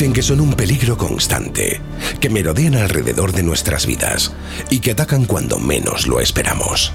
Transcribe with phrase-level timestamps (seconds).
[0.00, 1.78] Dicen que son un peligro constante,
[2.20, 4.32] que merodean alrededor de nuestras vidas
[4.70, 6.90] y que atacan cuando menos lo esperamos.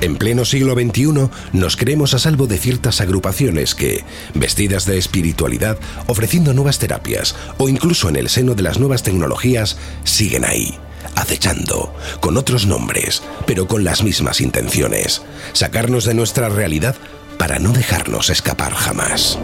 [0.00, 4.02] En pleno siglo XXI nos creemos a salvo de ciertas agrupaciones que,
[4.34, 9.76] vestidas de espiritualidad, ofreciendo nuevas terapias o incluso en el seno de las nuevas tecnologías,
[10.02, 10.76] siguen ahí,
[11.14, 16.96] acechando, con otros nombres, pero con las mismas intenciones, sacarnos de nuestra realidad
[17.38, 19.38] para no dejarnos escapar jamás.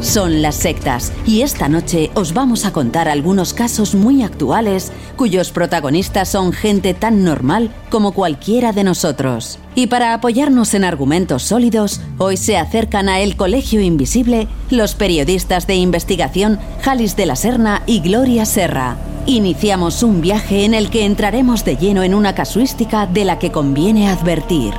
[0.00, 5.50] Son las sectas y esta noche os vamos a contar algunos casos muy actuales cuyos
[5.50, 9.58] protagonistas son gente tan normal como cualquiera de nosotros.
[9.74, 15.66] Y para apoyarnos en argumentos sólidos, hoy se acercan a El Colegio Invisible los periodistas
[15.66, 18.96] de investigación Jalis de la Serna y Gloria Serra.
[19.26, 23.50] Iniciamos un viaje en el que entraremos de lleno en una casuística de la que
[23.50, 24.74] conviene advertir.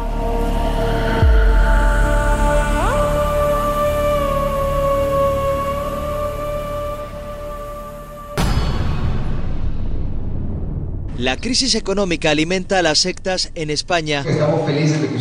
[11.20, 14.24] La crisis económica alimenta a las sectas en España.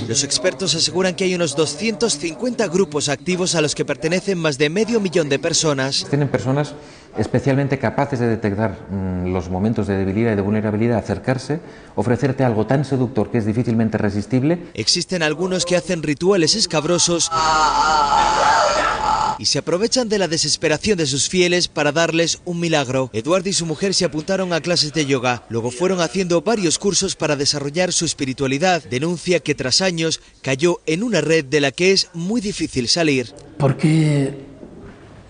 [0.06, 4.70] Los expertos aseguran que hay unos 250 grupos activos a los que pertenecen más de
[4.70, 6.06] medio millón de personas.
[6.08, 6.72] Tienen personas
[7.16, 11.58] especialmente capaces de detectar mm, los momentos de debilidad y de vulnerabilidad, acercarse,
[11.96, 14.66] ofrecerte algo tan seductor que es difícilmente resistible.
[14.74, 17.28] Existen algunos que hacen rituales escabrosos
[19.38, 23.10] y se aprovechan de la desesperación de sus fieles para darles un milagro.
[23.12, 27.16] Eduardo y su mujer se apuntaron a clases de yoga, luego fueron haciendo varios cursos
[27.16, 28.82] para desarrollar su espiritualidad.
[28.84, 33.34] Denuncia que tras años cayó en una red de la que es muy difícil salir.
[33.58, 34.47] ¿Por qué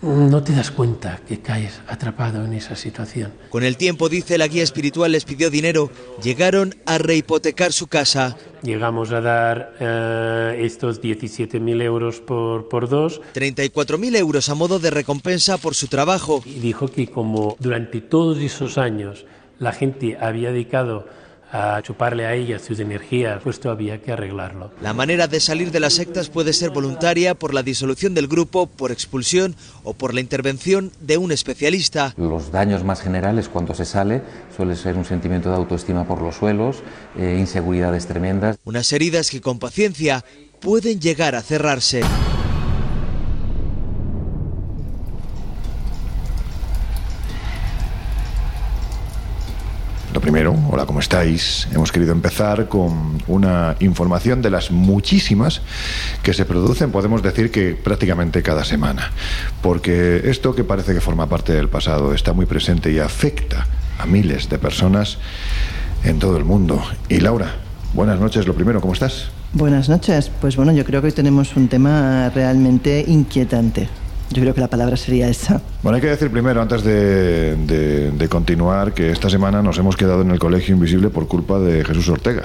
[0.03, 3.33] no te das cuenta que caes atrapado en esa situación?
[3.51, 5.91] Con el tiempo, dice la guía espiritual, les pidió dinero,
[6.23, 8.37] llegaron a rehipotecar su casa.
[8.63, 13.21] Llegamos a dar eh, estos 17.000 euros por, por dos.
[13.35, 16.43] 34.000 euros a modo de recompensa por su trabajo.
[16.45, 19.27] Y dijo que como durante todos esos años
[19.59, 21.07] la gente había dedicado
[21.51, 24.71] a chuparle a ella sus energías, pues esto había que arreglarlo.
[24.83, 28.67] La manera de salir de las sectas puede ser voluntaria por la disolución del grupo,
[28.67, 32.15] por expulsión o por la intervención de un especialista.
[32.17, 34.23] Los daños más generales cuando se sale
[34.57, 36.83] suele ser un sentimiento de autoestima por los suelos,
[37.17, 38.59] eh, inseguridades tremendas.
[38.65, 40.25] Unas heridas que con paciencia
[40.61, 42.03] pueden llegar a cerrarse.
[50.19, 51.69] Lo primero, hola, ¿cómo estáis?
[51.73, 55.63] Hemos querido empezar con una información de las muchísimas
[56.25, 59.13] que se producen, podemos decir que prácticamente cada semana.
[59.63, 64.07] Porque esto que parece que forma parte del pasado está muy presente y afecta a
[64.07, 65.19] miles de personas
[66.03, 66.83] en todo el mundo.
[67.09, 67.55] Y Laura,
[67.95, 69.31] buenas noches, lo primero, ¿cómo estás?
[69.53, 70.33] Buenas noches.
[70.41, 73.89] Pues bueno, yo creo que hoy tenemos un tema realmente inquietante.
[74.31, 75.61] Yo creo que la palabra sería esa.
[75.83, 79.97] Bueno, hay que decir primero, antes de, de, de continuar, que esta semana nos hemos
[79.97, 82.43] quedado en el Colegio Invisible por culpa de Jesús Ortega.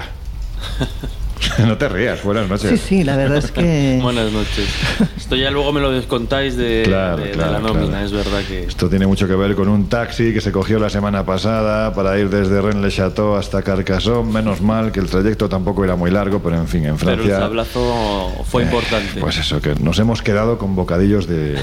[1.66, 2.70] no te rías, buenas noches.
[2.80, 3.98] Sí, sí, la verdad es que...
[4.02, 4.68] Buenas noches.
[5.16, 8.06] Esto ya luego me lo descontáis de, Claro, de- de claro, la nómina, claro.
[8.06, 8.64] es verdad que...
[8.64, 12.18] Esto tiene mucho que ver con un taxi que se cogió la semana pasada para
[12.18, 14.32] ir desde Rennes-le-Château hasta Carcassonne.
[14.32, 17.16] Menos mal que el trayecto tampoco era muy largo, pero en fin, en Pero el
[17.18, 17.38] Francia...
[17.40, 19.20] sablazo fue eh, importante.
[19.20, 21.56] Pues eso, que nos hemos quedado con bocadillos de,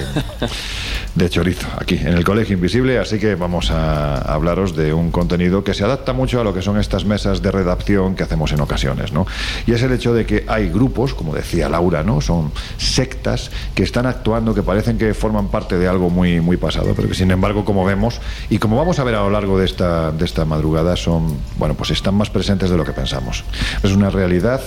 [1.14, 5.64] de chorizo aquí en el Colegio Invisible, así que vamos a hablaros de un contenido
[5.64, 8.60] que se adapta mucho a lo que son estas mesas de redacción que hacemos en
[8.60, 9.26] ocasiones, ¿no?
[9.66, 12.20] Y es el hecho de que hay grupos, como decía Laura, ¿no?
[12.20, 16.92] Son sectas que están actuando, que parecen que forman parte de algo muy, muy pasado,
[16.94, 18.20] pero que sin embargo, como vemos
[18.50, 21.74] y como vamos a ver a lo largo de esta, de esta madrugada, son, bueno,
[21.74, 23.44] pues están más presentes de lo que pensamos.
[23.82, 24.60] Es una realidad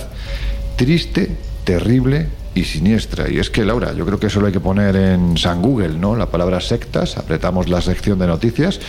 [0.76, 3.30] triste, terrible y siniestra.
[3.30, 5.90] Y es que, Laura, yo creo que eso lo hay que poner en San Google,
[5.90, 6.16] ¿no?
[6.16, 8.80] La palabra sectas, apretamos la sección de noticias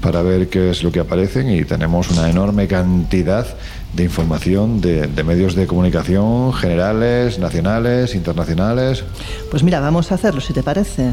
[0.00, 3.46] para ver qué es lo que aparecen y tenemos una enorme cantidad
[3.94, 9.04] de información de, de medios de comunicación generales, nacionales, internacionales.
[9.50, 11.12] Pues mira, vamos a hacerlo, si te parece.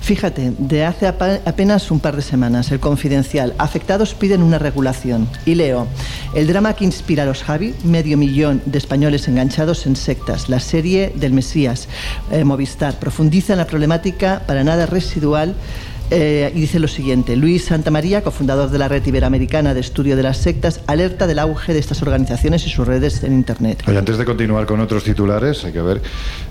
[0.00, 5.28] Fíjate, de hace apenas un par de semanas, el Confidencial, afectados piden una regulación.
[5.44, 5.88] Y leo,
[6.34, 10.60] el drama que inspira a los Javi, medio millón de españoles enganchados en sectas, la
[10.60, 11.88] serie del Mesías,
[12.30, 15.56] eh, Movistar, profundiza en la problemática para nada residual
[16.10, 20.22] eh, y dice lo siguiente, Luis Santamaría, cofundador de la Red Iberoamericana de Estudio de
[20.22, 23.82] las Sectas, alerta del auge de estas organizaciones y sus redes en Internet.
[23.88, 26.02] Oye, antes de continuar con otros titulares, hay que ver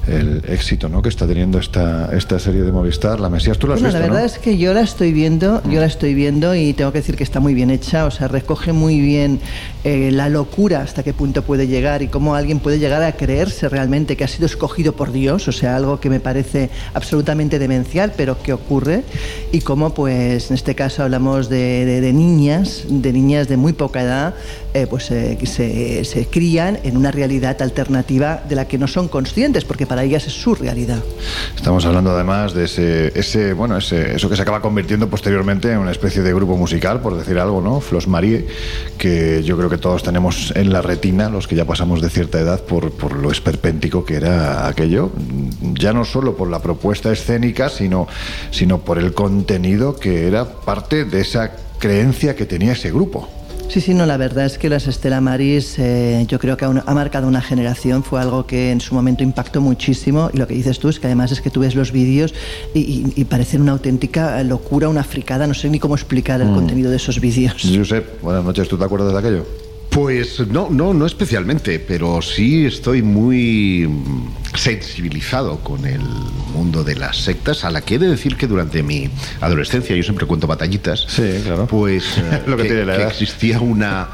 [0.07, 1.01] el éxito ¿no?
[1.01, 3.99] que está teniendo esta, esta serie de Movistar, La Mesías, tú la has bueno, visto,
[3.99, 4.33] La verdad ¿no?
[4.33, 7.23] es que yo la estoy viendo, yo la estoy viendo y tengo que decir que
[7.23, 9.39] está muy bien hecha, o sea, recoge muy bien
[9.83, 13.69] eh, la locura hasta qué punto puede llegar y cómo alguien puede llegar a creerse
[13.69, 18.13] realmente que ha sido escogido por Dios, o sea, algo que me parece absolutamente demencial,
[18.15, 19.03] pero que ocurre
[19.51, 24.01] y cómo, pues, en este caso hablamos de, de, niñas, de niñas de muy poca
[24.01, 24.35] edad,
[24.75, 29.07] eh, pues eh, se, se crían en una realidad alternativa de la que no son
[29.07, 30.99] conscientes, porque para ellas es su realidad.
[31.55, 35.77] Estamos hablando además de ese, ese bueno, ese, eso que se acaba convirtiendo posteriormente en
[35.77, 37.79] una especie de grupo musical, por decir algo, ¿no?
[37.79, 38.47] Flos Marie,
[38.97, 42.37] que yo creo que todos tenemos en la retina, los que ya pasamos de cierta
[42.37, 45.11] edad, por, por lo esperpéntico que era aquello,
[45.73, 48.09] ya no solo por la propuesta escénica, sino,
[48.51, 53.29] sino por el contenido que era parte de esa creencia que tenía ese grupo.
[53.67, 56.93] Sí, sí, no, la verdad es que las Estela Maris eh, yo creo que ha,
[56.93, 60.79] marcado una generación, fue algo que en su momento impactó muchísimo y lo que dices
[60.79, 62.33] tú es que además es que tú ves los vídeos
[62.73, 66.49] y, y, y parecen una auténtica locura, una fricada, no sé ni cómo explicar el
[66.49, 66.55] mm.
[66.55, 67.61] contenido de esos vídeos.
[67.63, 69.64] Josep, buenas noches, ¿tú te acuerdas de aquello?
[69.95, 73.89] Pues no, no, no especialmente, pero sí estoy muy
[74.53, 78.83] sensibilizado con el mundo de las sectas, a la que he de decir que durante
[78.83, 79.09] mi
[79.39, 81.67] adolescencia, yo siempre cuento batallitas, sí, claro.
[81.67, 82.03] pues
[82.47, 84.09] Lo que, que, que existía una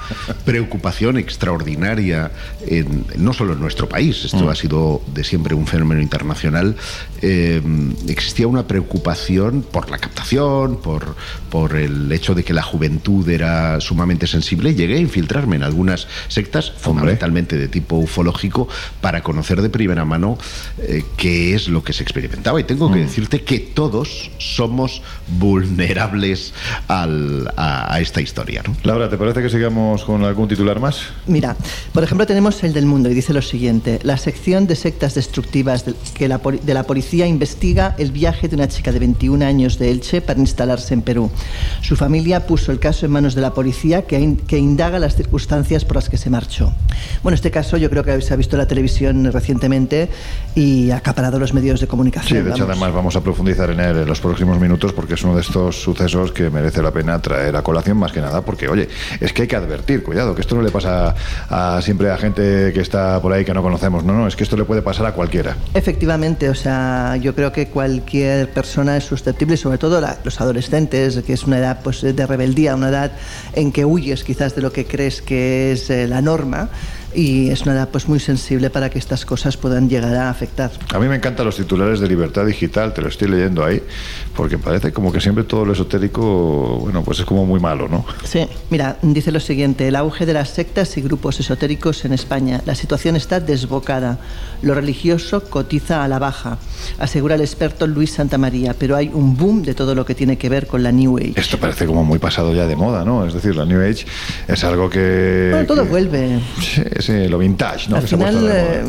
[0.45, 2.31] preocupación extraordinaria,
[2.67, 4.49] en, no solo en nuestro país, esto mm.
[4.49, 6.75] ha sido de siempre un fenómeno internacional,
[7.23, 7.61] eh,
[8.07, 11.15] existía una preocupación por la captación, por,
[11.49, 16.07] por el hecho de que la juventud era sumamente sensible, llegué a infiltrarme en algunas
[16.27, 18.67] sectas, fundamentalmente de tipo ufológico,
[18.99, 20.37] para conocer de primera mano
[20.79, 22.59] eh, qué es lo que se experimentaba.
[22.59, 23.07] Y tengo que mm.
[23.07, 25.01] decirte que todos somos
[25.39, 26.53] vulnerables
[26.87, 28.61] al, a, a, esta historia.
[28.65, 28.75] ¿no?
[28.83, 31.01] Laura, ¿te parece que sigamos con algún titular más?
[31.25, 31.55] Mira,
[31.93, 35.85] por ejemplo, tenemos el del mundo y dice lo siguiente: la sección de sectas destructivas
[35.85, 39.79] de, que la, de la policía investiga el viaje de una chica de 21 años
[39.79, 41.31] de Elche para instalarse en Perú.
[41.81, 45.60] Su familia puso el caso en manos de la policía que, que indaga las circunstancias
[45.61, 46.73] por las que se marchó.
[47.23, 50.09] Bueno, este caso yo creo que se ha visto en la televisión recientemente
[50.55, 52.39] y ha acaparado los medios de comunicación.
[52.39, 52.77] Sí, de hecho, vamos.
[52.77, 55.81] además vamos a profundizar en él en los próximos minutos porque es uno de estos
[55.81, 59.43] sucesos que merece la pena traer a colación más que nada porque, oye, es que
[59.43, 61.15] hay que advertir, cuidado, que esto no le pasa
[61.49, 64.35] a, a siempre a gente que está por ahí que no conocemos, no, no, es
[64.35, 65.55] que esto le puede pasar a cualquiera.
[65.73, 71.21] Efectivamente, o sea, yo creo que cualquier persona es susceptible, sobre todo la, los adolescentes,
[71.25, 73.11] que es una edad pues, de rebeldía, una edad
[73.53, 76.69] en que huyes quizás de lo que crees que es eh, la norma
[77.13, 80.71] y es una edad pues muy sensible para que estas cosas puedan llegar a afectar.
[80.93, 83.81] A mí me encantan los titulares de Libertad Digital, te lo estoy leyendo ahí,
[84.35, 88.05] porque parece como que siempre todo lo esotérico, bueno, pues es como muy malo, ¿no?
[88.23, 92.61] Sí, mira, dice lo siguiente, el auge de las sectas y grupos esotéricos en España.
[92.65, 94.19] La situación está desbocada.
[94.61, 96.57] Lo religioso cotiza a la baja,
[96.99, 100.49] asegura el experto Luis Santamaría, pero hay un boom de todo lo que tiene que
[100.49, 101.33] ver con la New Age.
[101.35, 103.25] Esto parece como muy pasado ya de moda, ¿no?
[103.25, 104.05] Es decir, la New Age
[104.47, 105.49] es algo que...
[105.51, 105.89] Bueno, todo que...
[105.89, 106.39] vuelve.
[106.59, 107.97] Sí, sí, lo vintage, ¿no?
[107.97, 108.83] Al que final, eh,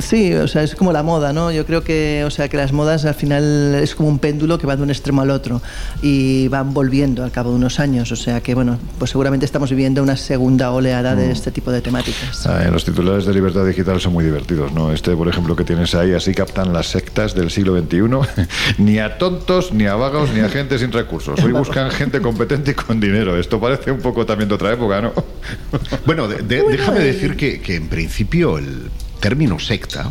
[0.00, 1.50] sí, o sea, es como la moda, ¿no?
[1.50, 4.66] Yo creo que, o sea, que las modas al final es como un péndulo que
[4.66, 5.60] va de un extremo al otro
[6.02, 9.70] y van volviendo al cabo de unos años, o sea que, bueno, pues seguramente estamos
[9.70, 11.18] viviendo una segunda oleada mm.
[11.18, 12.46] de este tipo de temáticas.
[12.46, 14.92] Ah, los titulares de Libertad Digital son muy divertidos, ¿no?
[14.92, 18.44] Este, por ejemplo, que tienes ahí, así captan las sectas del siglo XXI,
[18.78, 21.42] ni a tontos, ni a vagos, ni a gente sin recursos.
[21.42, 23.36] Hoy buscan gente competente y con dinero.
[23.36, 25.12] Esto parece un poco también de otra época, ¿no?
[26.06, 30.10] bueno, de, de, déjame decir que, que en principio el término secta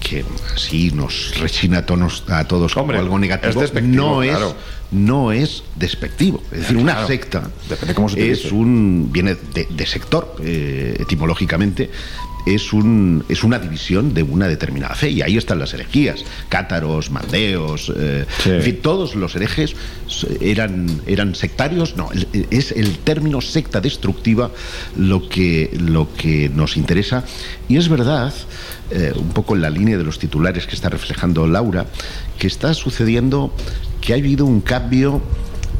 [0.00, 0.24] que
[0.54, 4.56] así nos rechina a todos, a todos como algo negativo, es no es claro.
[4.90, 6.42] no es despectivo.
[6.52, 7.06] Es decir, una Claro.
[7.08, 11.90] secta Depende cómo se es un viene de, de sector eh, etimológicamente
[12.46, 17.10] es un es una división de una determinada fe y ahí están las herejías cátaros
[17.10, 18.50] maldeos eh, Sí.
[18.50, 19.74] en fin todos los herejes
[20.40, 22.08] eran eran sectarios no
[22.50, 24.50] es el término secta destructiva
[24.96, 27.24] lo que lo que nos interesa
[27.68, 28.32] y es verdad
[28.90, 31.86] eh, un poco en la línea de los titulares que está reflejando Laura
[32.38, 33.52] que está sucediendo
[34.00, 35.20] que ha habido un cambio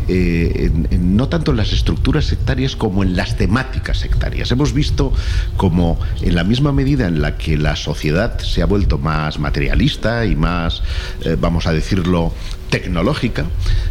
[0.08, 4.50] eh, no tanto en las estructuras sectarias como en las temáticas sectarias.
[4.50, 5.12] Hemos visto
[5.56, 10.24] como en la misma medida en la que la sociedad se ha vuelto más materialista
[10.24, 10.82] y más,
[11.24, 12.32] eh, vamos a decirlo,
[12.70, 13.44] tecnológica,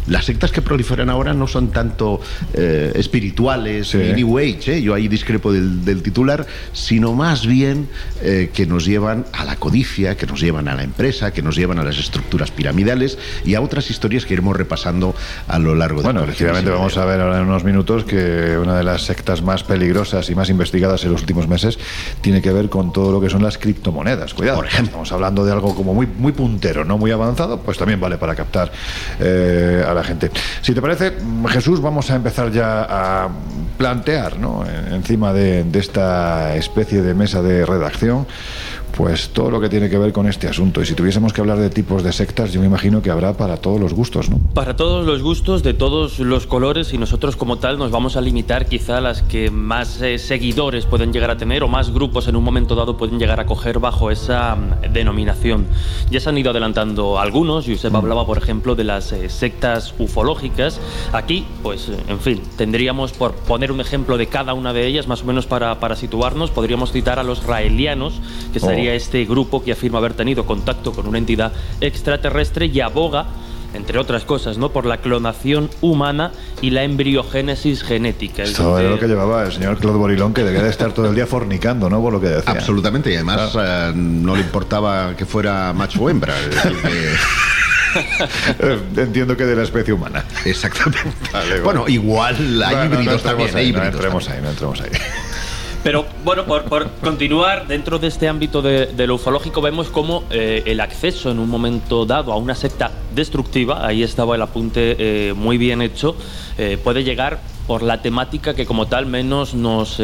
[0.06, 2.20] las sectas que proliferan ahora no son tanto
[2.54, 3.98] eh, espirituales Sí.
[4.14, 4.82] New Age, ¿eh?
[4.82, 7.88] yo ahí discrepo del, del titular, sino más bien
[8.22, 11.56] eh, que nos llevan a la codicia, que nos llevan a la empresa, que nos
[11.56, 15.14] llevan a las estructuras piramidales y a otras historias que iremos repasando
[15.46, 18.76] a lo largo de Bueno, efectivamente vamos a ver ahora en unos minutos que una
[18.76, 21.78] de las sectas más peligrosas y más investigadas en los últimos meses
[22.20, 24.34] tiene que ver con todo lo que son las criptomonedas.
[24.34, 24.86] Cuidado, Por ejemplo.
[24.88, 28.34] estamos hablando de algo como muy, muy puntero, no muy avanzado, pues también vale para
[28.34, 28.67] captar
[29.20, 30.30] eh, a la gente.
[30.62, 31.12] Si te parece,
[31.48, 33.28] Jesús, vamos a empezar ya a
[33.76, 34.34] plantear,
[34.90, 38.26] encima de esta especie de mesa de redacción,
[38.96, 40.82] pues todo lo que tiene que ver con este asunto.
[40.82, 43.56] Y si tuviésemos que hablar de tipos de sectas, yo me imagino que habrá para
[43.56, 44.38] todos los gustos, ¿no?
[44.54, 48.20] Para todos los gustos, de todos los colores, y nosotros como tal nos vamos a
[48.20, 52.28] limitar quizá a las que más eh, seguidores pueden llegar a tener o más grupos
[52.28, 55.66] en un momento dado pueden llegar a coger bajo esa mm, denominación.
[56.10, 60.80] Ya se han ido adelantando algunos, Josep hablaba por ejemplo de las eh, sectas ufológicas.
[61.12, 65.08] Aquí, pues, eh, en fin, tendríamos por poner un ejemplo de cada una de ellas,
[65.08, 68.20] más o menos para, para situarnos, podríamos citar a los raelianos,
[68.52, 68.70] que Oh.
[68.78, 73.26] Sería este grupo que afirma haber tenido contacto con una entidad extraterrestre y aboga
[73.74, 74.70] entre otras cosas, ¿no?
[74.70, 76.32] Por la clonación humana
[76.62, 78.42] y la embriogénesis genética.
[78.42, 80.92] Es Esto era decir, lo que llevaba el señor Claude Borilón, que debía de estar
[80.92, 82.00] todo el día fornicando, ¿no?
[82.00, 82.50] Por lo que decía.
[82.50, 86.34] Absolutamente, y además eh, no le importaba que fuera macho o hembra.
[86.40, 87.14] es decir, que-
[88.60, 90.24] Eh, Entiendo que de la especie humana.
[90.46, 91.08] Exactamente.
[91.32, 91.92] Vale, bueno, vale.
[91.92, 93.56] igual hay Bueno, no híbridos entremos también.
[93.56, 94.36] hay ahí, no híbridos entremos también.
[94.38, 94.90] ahí, no entremos ahí.
[95.84, 100.80] Pero bueno, por, continuar dentro de este ámbito de, lo ufológico, vemos cómo eh, el
[100.80, 105.56] acceso en un momento dado a una secta destructiva, ahí estaba el apunte eh, muy
[105.56, 106.16] bien hecho,
[106.58, 110.00] eh, puede llegar por la temática que como tal menos nos,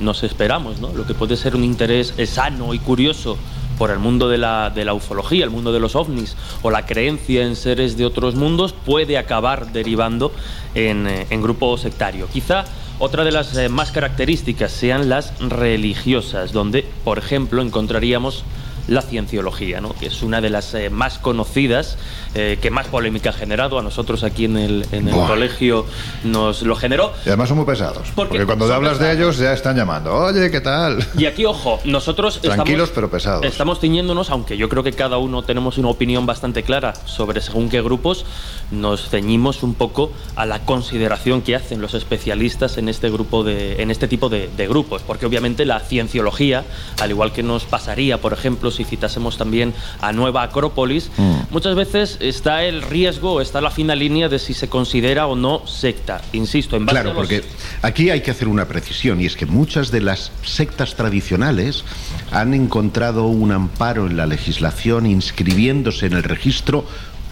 [0.00, 0.92] nos esperamos, ¿no?
[0.94, 3.36] Lo que puede ser un interés sano y curioso
[3.78, 6.86] por el mundo de la, de la ufología, el mundo de los ovnis o la
[6.86, 10.32] creencia en seres de otros mundos puede acabar derivando
[10.74, 12.28] en, en grupo sectario.
[12.32, 12.64] Quizá
[12.98, 18.44] otra de las eh, más características sean las religiosas, donde, por ejemplo, encontraríamos
[18.88, 19.94] la cienciología, ¿no?
[19.94, 21.98] que es una de las eh, más conocidas,
[22.34, 23.78] eh, que más polémica ha generado.
[23.78, 25.86] A nosotros aquí en el, en el colegio
[26.24, 27.12] nos lo generó.
[27.24, 28.08] Y además son muy pesados.
[28.14, 29.18] Porque Porque, cuando hablas de pesados.
[29.18, 30.14] ellos ya están llamando.
[30.14, 31.06] Oye, ¿qué tal?
[31.16, 33.44] Y aquí, ojo, nosotros Tranquilos, estamos, pero pesados.
[33.44, 37.68] Estamos ciñéndonos, aunque yo creo que cada uno tenemos una opinión bastante clara sobre según
[37.68, 38.24] qué grupos,
[38.70, 43.82] nos ceñimos un poco a la consideración que hacen los especialistas en este grupo de,
[43.82, 46.64] en este tipo de, de grupos, porque obviamente la cienciología,
[47.00, 51.32] al igual que nos pasaría, por ejemplo, si citásemos también a Nueva Acrópolis, Mm.
[51.50, 55.66] muchas veces está el riesgo, está la fina línea de si se considera o no
[55.66, 56.20] secta.
[56.32, 57.44] Insisto, en base Claro, a los- porque
[57.82, 61.84] aquí hay que hacer una precisión y es que muchas de las sectas tradicionales
[62.30, 66.84] han encontrado un amparo en la legislación inscribiéndose en el registro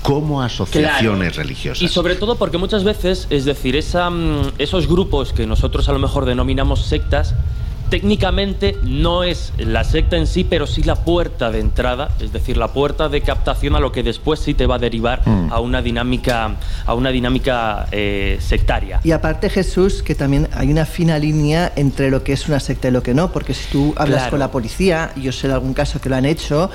[0.02, 1.42] como asociaciones Claro.
[1.42, 1.82] religiosas.
[1.82, 5.92] Y sobre todo porque muchas veces, es decir, esa, mm, esos grupos que nosotros a
[5.92, 7.35] lo mejor denominamos sectas,
[7.90, 12.56] técnicamente no es la secta en sí, pero sí la puerta de entrada, es decir,
[12.56, 15.52] la puerta de captación a lo que después sí te va a derivar Mm.
[15.52, 16.56] a una dinámica,
[16.87, 19.00] a una dinámica eh, sectaria.
[19.04, 22.88] Y aparte Jesús, que también hay una fina línea entre lo que es una secta
[22.88, 24.30] y lo que no, porque si tú hablas Claro.
[24.30, 26.70] con la policía, y yo sé de algún caso que lo han hecho,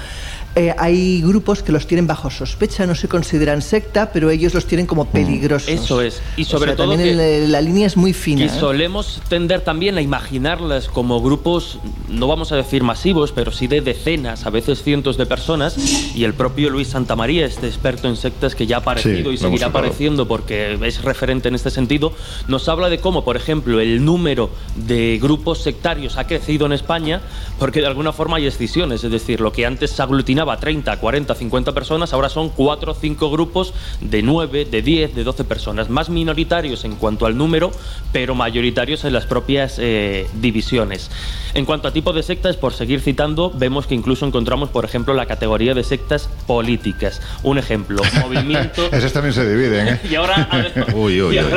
[0.55, 4.65] eh, hay grupos que los tienen bajo sospecha, no se consideran secta, pero ellos los
[4.65, 5.67] tienen como peligrosos.
[5.69, 6.21] Eso es.
[6.37, 8.41] Y O sobre sea, todo también que- el- la línea es muy fina.
[8.41, 8.49] Y ¿eh?
[8.49, 13.81] solemos tender también a imaginarlas como grupos, no vamos a decir masivos, pero sí de
[13.81, 15.77] decenas, a veces cientos de personas.
[16.15, 19.37] Y el propio Luis Santamaría, este experto en sectas que ya ha aparecido Sí, y
[19.37, 22.13] seguirá apareciendo porque es referente en este sentido,
[22.47, 27.21] nos habla de cómo, por ejemplo, el número de grupos sectarios ha crecido en España
[27.59, 29.03] porque de alguna forma hay escisiones.
[29.03, 32.91] Es decir, lo que antes se aglutinaba aglutinaba 30, 40, 50 personas, ahora son 4
[32.91, 37.37] o 5 grupos de 9, de 10, de 12 personas, más minoritarios en cuanto al
[37.37, 37.71] número,
[38.11, 41.09] pero mayoritarios en las propias eh, divisiones.
[41.53, 45.13] En cuanto a tipo de sectas, por seguir citando, vemos que incluso encontramos, por ejemplo,
[45.13, 47.21] la categoría de sectas políticas.
[47.43, 48.89] Un ejemplo, movimiento...
[48.91, 49.99] Esos también se dividen, ¿eh?
[50.09, 50.49] y ahora,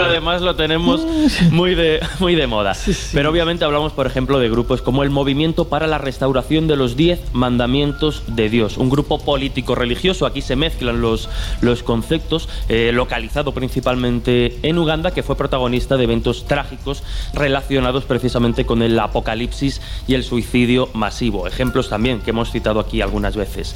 [0.04, 1.04] además lo tenemos
[1.50, 2.76] muy de, muy de moda.
[3.12, 6.96] Pero obviamente hablamos, por ejemplo, de grupos como el Movimiento para la Restauración de los
[6.96, 11.28] Diez Mandamientos de Dios, un grupo político-religioso, aquí se mezclan los,
[11.60, 17.02] los conceptos, eh, localizado principalmente en Uganda, que fue protagonista de eventos trágicos
[17.34, 21.46] relacionados precisamente con el apocalipsis y el suicidio masivo.
[21.46, 23.74] Ejemplos también que hemos citado aquí algunas veces.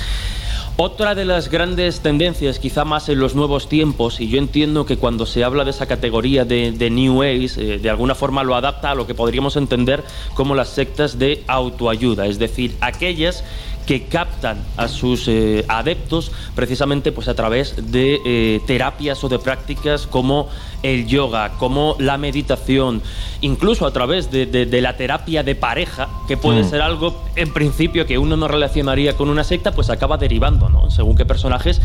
[0.79, 4.97] Otra de las grandes tendencias, quizá más en los nuevos tiempos, y yo entiendo que
[4.97, 8.91] cuando se habla de esa categoría de, New Age, eh, de alguna forma lo adapta
[8.91, 13.45] a lo que podríamos entender como las sectas de autoayuda, es decir, aquellas
[13.87, 19.39] que captan a sus eh, adeptos precisamente pues a través de eh, terapias o de
[19.39, 20.49] prácticas como
[20.83, 23.03] el yoga, como la meditación,
[23.41, 26.71] incluso a través de, la terapia de pareja, que puede mm.
[26.71, 30.91] ser algo en principio que uno no relacionaría con una secta, pues acaba derivando, ¿no?
[30.91, 31.81] Según qué personajes,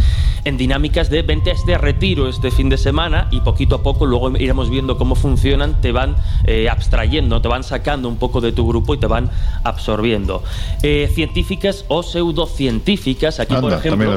[0.45, 4.07] en dinámicas de vente a este retiro este fin de semana y poquito a poco
[4.07, 8.51] luego iremos viendo cómo funcionan, te van eh, abstrayendo, te van sacando un poco de
[8.51, 9.29] tu grupo y te van
[9.63, 10.43] absorbiendo.
[10.81, 13.39] científicas o pseudocientíficas.
[13.39, 14.15] Aquí, por ejemplo,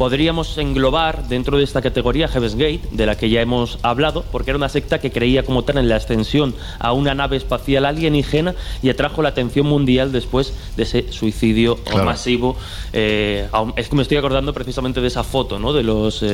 [0.00, 4.50] podríamos englobar dentro de esta categoría Heaven's Gate, de la que ya hemos hablado, porque
[4.50, 8.54] era una secta que creía como tal en la ascensión a una nave espacial alienígena
[8.82, 12.56] y atrajo la atención mundial después de ese suicidio masivo.
[12.94, 15.74] Eh, es que me estoy acordando precisamente de esa foto, ¿no?
[15.74, 16.32] De los, eh,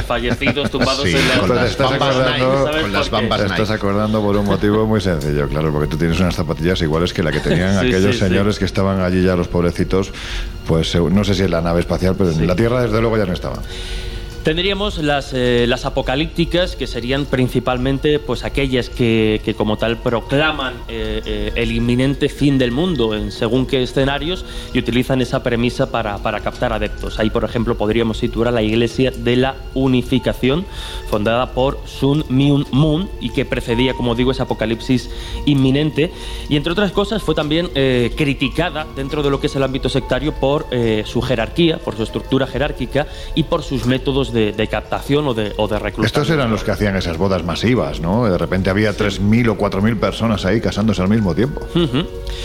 [0.06, 5.70] fallecidos tumbados en las, con las bambas estás acordando por un motivo muy sencillo, claro,
[5.70, 9.22] porque tú tienes unas zapatillas iguales que la que tenían aquellos señores que estaban allí
[9.22, 10.10] ya los pobrecitos
[10.66, 13.26] pues no sé si es la nave espacial, pero en la Tierra desde luego ya
[13.26, 13.60] no estaba.
[14.44, 20.74] Tendríamos las, eh, las, apocalípticas, que serían principalmente pues, aquellas que, que como tal proclaman
[20.86, 25.90] eh, eh, el inminente fin del mundo en según qué escenarios y utilizan esa premisa
[25.90, 27.18] para, para, captar adeptos.
[27.18, 30.66] Ahí, por ejemplo, podríamos situar a la Iglesia de la Unificación,
[31.08, 35.08] fundada por Sun Myung Moon y que precedía, como digo, ese apocalipsis
[35.46, 36.12] inminente.
[36.50, 37.70] Y entre otras cosas, fue también
[38.14, 40.66] criticada dentro de lo que es el ámbito sectario por
[41.06, 45.68] su jerarquía, por su estructura jerárquica y por sus métodos de, captación o de, o
[45.68, 46.04] de reclutamiento.
[46.04, 48.26] Estos eran los que hacían esas bodas masivas, ¿no?
[48.26, 51.66] De repente había 3.000 o 4.000 personas ahí casándose al mismo tiempo.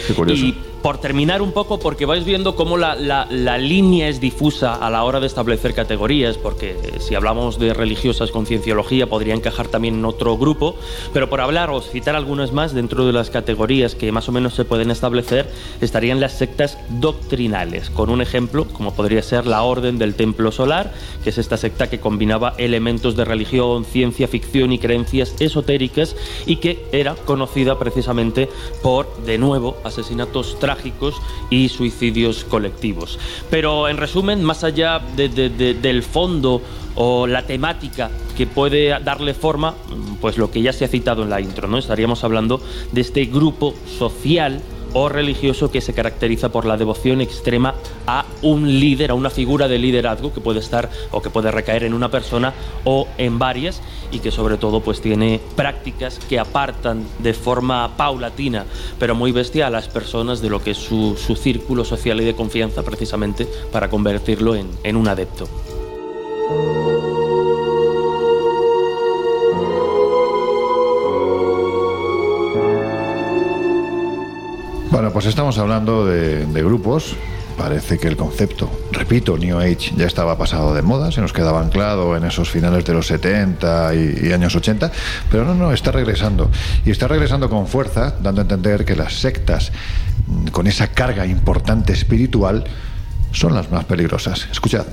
[0.08, 0.46] Qué curioso
[0.82, 5.04] por terminar un poco, porque vais viendo cómo la, la, línea es difusa a la
[5.04, 10.06] hora de establecer categorías, porque si hablamos de religiosas con cienciología podría encajar también en
[10.06, 10.76] otro grupo,
[11.14, 14.54] pero por hablar o citar algunas más dentro de las categorías que más o menos
[14.54, 15.50] se pueden establecer,
[15.82, 20.94] estarían las sectas doctrinales, con un ejemplo como podría ser la Orden del Templo Solar,
[21.24, 26.16] que es esta secta que combinaba elementos de religión, ciencia ficción y creencias esotéricas
[26.46, 28.50] y que era conocida precisamente
[28.82, 31.16] por, de nuevo, asesinatos trágicos
[31.50, 33.18] y suicidios colectivos.
[33.50, 36.62] Pero en resumen, más allá del fondo
[36.94, 39.74] o la temática que puede darle forma,
[40.22, 41.80] pues lo que ya se ha citado en la intro, ¿no?
[41.80, 44.62] Estaríamos hablando de este grupo social
[44.94, 47.76] o religioso que se caracteriza por la devoción extrema
[48.08, 51.84] a un líder, a una figura de liderazgo que puede estar o que puede recaer
[51.84, 57.04] en una persona o en varias y que sobre todo pues tiene prácticas que apartan
[57.20, 58.66] de forma paulatina
[58.98, 62.36] pero muy bestia a las personas de lo que es su, círculo social y de
[62.36, 65.48] confianza precisamente para convertirlo en, en un adepto.
[74.92, 77.16] Bueno, pues estamos hablando de, grupos.
[77.56, 81.62] Parece que el concepto, repito, New Age ya estaba pasado de moda, se nos quedaba
[81.62, 84.92] anclado en esos finales de los 70 y, años 80,
[85.30, 86.50] pero no, no, está regresando.
[86.86, 89.72] Y está regresando con fuerza, dando a entender que las sectas
[90.26, 92.64] mm, con esa carga importante espiritual
[93.32, 94.48] son las más peligrosas.
[94.52, 94.86] Escuchad.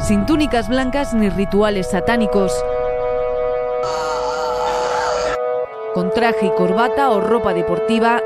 [0.00, 2.52] Sin túnicas blancas ni rituales satánicos,
[5.98, 8.22] con traje y corbata o ropa deportiva,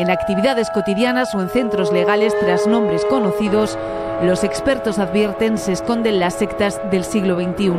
[0.00, 3.78] en actividades cotidianas o en centros legales tras nombres conocidos,
[4.20, 7.70] los expertos advierten se esconden las sectas del siglo XXI.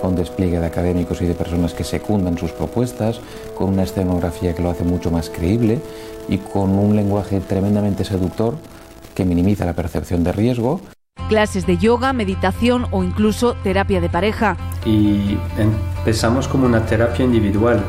[0.00, 3.20] Con despliegue de académicos y de personas que secundan sus propuestas,
[3.58, 5.82] con una escenografía que lo hace mucho más creíble
[6.30, 8.54] y con un lenguaje tremendamente seductor
[9.14, 10.80] que minimiza la percepción de riesgo
[11.32, 14.54] clases de yoga, meditación o incluso terapia de pareja.
[14.84, 15.38] Y
[16.02, 17.80] empezamos como una terapia individual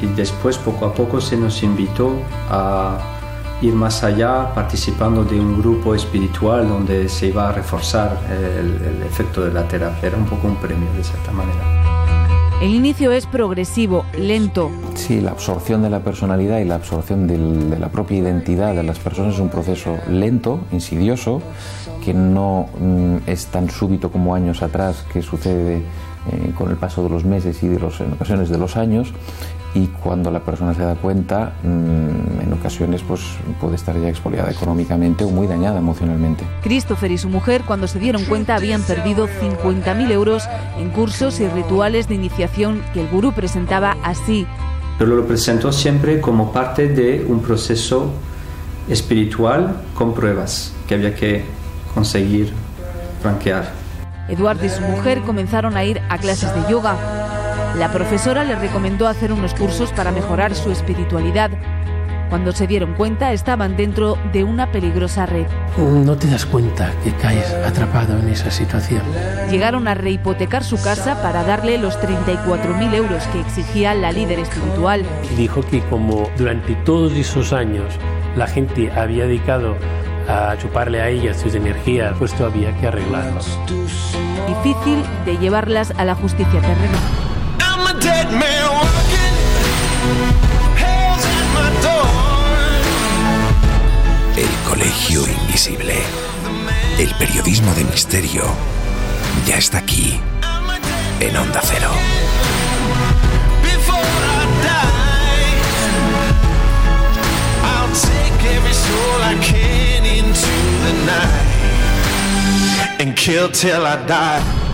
[0.00, 2.14] y después poco a poco se nos invitó
[2.48, 2.96] a
[3.60, 9.44] ir más allá participando de un grupo espiritual donde se iba a reforzar el, efecto
[9.44, 10.08] de la terapia.
[10.08, 11.60] Era un poco un premio de cierta manera.
[12.62, 14.70] El inicio es progresivo, lento.
[14.94, 18.98] Sí, la absorción de la personalidad y la absorción de la propia identidad de las
[18.98, 21.42] personas es un proceso lento, insidioso,
[22.02, 25.82] que no mm, es tan súbito como años atrás, que sucede
[26.30, 29.12] eh, con el paso de los meses y de los, en ocasiones de los años,
[29.74, 33.20] y cuando la persona se da cuenta, mm, en ocasiones pues,
[33.60, 36.44] puede estar ya expoliada económicamente o muy dañada emocionalmente.
[36.62, 40.44] Christopher y su mujer, cuando se dieron cuenta, habían perdido 50.000 euros
[40.78, 44.46] en cursos y rituales de iniciación que el gurú presentaba así.
[44.98, 48.12] Pero lo presentó siempre como parte de un proceso
[48.88, 51.44] espiritual con pruebas que había que
[51.94, 52.52] conseguir
[53.22, 53.79] franquear.
[54.30, 56.96] Eduardo y su mujer comenzaron a ir a clases de yoga
[57.78, 61.50] la profesora le recomendó hacer unos cursos para mejorar su espiritualidad.
[62.28, 65.46] Cuando se dieron cuenta estaban dentro de una peligrosa red.
[65.78, 69.02] No te das cuenta que caes atrapado en esa situación.
[69.50, 75.04] Llegaron a rehipotecar su casa para darle los 34.000 euros que exigía la líder espiritual.
[75.36, 77.94] Dijo que como durante todos esos años
[78.36, 79.76] la gente había dedicado
[80.30, 83.40] a chuparle a ella sus energías, pues esto había que arreglarlo.
[84.46, 87.00] Difícil de llevarlas a la justicia terrenal.
[94.36, 95.96] El colegio invisible.
[96.98, 98.44] El periodismo de misterio
[99.46, 100.20] ya está aquí
[101.20, 101.90] en Onda Cero.
[113.00, 114.69] And kill till I die.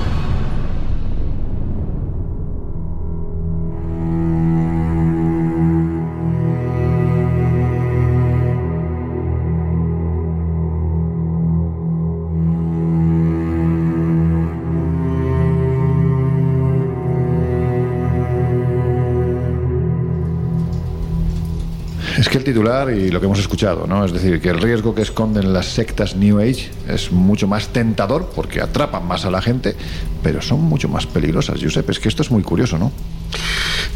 [22.37, 24.05] El titular y lo que hemos escuchado, ¿no?
[24.05, 28.31] Es decir, que el riesgo que esconden las sectas New Age es mucho más tentador
[28.35, 29.75] porque atrapan más a la gente,
[30.22, 31.61] pero son mucho más peligrosas.
[31.62, 32.92] Josep, es que esto es muy curioso, ¿no?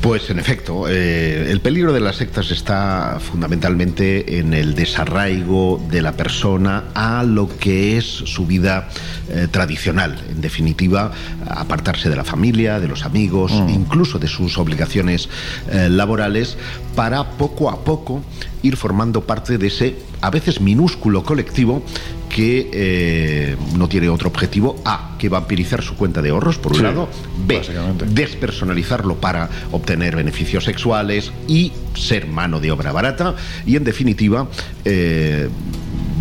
[0.01, 6.01] Pues en efecto, eh, el peligro de las sectas está fundamentalmente en el desarraigo de
[6.01, 8.89] la persona a lo que es su vida
[9.29, 10.19] eh, tradicional.
[10.31, 11.13] En definitiva,
[11.47, 13.69] apartarse de la familia, de los amigos, mm.
[13.69, 15.29] incluso de sus obligaciones
[15.71, 16.57] eh, laborales,
[16.97, 18.23] para poco a poco
[18.63, 21.83] ir formando parte de ese a veces minúsculo colectivo
[22.31, 24.81] que eh, no tiene otro objetivo.
[24.85, 27.09] A, que vampirizar su cuenta de ahorros, por un lado.
[27.47, 27.61] B,
[28.07, 33.35] despersonalizarlo para obtener beneficios sexuales y ser mano de obra barata.
[33.67, 34.49] Y en definitiva,
[34.85, 35.49] eh,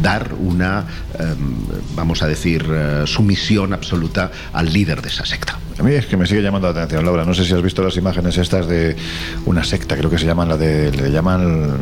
[0.02, 0.86] dar una,
[1.18, 1.56] em,
[1.96, 5.58] vamos a decir, eh, sumisión absoluta al líder de esa secta.
[5.78, 7.24] A mí es que me sigue llamando la atención, Laura.
[7.24, 8.98] No sé si has visto las imágenes estas de
[9.46, 11.78] una secta, creo que se llaman la de, le llaman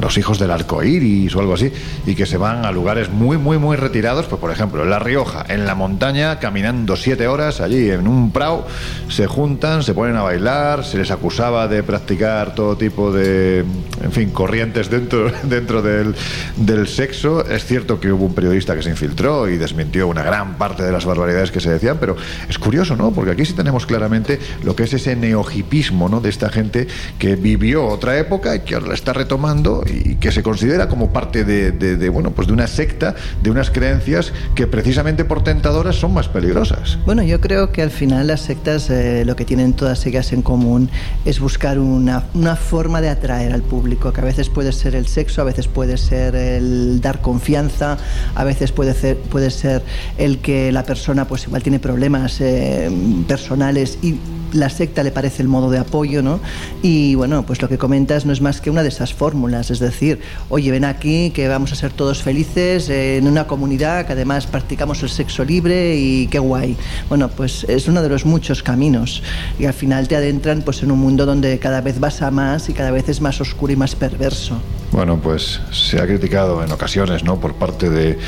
[0.00, 1.72] los hijos del arco iris o algo así,
[2.06, 4.26] y que se van a lugares muy, muy, muy retirados.
[4.26, 8.30] Pues, por ejemplo, en La Rioja, en la montaña, caminando siete horas allí en un
[8.32, 8.64] prau,
[9.08, 13.64] se juntan, se ponen a bailar, se les acusaba de practicar todo tipo de,
[14.02, 16.14] en fin, corrientes dentro, dentro del,
[16.56, 17.44] del sexo.
[17.46, 20.92] Es cierto que hubo un periodista que se infiltró y desmintió una gran parte de
[20.92, 22.16] las barbaridades que se decían, pero
[22.48, 23.10] es curioso, ¿no?
[23.10, 26.20] Porque aquí sí tenemos claramente lo que es ese neohipismo ¿no?
[26.20, 26.86] de esta gente
[27.18, 31.12] que vivió otra época y que ahora la está retomando y que se considera como
[31.12, 36.14] parte de, bueno, pues de una secta, de unas creencias que precisamente por tentadoras son
[36.14, 36.98] más peligrosas.
[37.04, 40.42] Bueno, yo creo que al final las sectas eh, lo que tienen todas ellas en
[40.42, 40.90] común
[41.24, 45.06] es buscar una, una forma de atraer al público, que a veces puede ser el
[45.06, 47.98] sexo, a veces puede ser el dar confianza,
[48.34, 49.82] a veces puede ser, puede ser
[50.16, 52.90] el que la persona pues igual tiene problemas eh,
[53.26, 54.16] personales y
[54.52, 56.40] la secta le parece el modo de apoyo, ¿no?
[56.82, 60.20] Y bueno, pues lo que comentas no es más que una de esas fórmulas, decir,
[60.48, 65.02] oye, ven aquí que vamos a ser todos felices en una comunidad que además practicamos
[65.02, 66.76] el sexo libre y qué guay.
[67.08, 69.22] Bueno, pues es uno de los muchos caminos
[69.58, 72.68] y al final te adentran pues en un mundo donde cada vez vas a más
[72.68, 74.60] y cada vez es más oscuro y más perverso.
[74.92, 77.38] Bueno, pues se ha criticado en ocasiones, ¿no?
[77.38, 78.18] Por parte de,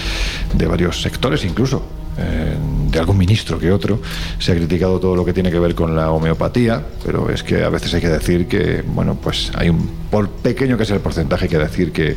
[0.54, 1.82] de varios sectores incluso
[2.90, 4.00] de algún ministro que otro,
[4.38, 7.62] se ha criticado todo lo que tiene que ver con la homeopatía, pero es que
[7.62, 11.02] a veces hay que decir que, bueno, pues hay un, por pequeño que sea el
[11.02, 12.16] porcentaje, que decir que,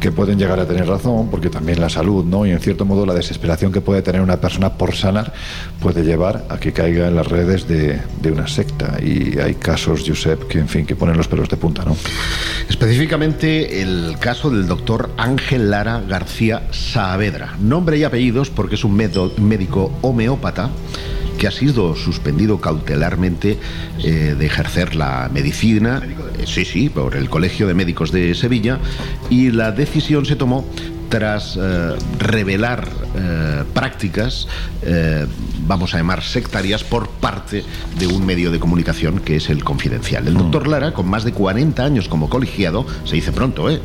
[0.00, 2.46] que pueden llegar a tener razón, porque también la salud, ¿no?
[2.46, 5.32] Y en cierto modo la desesperación que puede tener una persona por sanar
[5.80, 8.98] puede llevar a que caiga en las redes de, de una secta.
[9.02, 11.96] Y hay casos, Josep, que en fin, que ponen los pelos de punta, ¿no?
[12.68, 17.54] Específicamente el caso del doctor Ángel Lara García Saavedra.
[17.60, 20.70] Nombre y apellidos porque es un médico homeópata
[21.38, 23.58] que ha sido suspendido cautelarmente
[24.02, 26.02] eh, de ejercer la medicina,
[26.38, 28.78] eh, sí, sí, por el Colegio de Médicos de Sevilla,
[29.30, 30.64] y la decisión se tomó
[31.08, 34.48] tras eh, revelar eh, prácticas,
[35.66, 37.64] vamos a llamar sectarias, por parte
[37.98, 40.26] de un medio de comunicación que es el Confidencial.
[40.26, 40.70] El doctor mm.
[40.70, 43.80] Lara, con más de 40 años como colegiado, se dice pronto, ¿eh?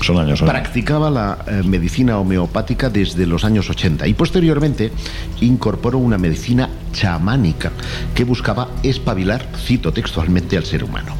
[0.00, 0.42] Son años.
[0.42, 4.92] Practicaba la medicina homeopática desde los años 80 y posteriormente
[5.40, 7.72] incorporó una medicina chamánica
[8.14, 11.14] que buscaba espabilar, cito textualmente, al ser humano.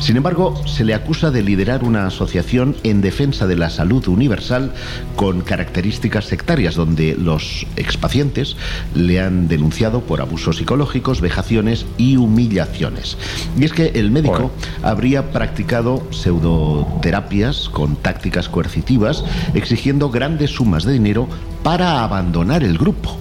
[0.00, 4.72] Sin embargo, se le acusa de liderar una asociación en defensa de la salud universal
[5.16, 8.56] con características sectarias, donde los expacientes
[8.94, 13.16] le han denunciado por abusos psicológicos, vejaciones y humillaciones.
[13.58, 20.92] Y es que el médico habría practicado pseudoterapias con tácticas coercitivas, exigiendo grandes sumas de
[20.92, 21.28] dinero
[21.62, 23.18] para abandonar el grupo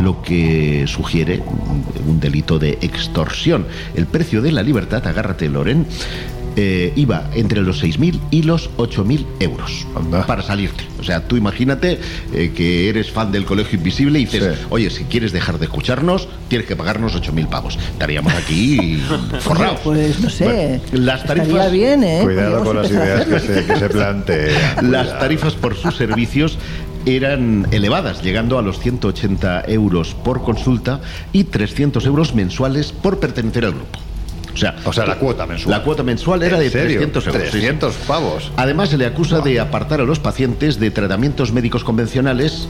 [0.00, 1.42] lo que sugiere
[2.06, 3.66] un delito de extorsión.
[3.94, 5.86] El precio de la libertad, agárrate Loren,
[6.58, 9.86] eh, iba entre los 6.000 y los 8.000 euros
[10.26, 10.84] para salirte.
[10.98, 12.00] O sea, tú imagínate
[12.32, 16.28] eh, que eres fan del Colegio Invisible y dices, oye, si quieres dejar de escucharnos,
[16.48, 17.78] tienes que pagarnos 8.000 pavos.
[17.92, 18.96] Estaríamos aquí
[19.40, 19.80] forrados.
[19.84, 20.80] pues no sé.
[20.92, 21.70] las tarifas...
[21.70, 22.20] bien, ¿eh?
[22.22, 24.90] Cuidado con las ideas que se, que se plantean.
[24.90, 26.56] Las tarifas por sus servicios
[27.06, 31.00] eran elevadas, llegando a los 180 euros por consulta
[31.32, 33.98] y 300 euros mensuales por pertenecer al grupo.
[34.52, 35.70] O sea, o sea, la cuota mensual.
[35.70, 37.50] La cuota mensual era de 300 euros.
[37.50, 38.50] 300 pavos.
[38.56, 42.66] Además, se le acusa de apartar a los pacientes de tratamientos médicos convencionales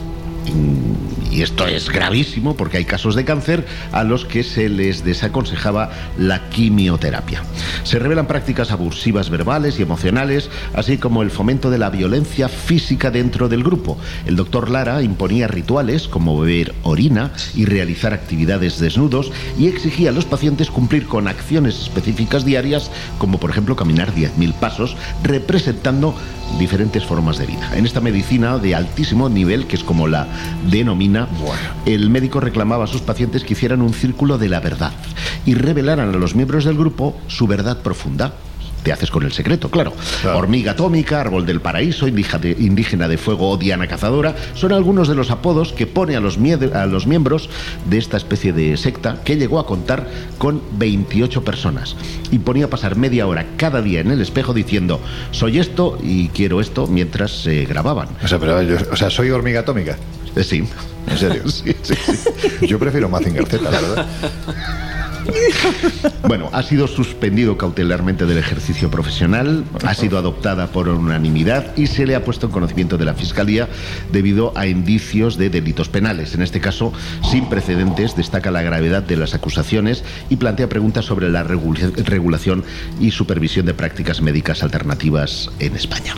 [1.37, 5.91] y esto es gravísimo porque hay casos de cáncer a los que se les desaconsejaba
[6.17, 7.43] la quimioterapia.
[7.83, 13.11] Se revelan prácticas abusivas verbales y emocionales, así como el fomento de la violencia física
[13.11, 13.99] dentro del grupo.
[14.25, 20.13] El doctor Lara imponía rituales como beber orina y realizar actividades desnudos y exigía a
[20.13, 26.15] los pacientes cumplir con acciones específicas diarias, como por ejemplo caminar 10.000 pasos, representando
[26.59, 27.77] diferentes formas de vida.
[27.77, 30.27] En esta medicina de altísimo nivel, que es como la
[30.71, 31.26] denomina,
[31.85, 34.91] el médico reclamaba a sus pacientes que hicieran un círculo de la verdad
[35.45, 38.33] y revelaran a los miembros del grupo su verdad profunda
[38.87, 39.91] te haces con el secreto, claro.
[40.33, 45.29] Hormiga atómica, árbol del paraíso, indígena de fuego o diana cazadora, son algunos de los
[45.29, 46.37] apodos que pone a los,
[46.73, 47.49] a los miembros
[47.89, 51.97] de esta especie de secta que llegó a contar con 28 personas.
[52.31, 56.29] Y ponía a pasar media hora cada día en el espejo diciendo, soy esto y
[56.29, 58.07] quiero esto, mientras se grababan.
[58.23, 58.57] O sea, pero,
[58.89, 59.97] o sea, soy hormiga atómica.
[60.33, 60.63] Eh, sí.
[61.11, 61.41] ¿En serio?
[61.49, 62.67] sí, sí, sí.
[62.67, 64.07] Yo prefiero Mazinger Z, la verdad.
[66.27, 72.05] Bueno, ha sido suspendido cautelarmente del ejercicio profesional, ha sido adoptada por unanimidad y se
[72.05, 73.69] le ha puesto en conocimiento de la Fiscalía
[74.11, 76.35] debido a indicios de delitos penales.
[76.35, 76.91] En este caso,
[77.29, 82.63] sin precedentes, destaca la gravedad de las acusaciones y plantea preguntas sobre la regulación
[82.99, 86.13] y supervisión de prácticas médicas alternativas en España.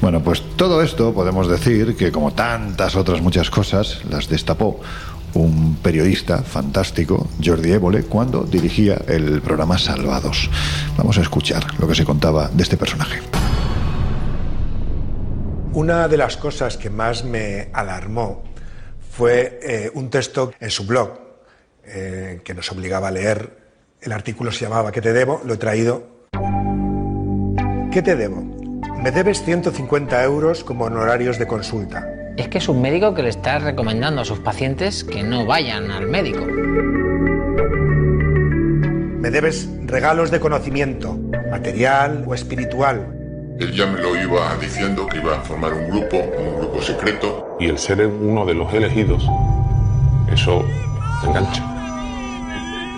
[0.00, 4.80] Bueno, pues todo esto podemos decir que como tantas otras muchas cosas, las destapó
[5.34, 10.50] un periodista fantástico, Jordi Évole, cuando dirigía el programa Salvados.
[10.96, 13.20] Vamos a escuchar lo que se contaba de este personaje.
[15.72, 18.42] Una de las cosas que más me alarmó
[19.10, 21.10] fue eh, un texto en su blog
[21.84, 23.58] eh, que nos obligaba a leer.
[24.00, 25.40] El artículo se llamaba ¿Qué te debo?
[25.44, 26.06] Lo he traído.
[27.92, 28.42] ¿Qué te debo?
[29.02, 33.28] Me debes 150 euros como honorarios de consulta es que es un médico que le
[33.28, 36.46] está recomendando a sus pacientes que no vayan al médico.
[39.20, 41.18] Me debes regalos de conocimiento,
[41.50, 43.14] material o espiritual.
[43.58, 47.56] Él ya me lo iba diciendo que iba a formar un grupo, un grupo secreto.
[47.60, 49.28] Y el ser uno de los elegidos,
[50.32, 50.64] eso
[51.26, 51.66] engancha.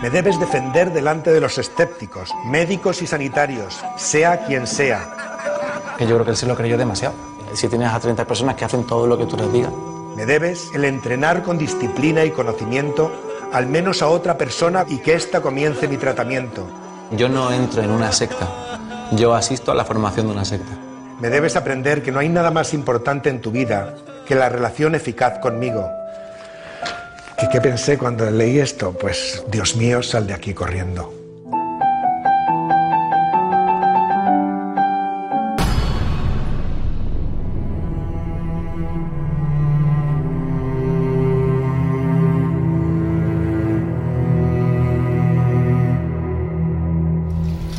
[0.00, 5.94] Me debes defender delante de los escépticos, médicos y sanitarios, sea quien sea.
[5.98, 8.64] Que yo creo que él se lo creyó demasiado si tienes a 30 personas que
[8.64, 9.72] hacen todo lo que tú les digas.
[10.16, 13.10] Me debes el entrenar con disciplina y conocimiento
[13.52, 16.66] al menos a otra persona y que ésta comience mi tratamiento.
[17.12, 18.48] Yo no entro en una secta,
[19.12, 20.72] yo asisto a la formación de una secta.
[21.20, 23.94] Me debes aprender que no hay nada más importante en tu vida
[24.26, 25.88] que la relación eficaz conmigo.
[27.40, 28.92] ¿Y qué pensé cuando leí esto?
[28.92, 31.21] Pues, Dios mío, sal de aquí corriendo.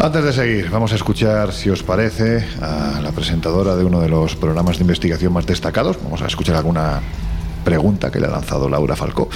[0.03, 4.09] Antes de seguir, vamos a escuchar, si os parece, a la presentadora de uno de
[4.09, 5.97] los programas de investigación más destacados.
[6.03, 6.99] Vamos a escuchar alguna
[7.63, 9.29] pregunta que le ha lanzado Laura Falcó.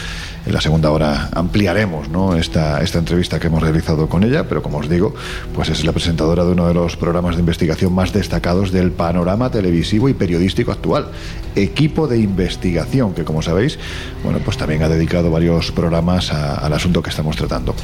[0.47, 2.07] En la segunda hora ampliaremos
[2.39, 5.13] esta, esta entrevista que hemos realizado con ella, pero como os digo,
[5.53, 9.51] pues es la presentadora de uno de los programas de investigación más destacados del panorama
[9.51, 11.09] televisivo y periodístico actual.
[11.53, 13.77] Equipo de investigación, que como sabéis,
[14.23, 17.75] bueno, pues también ha dedicado varios programas al asunto que estamos tratando.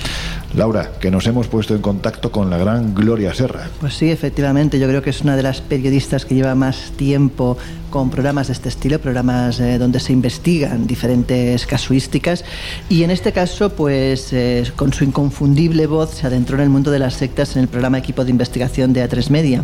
[0.56, 3.68] Laura, que nos hemos puesto en contacto con la gran Gloria Serra.
[3.82, 7.58] Pues sí, efectivamente, yo creo que es una de las periodistas que lleva más tiempo
[7.90, 12.44] con programas de este estilo, programas eh, donde se investigan diferentes casuísticas
[12.90, 16.92] y en este caso, pues eh, con su inconfundible voz se adentró en el mundo
[16.92, 19.64] de las sectas en el programa Equipo de Investigación de A3 Media.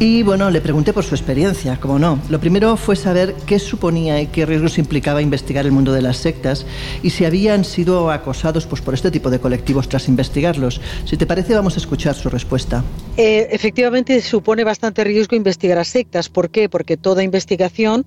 [0.00, 2.18] Y bueno, le pregunté por su experiencia, como no.
[2.28, 6.16] Lo primero fue saber qué suponía y qué riesgos implicaba investigar el mundo de las
[6.16, 6.66] sectas
[7.02, 10.80] y si habían sido acosados pues, por este tipo de colectivos tras investigarlos.
[11.04, 12.82] Si te parece, vamos a escuchar su respuesta.
[13.16, 16.28] Eh, efectivamente, supone bastante riesgo investigar a sectas.
[16.28, 16.68] ¿Por qué?
[16.68, 18.04] Porque toda investigación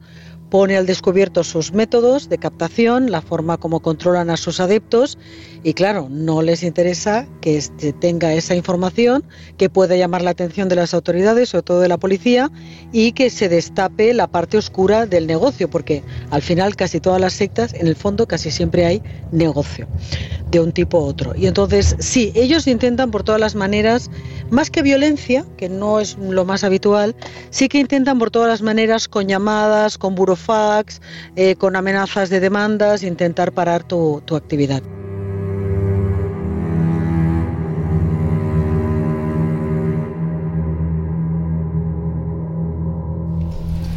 [0.50, 5.18] pone al descubierto sus métodos de captación, la forma como controlan a sus adeptos
[5.64, 9.24] y claro, no les interesa que este tenga esa información
[9.58, 12.52] que pueda llamar la atención de las autoridades, sobre todo de la policía,
[12.92, 17.34] y que se destape la parte oscura del negocio, porque al final casi todas las
[17.34, 19.88] sectas, en el fondo casi siempre hay negocio
[20.52, 21.34] de un tipo u otro.
[21.36, 24.10] Y entonces, sí, ellos intentan por todas las maneras,
[24.50, 27.16] más que violencia, que no es lo más habitual,
[27.50, 31.02] sí que intentan por todas las maneras, con llamadas, con burofax,
[31.36, 34.82] eh, con amenazas de demandas, intentar parar tu, tu actividad.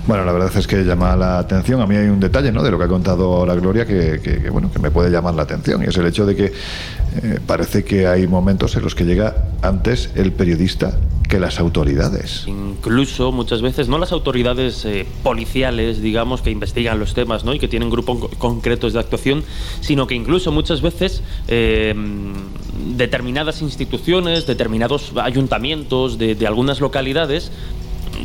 [0.07, 1.81] Bueno, la verdad es que llama la atención.
[1.81, 2.63] A mí hay un detalle ¿no?
[2.63, 5.83] de lo que ha contado la Gloria que, bueno, que me puede llamar la atención
[5.83, 9.37] y es el hecho de que eh, parece que hay momentos en los que llega
[9.63, 12.45] antes el periodista que las autoridades.
[12.49, 17.55] Incluso muchas veces, no las autoridades eh, policiales, digamos, que investigan los temas ¿no?
[17.55, 19.45] y que tienen grupos concretos de actuación,
[19.81, 21.95] sino que incluso muchas veces eh,
[22.97, 27.53] determinadas instituciones, determinados ayuntamientos de algunas localidades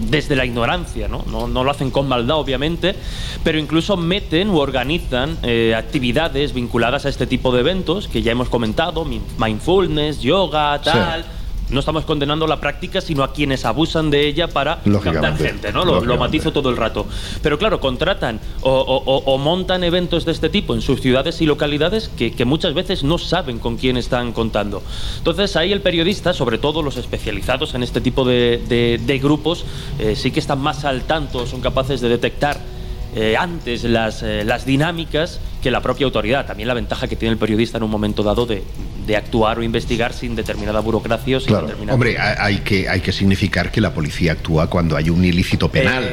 [0.02, 1.24] desde la ignorancia, ¿no?
[1.28, 1.63] ¿no?
[1.63, 2.95] lo hacen con maldad, obviamente,
[3.43, 8.32] pero incluso meten u organizan eh, actividades vinculadas a este tipo de eventos que ya
[8.32, 9.06] hemos comentado,
[9.38, 11.26] mindfulness, yoga, tal
[11.69, 15.86] no estamos condenando la práctica, sino a quienes abusan de ella para captar gente, ¿no?
[15.86, 17.06] Lo, matizo todo el rato.
[17.41, 22.45] Pero claro, contratan o, montan eventos de este tipo en sus ciudades y localidades que,
[22.45, 24.84] muchas veces no saben con quién están contando.
[25.17, 29.65] Entonces ahí el periodista, sobre todo los especializados en este tipo de, grupos,
[29.99, 32.75] eh, sí que están más al tanto, son capaces de detectar
[33.15, 36.45] eh, antes las, eh, las dinámicas que la propia autoridad.
[36.45, 38.62] También la ventaja que tiene el periodista en un momento dado de,
[39.08, 41.56] de actuar o investigar sin determinada burocracia o sin
[41.89, 46.04] Hombre, hay que, hay que significar que la policía actúa cuando hay un ilícito penal.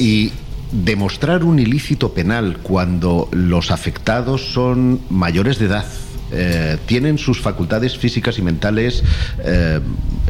[0.00, 0.32] Y
[0.72, 5.86] demostrar un ilícito penal cuando los afectados son mayores de edad
[6.32, 9.02] eh, tienen sus facultades físicas y mentales
[9.44, 9.80] eh,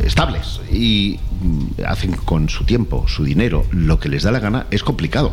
[0.04, 4.66] estables y mm, hacen con su tiempo, su dinero, lo que les da la gana,
[4.70, 5.32] es complicado.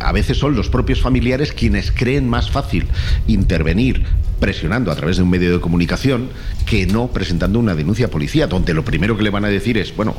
[0.00, 2.86] A veces son los propios familiares quienes creen más fácil
[3.26, 4.04] intervenir
[4.42, 6.28] presionando a través de un medio de comunicación
[6.66, 9.78] que no presentando una denuncia a policía, donde lo primero que le van a decir
[9.78, 10.16] es, bueno,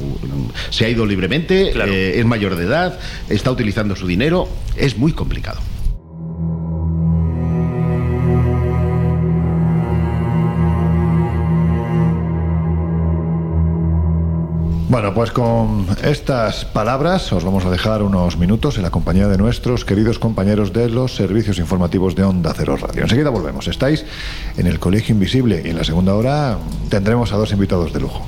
[0.69, 5.12] se ha ido libremente, eh, es mayor de edad, está utilizando su dinero, es muy
[5.12, 5.60] complicado.
[14.93, 19.39] Bueno, pues con estas palabras os vamos a dejar unos minutos en la compañía de
[19.39, 23.01] nuestros queridos compañeros de los servicios informativos de Onda Cero Radio.
[23.01, 23.67] Enseguida volvemos.
[23.67, 24.06] Estáis
[24.56, 28.27] en el Colegio Invisible y en la segunda hora tendremos a dos invitados de lujo.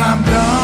[0.00, 0.57] I'm done.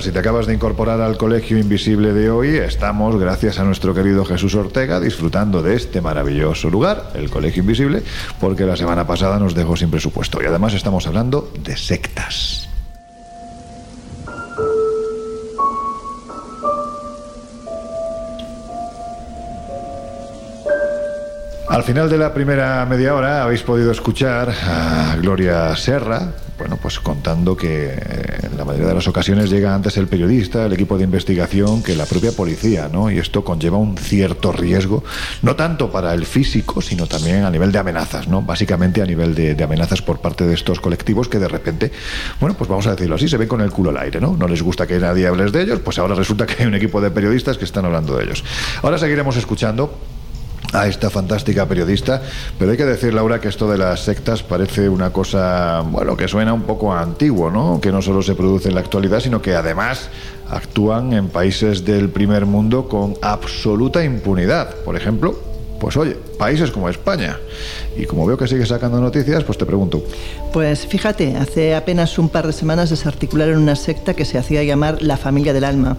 [0.00, 4.24] Si te acabas de incorporar al Colegio Invisible de hoy, estamos, gracias a nuestro querido
[4.26, 8.02] Jesús Ortega, disfrutando de este maravilloso lugar, el Colegio Invisible,
[8.38, 10.42] porque la semana pasada nos dejó sin presupuesto.
[10.42, 12.68] Y además estamos hablando de sectas.
[21.68, 26.98] Al final de la primera media hora habéis podido escuchar a Gloria Serra, bueno, pues
[27.00, 30.96] contando que eh, en la mayoría de las ocasiones llega antes el periodista, el equipo
[30.96, 33.10] de investigación, que la propia policía, ¿no?
[33.10, 35.04] Y esto conlleva un cierto riesgo,
[35.42, 38.40] no tanto para el físico, sino también a nivel de amenazas, ¿no?
[38.40, 41.92] Básicamente a nivel de, amenazas por parte de estos colectivos que de repente,
[42.40, 44.34] bueno, pues vamos a decirlo así, se ven con el culo al aire, ¿no?
[44.38, 47.02] No les gusta que nadie hable de ellos, pues ahora resulta que hay un equipo
[47.02, 48.42] de periodistas que están hablando de ellos.
[48.82, 49.98] Ahora seguiremos escuchando
[50.72, 52.22] a esta fantástica periodista,
[52.58, 56.28] pero hay que decir, Laura, que esto de las sectas parece una cosa, bueno, que
[56.28, 57.80] suena un poco antiguo, ¿no?
[57.80, 60.08] Que no solo se produce en la actualidad, sino que además
[60.50, 64.74] actúan en países del primer mundo con absoluta impunidad.
[64.84, 65.38] Por ejemplo,
[65.80, 67.38] pues oye, países como España.
[67.96, 70.02] Y como veo que sigue sacando noticias, pues te pregunto.
[70.52, 75.02] Pues fíjate, hace apenas un par de semanas desarticularon una secta que se hacía llamar
[75.02, 75.96] la familia del alma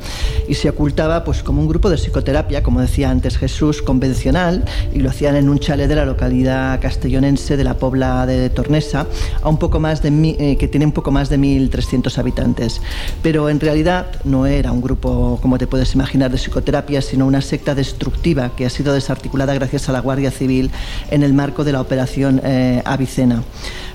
[0.48, 4.64] y se ocultaba pues como un grupo de psicoterapia, como decía antes Jesús, convencional
[4.94, 9.08] y lo hacían en un chalet de la localidad castellonense de la Pobla de Tornesa,
[9.42, 10.10] a un poco más de
[10.40, 12.82] eh, que tiene un poco más de 1.300 habitantes.
[13.22, 17.42] Pero en realidad no era un grupo, como te puedes imaginar, de psicoterapia, sino una
[17.42, 20.72] secta destructiva que ha sido desarticulada gracias a la Guardia Civil
[21.12, 23.44] en el marco de la operación eh, Avicena.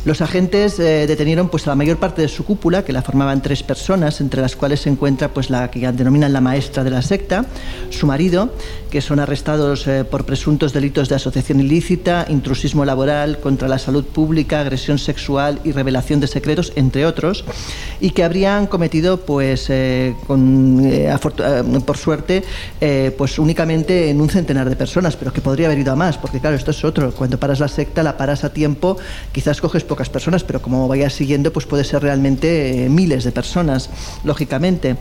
[0.04, 3.40] Los agentes eh, detenieron pues, a la mayor parte de su cúpula, que la formaban
[3.40, 7.02] tres personas, entre las cuales se encuentra pues, la que denominan la maestra de la
[7.02, 7.44] secta,
[7.90, 8.52] su marido,
[8.92, 14.04] que son arrestados eh, por presuntos delitos de asociación ilícita, intrusismo laboral, contra la salud
[14.04, 17.42] pública, agresión sexual y revelación de secretos, entre otros,
[18.00, 21.16] y que habrían cometido, pues, eh, eh,
[21.86, 22.44] por suerte,
[23.16, 26.38] pues únicamente en un centenar de personas, pero que podría haber ido a más, porque
[26.38, 27.12] claro, esto es otro.
[27.12, 28.98] Cuando paras la secta, la paras a tiempo,
[29.32, 33.88] quizás coges pocas personas, pero como vayas siguiendo, pues puede ser realmente miles de personas,
[34.22, 34.98] lógicamente.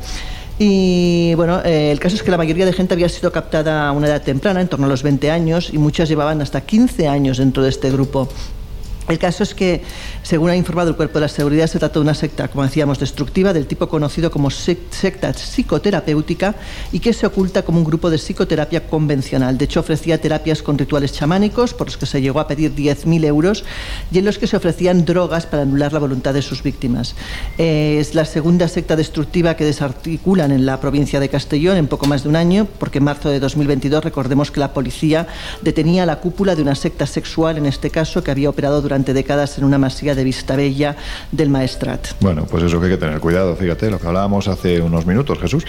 [0.59, 3.91] Y bueno, eh, el caso es que la mayoría de gente había sido captada a
[3.91, 7.37] una edad temprana, en torno a los 20 años, y muchas llevaban hasta 15 años
[7.37, 8.29] dentro de este grupo.
[9.11, 9.81] El caso es que,
[10.23, 12.97] según ha informado el Cuerpo de la Seguridad, se trata de una secta, como decíamos,
[12.97, 16.55] destructiva del tipo conocido como secta psicoterapéutica
[16.93, 19.57] y que se oculta como un grupo de psicoterapia convencional.
[19.57, 23.25] De hecho, ofrecía terapias con rituales chamánicos, por los que se llegó a pedir 10.000
[23.25, 23.65] euros,
[24.13, 27.13] y en los que se ofrecían drogas para anular la voluntad de sus víctimas.
[27.57, 32.23] Es la segunda secta destructiva que desarticulan en la provincia de Castellón en poco más
[32.23, 35.27] de un año, porque en marzo de 2022 recordemos que la policía
[35.61, 39.57] detenía la cúpula de una secta sexual, en este caso, que había operado durante décadas
[39.57, 40.95] en una masía de Vistabella
[41.31, 42.07] del Maestrat.
[42.19, 45.39] Bueno, pues eso que hay que tener cuidado, fíjate, lo que hablábamos hace unos minutos,
[45.39, 45.65] Jesús,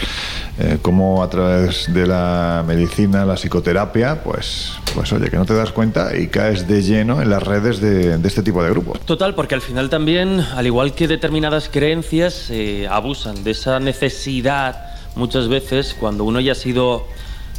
[0.58, 5.54] eh, cómo a través de la medicina, la psicoterapia, pues, pues oye, que no te
[5.54, 9.00] das cuenta y caes de lleno en las redes de, este tipo de grupos.
[9.00, 14.92] Total, porque al final también, al igual que determinadas creencias, eh, abusan de esa necesidad
[15.14, 17.06] muchas veces cuando uno ya ha sido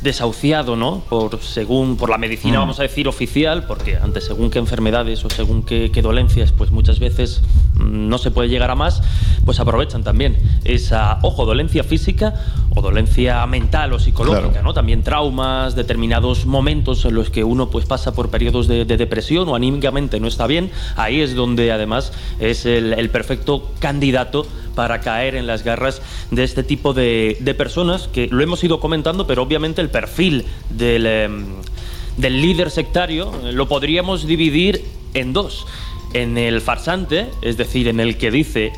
[0.03, 1.01] desahuciado, ¿no?
[1.09, 2.61] Por, según, por la medicina, mm.
[2.61, 6.99] vamos a decir, oficial, porque ante según qué enfermedades o según qué, dolencias, pues muchas
[6.99, 7.41] veces
[7.75, 9.01] mm, no se puede llegar a más,
[9.45, 12.33] pues aprovechan también esa, ojo, dolencia física
[12.75, 14.73] o dolencia mental o psicológica, ¿no?
[14.73, 19.55] También traumas, determinados momentos en los que uno pues pasa por periodos de, depresión o
[19.55, 24.45] anímicamente no está bien, ahí es donde además es el, perfecto candidato
[24.75, 26.01] para caer en las garras
[26.31, 30.45] de este tipo de, de personas que lo hemos ido comentando, pero obviamente el perfil
[30.69, 31.45] del, em,
[32.17, 35.65] del líder sectario eh, lo podríamos dividir en dos.
[36.13, 38.71] En el farsante, es decir, en el que dice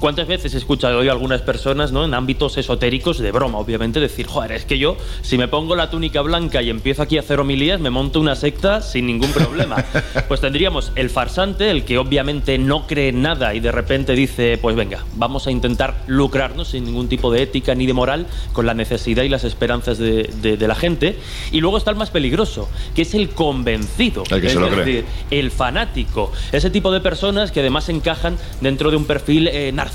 [0.00, 2.06] ¿Cuántas veces he escuchado hoy a algunas personas ¿no?
[2.06, 5.90] en ámbitos esotéricos de broma, obviamente, decir, joder, es que yo, si me pongo la
[5.90, 9.84] túnica blanca y empiezo aquí a hacer homilías, me monto una secta sin ningún problema?
[10.28, 14.56] pues tendríamos el farsante, el que obviamente no cree en nada y de repente dice,
[14.56, 18.64] pues venga, vamos a intentar lucrarnos sin ningún tipo de ética ni de moral con
[18.64, 21.18] la necesidad y las esperanzas de, la gente.
[21.52, 24.70] Y luego está el más peligroso, que es el convencido, el que es se lo
[24.70, 26.32] decir, el fanático.
[26.52, 29.89] Ese tipo de personas que además encajan dentro de un perfil eh, narcisista,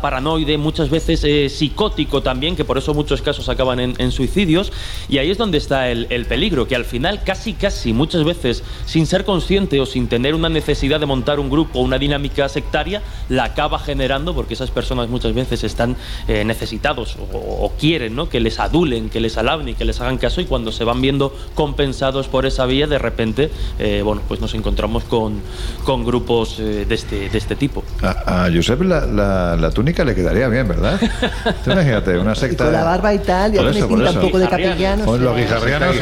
[0.00, 4.72] paranoide, muchas veces eh, psicótico también, que por eso muchos casos acaban en, suicidios.
[5.08, 9.06] Y ahí es donde está el, peligro, que al final casi, casi, muchas veces, sin
[9.06, 13.02] ser consciente o sin tener una necesidad de montar un grupo o una dinámica sectaria,
[13.28, 15.96] la acaba generando porque esas personas muchas veces están
[16.28, 18.28] eh, necesitados o, quieren ¿no?
[18.28, 21.00] que les adulen, que les alaben y que les hagan caso y cuando se van
[21.00, 25.40] viendo compensados por esa vía, de repente, eh, bueno, pues nos encontramos con,
[25.84, 27.82] con grupos de, este, de este tipo.
[28.02, 29.29] A, a Josep la la,
[29.74, 30.98] túnica le quedaría bien, ¿verdad?
[31.64, 32.64] Tú imagínate, una secta.
[32.64, 35.04] con la barba y tal, ya tiene pinta un poco de capellano.
[35.06, 35.96] O los guijarrianos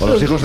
[0.00, 0.42] o, los, hijos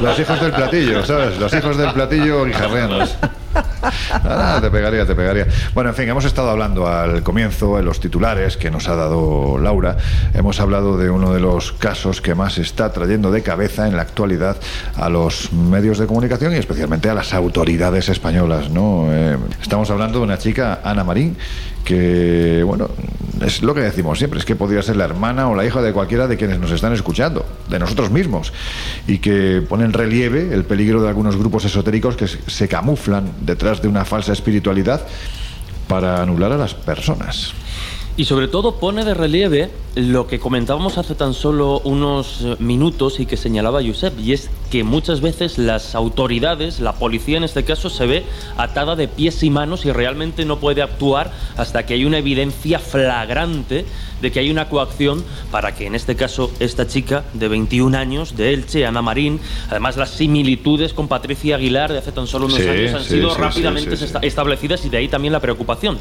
[0.00, 1.38] los hijos del platillo, ¿sabes?
[1.38, 3.16] Los hijos del platillo guijarrianos.
[4.10, 5.46] Ah, te pegaría, te pegaría.
[5.74, 9.58] Bueno, en fin, hemos estado hablando al comienzo, en los titulares que nos ha dado
[9.58, 9.96] Laura,
[10.34, 14.02] hemos hablado de uno de los casos que más está trayendo de cabeza en la
[14.02, 14.56] actualidad
[14.96, 18.70] a los medios de comunicación y especialmente a las autoridades españolas.
[18.70, 19.06] ¿no?
[19.10, 21.36] Eh, estamos hablando de una chica, Ana Marín,
[21.88, 22.90] que, bueno,
[23.40, 25.94] es lo que decimos siempre, es que podría ser la hermana o la hija de
[25.94, 28.52] cualquiera de quienes nos están escuchando, de nosotros mismos,
[29.06, 33.80] y que pone en relieve el peligro de algunos grupos esotéricos que se camuflan detrás
[33.80, 35.00] de una falsa espiritualidad
[35.88, 37.54] para anular a las personas.
[38.18, 43.26] Y sobre todo pone de relieve lo que comentábamos hace tan solo unos minutos y
[43.26, 47.88] que señalaba Josep, y es que muchas veces las autoridades, la policía en este caso,
[47.90, 48.24] se ve
[48.56, 52.80] atada de pies y manos y realmente no puede actuar hasta que hay una evidencia
[52.80, 53.84] flagrante
[54.20, 58.36] de que hay una coacción para que en este caso esta chica de 21 años
[58.36, 59.40] de Elche, Ana Marín,
[59.70, 63.96] además las similitudes con Patricia Aguilar de hace tan solo unos años han sido rápidamente
[64.22, 65.98] establecidas y de ahí también la preocupación.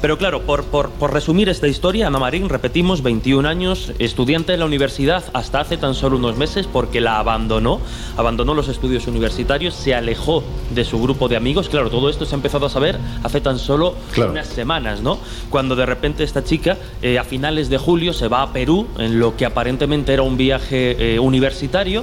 [0.00, 4.58] Pero claro, por, por, por resumir esta historia, Ana Marín, repetimos, 21 años, estudiante de
[4.58, 7.78] la universidad hasta hace tan solo unos meses porque la abandonó,
[8.16, 11.68] abandonó los estudios universitarios, se alejó de su grupo de amigos.
[11.68, 15.18] Claro, todo esto se ha empezado a saber hace tan solo unas semanas, ¿no?
[15.50, 19.20] Cuando de repente esta chica eh, a final de julio se va a Perú en
[19.20, 22.02] lo que aparentemente era un viaje eh, universitario.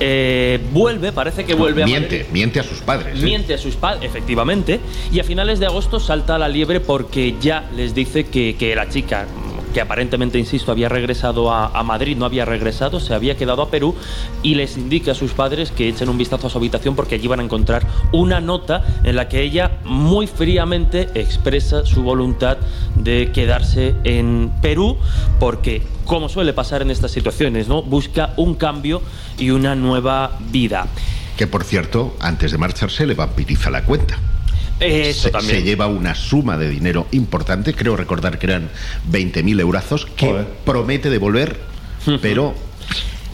[0.00, 3.20] Eh, vuelve, parece que vuelve miente, a Miente a sus padres.
[3.20, 3.22] ¿eh?
[3.22, 4.80] Miente a sus padres, efectivamente.
[5.12, 8.74] Y a finales de agosto salta a la liebre porque ya les dice que, que
[8.74, 9.26] la chica
[9.72, 13.94] que aparentemente, insisto, había regresado a, Madrid, no había regresado, se había quedado a Perú
[14.42, 17.26] y les indica a sus padres que echen un vistazo a su habitación porque allí
[17.26, 22.58] van a encontrar una nota en la que ella muy fríamente expresa su voluntad
[22.96, 24.98] de quedarse en Perú
[25.38, 27.82] porque, como suele pasar en estas situaciones, ¿no?
[27.82, 29.02] busca un cambio
[29.38, 30.86] y una nueva vida.
[31.36, 34.18] Que por cierto, antes de marcharse le vampiriza la cuenta
[34.80, 38.70] se, lleva una suma de dinero importante, creo recordar que eran
[39.10, 41.60] 20.000 eurazos, que promete devolver,
[42.20, 42.54] pero...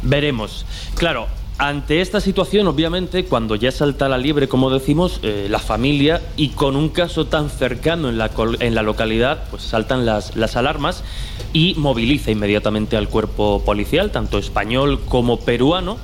[0.03, 0.67] Veremos.
[0.95, 1.29] Claro,
[1.59, 6.51] Ante esta situación, obviamente, cuando ya salta la liebre, como decimos, eh, la familia y
[6.51, 8.31] con un caso tan cercano en la,
[8.61, 11.03] en la localidad, pues saltan las, las alarmas
[11.55, 15.97] y moviliza inmediatamente al cuerpo policial, tanto español como peruano.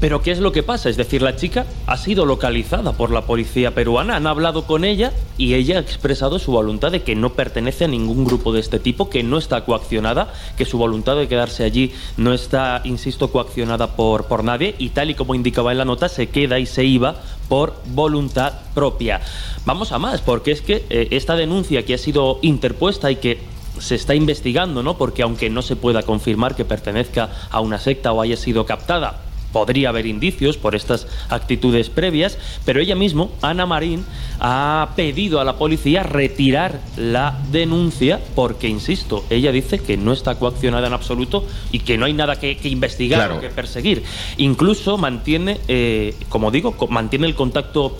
[0.00, 0.88] Pero ¿qué es lo que pasa?
[0.88, 5.12] Es decir, la chica ha sido localizada por la policía peruana, han hablado con ella
[5.36, 8.78] y ella ha expresado su voluntad de que no pertenece a ningún grupo de este
[8.78, 13.96] tipo, que no está coaccionada, que su voluntad de quedarse allí no está, insisto, coaccionada
[13.96, 16.84] por, por nadie y tal y como indicaba en la nota, se queda y se
[16.84, 17.16] iba
[17.48, 19.20] por voluntad propia.
[19.64, 23.38] Vamos a más, porque es que eh, esta denuncia que ha sido interpuesta y que
[23.80, 24.96] se está investigando, ¿no?
[24.96, 29.22] Porque aunque no se pueda confirmar que pertenezca a una secta o haya sido captada,
[29.52, 34.04] podría haber indicios por estas actitudes previas, pero ella misma, Ana Marín,
[34.40, 40.36] ha pedido a la policía retirar la denuncia porque, insisto, ella dice que no está
[40.36, 43.36] coaccionada en absoluto y que no hay nada que, que investigar Claro.
[43.38, 44.02] o que perseguir.
[44.36, 47.98] Incluso mantiene, eh, como digo, mantiene el contacto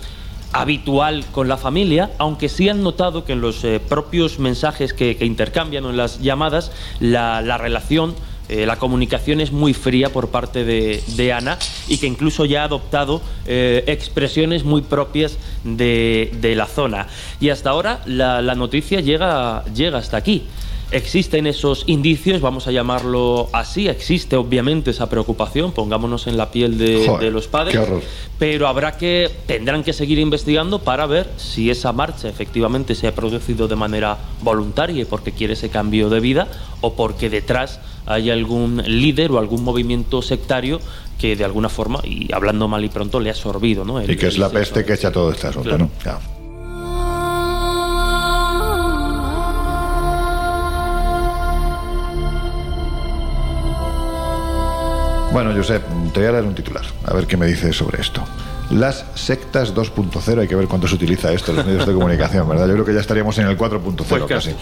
[0.53, 5.17] habitual con la familia, aunque sí han notado que en los eh, propios mensajes que,
[5.17, 8.15] que intercambian o en las llamadas, la, la relación,
[8.49, 12.65] eh, la comunicación es muy fría por parte de, Ana y que incluso ya ha
[12.65, 17.07] adoptado eh, expresiones muy propias de, de la zona.
[17.41, 20.47] Y hasta ahora la, la noticia llega, llega hasta aquí.
[20.91, 26.79] Existen esos indicios, vamos a llamarlo así, existe obviamente esa preocupación, pongámonos en la piel
[26.79, 27.79] de, Joder, de los padres,
[28.39, 33.15] pero habrá que, tendrán que seguir investigando para ver si esa marcha efectivamente se ha
[33.15, 36.49] producido de manera voluntaria y porque quiere ese cambio de vida
[36.81, 40.81] o porque detrás hay algún líder o algún movimiento sectario
[41.19, 44.01] que de alguna forma, y hablando mal y pronto, le ha absorbido, ¿no?
[44.01, 45.91] El- Y que es la peste que echa todo este asunto, Claro.
[46.23, 46.38] ¿no?
[55.33, 58.25] Bueno, Josep, te voy a dar un titular, a ver qué me dices sobre esto.
[58.71, 62.47] Las sectas 2.0, hay que ver cuánto se utiliza esto en los medios de comunicación,
[62.49, 62.67] ¿verdad?
[62.67, 64.55] Yo creo que ya estaríamos en el 4.0 Pues casi.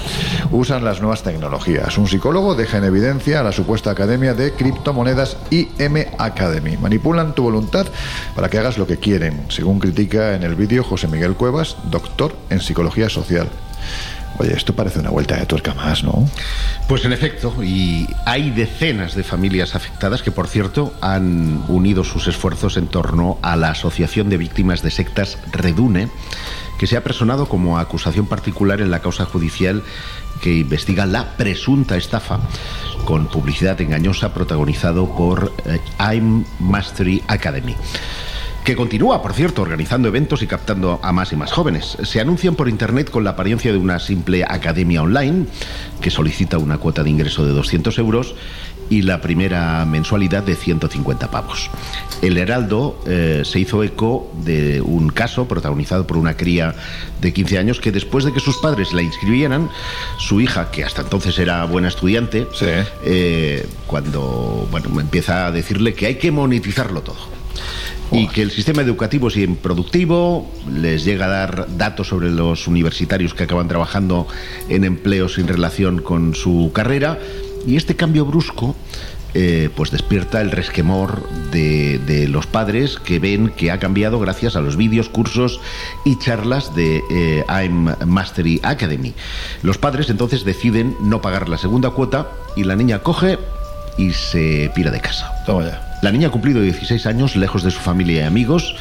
[0.53, 1.99] Usan las nuevas tecnologías.
[1.99, 6.77] Un psicólogo deja en evidencia a la supuesta academia de criptomonedas IM Academy.
[6.77, 7.87] Manipulan tu voluntad
[8.35, 12.35] para que hagas lo que quieren, según critica en el vídeo José Miguel Cuevas, doctor
[12.51, 13.49] en psicología social.
[14.39, 16.29] Oye, esto parece una vuelta de tuerca más, ¿no?
[16.89, 22.27] Pues en efecto, y hay decenas de familias afectadas que, por cierto, han unido sus
[22.27, 26.09] esfuerzos en torno a la Asociación de Víctimas de Sectas Redune,
[26.79, 29.83] que se ha personado como acusación particular en la causa judicial
[30.43, 32.41] que investiga la presunta estafa
[33.07, 37.75] con publicidad engañosa protagonizado por eh, I'm Mastery Academy
[38.67, 41.97] que continúa, por cierto, organizando eventos y captando a más y más jóvenes.
[42.03, 45.47] Se anuncian por Internet con la apariencia de una simple academia online
[46.01, 48.35] que solicita una cuota de ingreso de 200 euros
[48.91, 51.71] y la primera mensualidad de 150 pavos.
[52.23, 56.75] El Heraldo eh, se hizo eco de un caso protagonizado por una cría
[57.21, 59.71] de 15 años que después de que sus padres la inscribieran,
[60.19, 62.49] su hija, que hasta entonces era buena estudiante,
[63.05, 67.37] eh, cuando bueno, empieza a decirle que hay que monetizarlo todo
[68.13, 73.35] y que el sistema educativo es improductivo, les llega a dar datos sobre los universitarios
[73.35, 74.27] que acaban trabajando
[74.69, 77.19] en empleos sin relación con su carrera,
[77.67, 78.77] y este cambio brusco
[79.39, 84.57] eh, pues despierta el resquemor de, de los padres que ven que ha cambiado gracias
[84.57, 85.61] a los vídeos, cursos
[86.07, 89.13] y charlas de eh, I'm Mastery Academy.
[89.63, 93.39] Los padres entonces deciden no pagar la segunda cuota y la niña coge
[93.99, 95.31] y se pira de casa.
[95.45, 95.86] Toma ya.
[96.03, 98.77] La niña ha cumplido 16 años, lejos de su familia y amigos,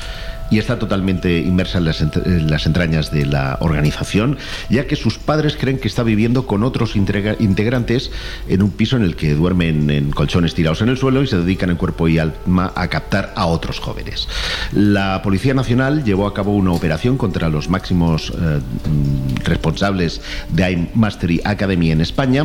[0.51, 4.37] y está totalmente inmersa en las, ent- en las entrañas de la organización,
[4.69, 8.11] ya que sus padres creen que está viviendo con otros integra- integrantes
[8.47, 11.37] en un piso en el que duermen en colchones tirados en el suelo y se
[11.39, 14.27] dedican en cuerpo y alma a captar a otros jóvenes.
[14.71, 20.61] La Policía Nacional llevó a cabo una operación contra los máximos eh, mm, responsables de
[20.69, 22.43] I'm Mastery Academy en España,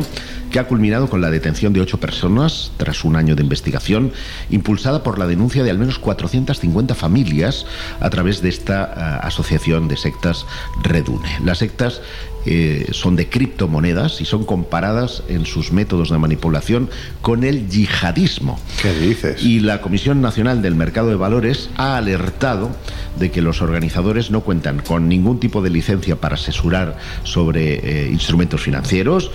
[0.51, 4.11] que ha culminado con la detención de ocho personas tras un año de investigación,
[4.49, 7.65] impulsada por la denuncia de al menos 450 familias
[7.99, 10.45] a través de esta eh, asociación de sectas
[10.83, 11.27] Redune.
[11.43, 12.01] Las sectas
[12.45, 16.89] eh, son de criptomonedas y son comparadas en sus métodos de manipulación
[17.21, 18.59] con el yihadismo.
[18.81, 19.43] ¿Qué dices?
[19.43, 22.71] Y la Comisión Nacional del Mercado de Valores ha alertado
[23.19, 28.09] de que los organizadores no cuentan con ningún tipo de licencia para asesorar sobre eh,
[28.11, 29.29] instrumentos financieros,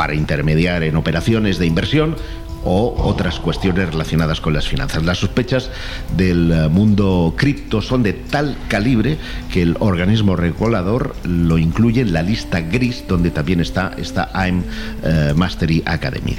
[0.00, 2.16] para intermediar en operaciones de inversión
[2.64, 5.04] o otras cuestiones relacionadas con las finanzas.
[5.04, 5.70] Las sospechas
[6.16, 9.18] del eh, mundo cripto son de tal calibre
[9.52, 14.64] que el organismo regulador lo incluye en la lista gris donde también está esta I'm
[15.02, 16.34] eh, Mastery Academy.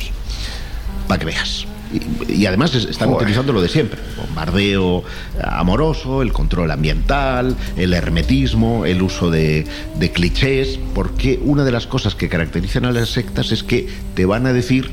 [1.07, 1.68] Para que veas.
[1.94, 3.24] Y, y además es- están Joder.
[3.24, 4.00] utilizando lo de siempre.
[4.18, 5.04] Bombardeo
[5.44, 9.66] amoroso, el control ambiental, el hermetismo, el uso de,
[10.00, 14.26] de clichés, porque una de las cosas que caracterizan a las sectas es que te
[14.26, 14.89] van a decir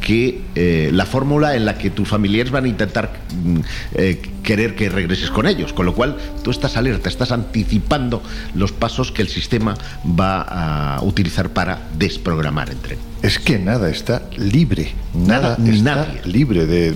[0.00, 3.12] que eh, la fórmula en la que tus familiares van a intentar
[3.44, 3.58] mm,
[3.94, 8.20] eh, querer que regreses con ellos, con lo cual tú estás alerta, estás anticipando
[8.56, 12.98] los pasos que el sistema va a utilizar para desprogramar el tren.
[13.22, 16.20] Es que nada está libre, nada, Nada, está nadie.
[16.24, 16.92] libre de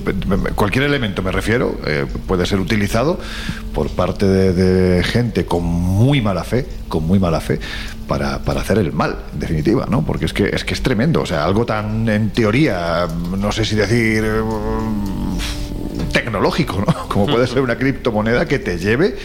[0.57, 3.21] cualquier elemento, me refiero, eh, puede ser utilizado
[3.73, 7.61] por parte de, de gente con muy mala fe, con muy mala fe,
[8.09, 10.05] para, para hacer el mal, en definitiva, ¿no?
[10.05, 13.07] Porque es que es que es tremendo, o sea, algo tan en teoría,
[13.39, 14.43] no sé si decir eh,
[16.13, 17.09] tecnológico, ¿no?
[17.09, 19.17] Como puede ser una criptomoneda que te lleve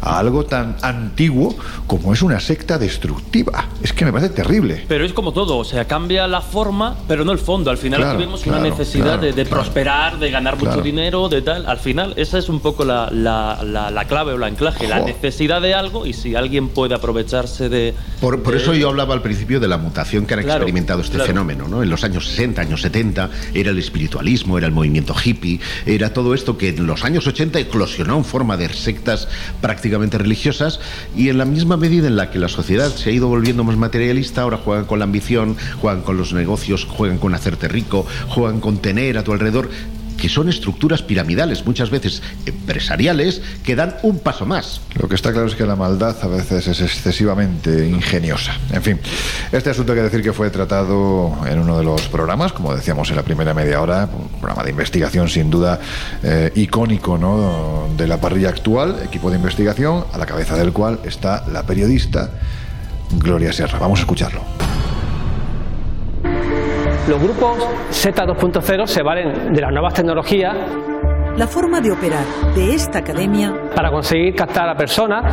[0.00, 3.68] a algo tan antiguo como es una secta destructiva.
[3.82, 4.84] Es que me parece terrible.
[4.88, 7.70] Pero es como todo, o sea, cambia la forma, pero no el fondo.
[7.70, 10.80] Al final Claro, aquí vemos claro, una necesidad claro, de, de prosperar, de ganar mucho
[10.82, 11.66] dinero, de tal.
[11.66, 14.98] Al final, esa es un poco la, la- la- la clave o la anclaje, la
[15.00, 15.06] Jo.
[15.06, 17.94] necesidad de algo y si alguien puede aprovecharse de.
[18.20, 21.18] Por, por de eso yo hablaba al principio de la mutación que han experimentado este
[21.18, 21.66] fenómeno.
[21.68, 21.82] ¿no?
[21.82, 26.34] En los años 60, años 70, era el espiritualismo, era el movimiento hippie, era todo
[26.34, 29.28] esto que en los años 80 eclosionó en forma de sectas
[29.60, 29.87] prácticamente
[30.18, 30.80] religiosas
[31.16, 33.76] y en la misma medida en la que la sociedad se ha ido volviendo más
[33.76, 38.60] materialista, ahora juegan con la ambición, juegan con los negocios, juegan con hacerte rico, juegan
[38.60, 39.70] con tener a tu alrededor
[40.18, 44.80] que son estructuras piramidales, muchas veces empresariales, que dan un paso más.
[45.00, 48.56] Lo que está claro es que la maldad a veces es excesivamente ingeniosa.
[48.72, 49.00] En fin,
[49.52, 53.08] este asunto hay que decir que fue tratado en uno de los programas, como decíamos
[53.10, 55.80] en la primera media hora, un programa de investigación sin duda
[56.22, 57.88] eh, icónico ¿no?
[57.96, 62.30] de la parrilla actual, equipo de investigación, a la cabeza del cual está la periodista
[63.18, 63.78] Gloria Serra.
[63.78, 64.67] Vamos a escucharlo.
[67.08, 67.56] Los grupos
[67.90, 70.54] Z 2.0 se valen de las nuevas tecnologías
[71.38, 75.24] La forma de operar de esta academia para conseguir captar a personas.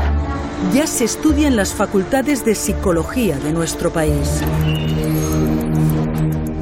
[0.73, 4.41] ya se estudia en las facultades de psicología de nuestro país.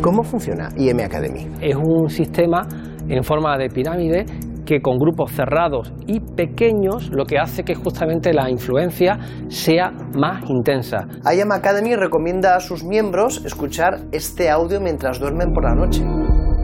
[0.01, 1.47] ¿Cómo funciona IM Academy?
[1.61, 2.67] Es un sistema
[3.07, 4.25] en forma de pirámide
[4.65, 10.49] que con grupos cerrados y pequeños lo que hace que justamente la influencia sea más
[10.49, 11.07] intensa.
[11.31, 16.01] IM Academy recomienda a sus miembros escuchar este audio mientras duermen por la noche.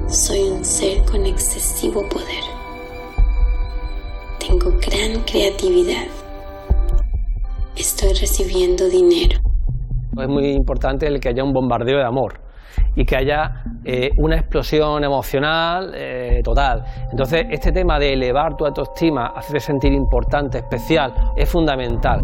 [0.08, 2.44] Soy un ser con excesivo poder.
[4.40, 6.08] Tengo gran creatividad.
[7.76, 9.40] Estoy recibiendo dinero.
[10.18, 12.49] Es muy importante el que haya un bombardeo de amor
[12.96, 16.84] y que haya eh, una explosión emocional eh, total.
[17.12, 22.22] Entonces, este tema de elevar tu autoestima, hacerte sentir importante, especial, es fundamental.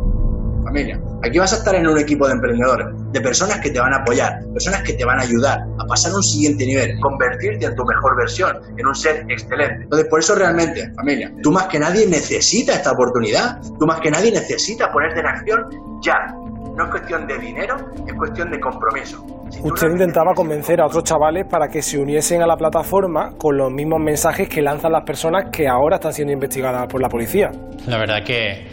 [0.65, 3.93] Familia, aquí vas a estar en un equipo de emprendedores, de personas que te van
[3.93, 7.67] a apoyar, personas que te van a ayudar a pasar a un siguiente nivel, convertirte
[7.67, 9.83] en tu mejor versión, en un ser excelente.
[9.83, 14.09] Entonces, por eso realmente, familia, tú más que nadie necesitas esta oportunidad, tú más que
[14.09, 15.69] nadie necesitas ponerte en acción
[16.01, 16.35] ya.
[16.75, 19.23] No es cuestión de dinero, es cuestión de compromiso.
[19.63, 23.71] Usted intentaba convencer a otros chavales para que se uniesen a la plataforma con los
[23.71, 27.49] mismos mensajes que lanzan las personas que ahora están siendo investigadas por la policía.
[27.87, 28.67] La verdad que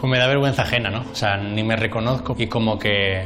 [0.00, 1.00] pues me da vergüenza ajena, ¿no?
[1.10, 3.24] O sea, ni me reconozco y como que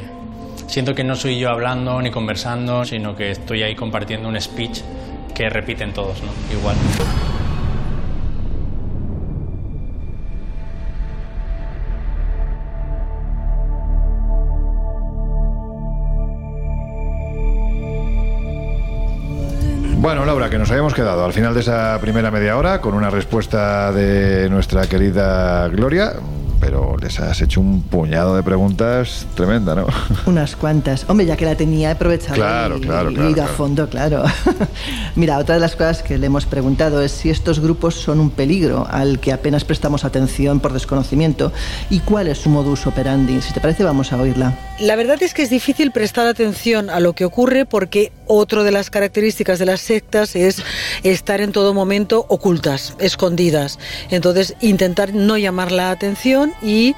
[0.67, 4.81] siento que no soy yo hablando ni conversando, sino que estoy ahí compartiendo un speech
[5.33, 6.31] que repiten todos, ¿no?
[6.51, 6.75] Igual.
[20.05, 23.09] Bueno, Laura, que nos habíamos quedado al final de esa primera media hora con una
[23.09, 26.13] respuesta de nuestra querida Gloria,
[26.59, 29.87] pero les has hecho un puñado de preguntas tremenda, ¿no?
[30.25, 31.05] Unas cuantas.
[31.07, 33.89] Hombre, ya que la tenía, he aprovechado Claro, y, claro, y claro, ido a fondo,
[33.89, 34.23] claro.
[35.15, 38.29] Mira, otra de las cosas que le hemos preguntado es si estos grupos son un
[38.29, 41.51] peligro al que apenas prestamos atención por desconocimiento
[41.89, 43.41] y cuál es su modus operandi.
[43.41, 44.57] Si te parece, vamos a oírla.
[44.79, 48.71] La verdad es que es difícil prestar atención a lo que ocurre porque otra de
[48.71, 50.63] las características de las sectas es
[51.03, 53.79] estar en todo momento ocultas, escondidas.
[54.09, 56.95] Entonces, intentar no llamar la atención y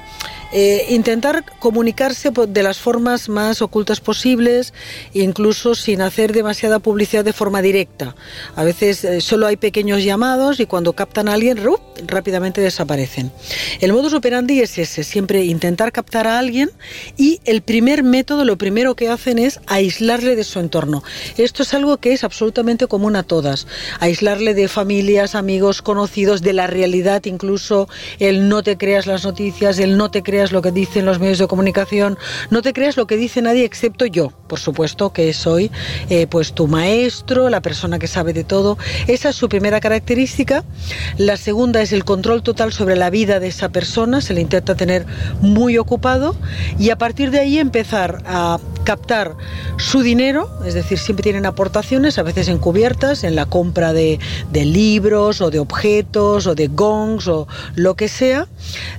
[0.52, 4.72] eh, intentar comunicarse de las formas más ocultas posibles,
[5.12, 8.14] incluso sin hacer demasiada publicidad de forma directa.
[8.56, 11.80] A veces eh, solo hay pequeños llamados y cuando captan a alguien, ¡rup!
[12.06, 13.32] rápidamente desaparecen.
[13.80, 16.70] El modus operandi es ese, siempre intentar captar a alguien
[17.16, 21.02] y el primer método, lo primero que hacen es aislarle de su entorno.
[21.36, 23.66] Esto es algo que es absolutamente común a todas.
[24.00, 27.88] Aislarle de familias, amigos, conocidos, de la realidad, incluso
[28.18, 31.38] el no te creas las noticias, el no te creas lo que dicen los medios
[31.38, 32.18] de comunicación,
[32.50, 35.70] no te creas lo que dice nadie excepto yo, por supuesto que soy
[36.10, 38.78] eh, pues tu maestro, la persona que sabe de todo.
[39.06, 40.64] Esa es su primera característica.
[41.16, 44.74] La segunda es el control total sobre la vida de esa persona, se le intenta
[44.74, 45.06] tener
[45.40, 46.36] muy ocupado
[46.78, 49.36] y a partir de ahí empezar a captar
[49.76, 54.18] su dinero, es decir, siempre tienen aportaciones, a veces encubiertas, en la compra de,
[54.50, 58.48] de libros o de objetos o de gongs o lo que sea,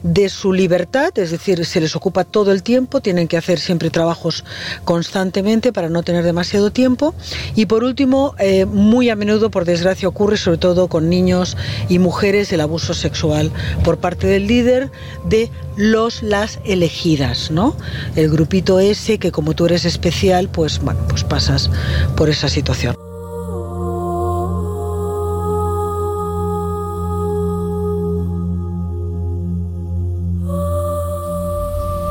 [0.03, 4.43] de su libertad, decir, se les ocupa todo el tiempo, tienen que hacer siempre trabajos
[4.84, 7.13] constantemente para no tener demasiado tiempo.
[7.55, 11.57] Y por último, eh, muy a menudo, por desgracia, ocurre sobre todo con niños
[11.88, 13.51] y mujeres el abuso sexual
[13.84, 14.91] por parte del líder
[15.25, 17.75] de los las elegidas, ¿no?
[18.15, 21.69] El grupito ese que como tú eres especial, pues bueno, pues pasas
[22.15, 23.09] por esa situación.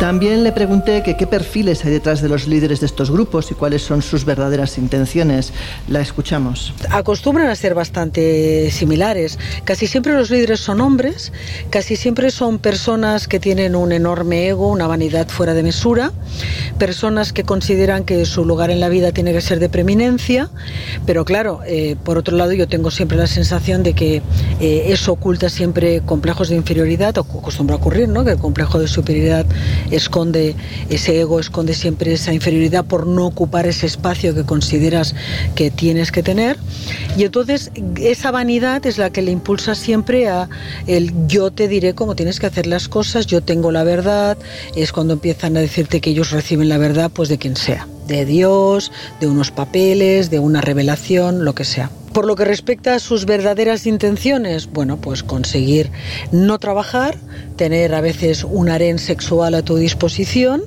[0.09, 3.82] También le pregunté qué perfiles hay detrás de los líderes de estos grupos y cuáles
[3.82, 5.52] son sus verdaderas intenciones.
[5.86, 6.72] La escuchamos.
[6.88, 9.38] Acostumbran a ser bastante similares.
[9.64, 11.30] Casi siempre los líderes son hombres,
[11.68, 16.11] casi siempre son personas que tienen un enorme ego, una vanidad fuera de mesura,
[16.78, 20.48] personas que consideran que su lugar en la vida tiene que ser de preeminencia,
[21.04, 24.22] pero claro, eh, por otro lado yo tengo siempre la sensación de que
[24.59, 28.24] eh, eso oculta siempre complejos de inferioridad, o acostumbra a ocurrir, ¿no?
[28.24, 29.44] que el complejo de superioridad
[29.99, 30.57] esconde,
[30.88, 35.14] ese ego esconde siempre esa inferioridad por no ocupar ese espacio que consideras
[35.55, 36.57] que tienes que tener.
[37.16, 37.70] Y entonces
[38.01, 40.49] esa vanidad es la que le impulsa siempre a
[40.86, 44.38] el yo te diré cómo tienes que hacer las cosas, yo tengo la verdad,
[44.74, 48.24] es cuando empiezan a decirte que ellos reciben la verdad pues de quien sea, de
[48.24, 48.90] Dios,
[49.20, 51.90] de unos papeles, de una revelación, lo que sea.
[52.12, 55.90] Por lo que respecta a sus verdaderas intenciones, bueno, pues conseguir
[56.32, 57.16] no trabajar,
[57.56, 60.62] tener a veces un harén sexual a tu disposición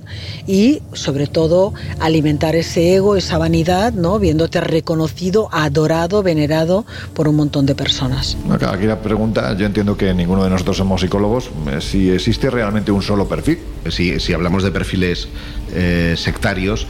[0.45, 4.19] y sobre todo alimentar ese ego, esa vanidad, ¿no?
[4.19, 6.85] Viéndote reconocido, adorado, venerado
[7.15, 8.37] por un montón de personas.
[8.69, 12.91] Aquí la pregunta, yo entiendo que ninguno de nosotros somos psicólogos, eh, si existe realmente
[12.91, 13.57] un solo perfil.
[13.89, 15.27] Si, si hablamos de perfiles
[15.73, 16.85] eh, sectarios,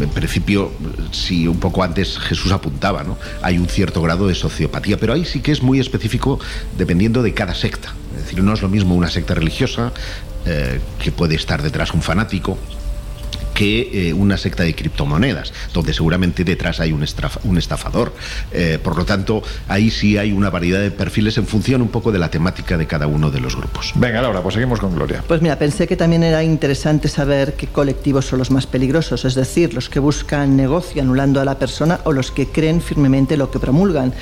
[0.00, 0.72] en principio,
[1.10, 3.18] si un poco antes Jesús apuntaba, ¿no?
[3.42, 6.38] hay un cierto grado de sociopatía, pero ahí sí que es muy específico
[6.76, 7.94] dependiendo de cada secta.
[8.16, 9.92] Es decir, no es lo mismo una secta religiosa
[10.46, 12.58] eh, que puede estar detrás un fanático
[13.54, 17.04] que eh, una secta de criptomonedas, donde seguramente detrás hay un,
[17.44, 18.12] un estafador.
[18.52, 22.12] Eh, por lo tanto, ahí sí hay una variedad de perfiles en función un poco
[22.12, 23.92] de la temática de cada uno de los grupos.
[23.96, 25.22] Venga, Laura, pues seguimos con Gloria.
[25.26, 29.34] Pues mira, pensé que también era interesante saber qué colectivos son los más peligrosos, es
[29.34, 33.50] decir, los que buscan negocio anulando a la persona o los que creen firmemente lo
[33.50, 34.12] que promulgan.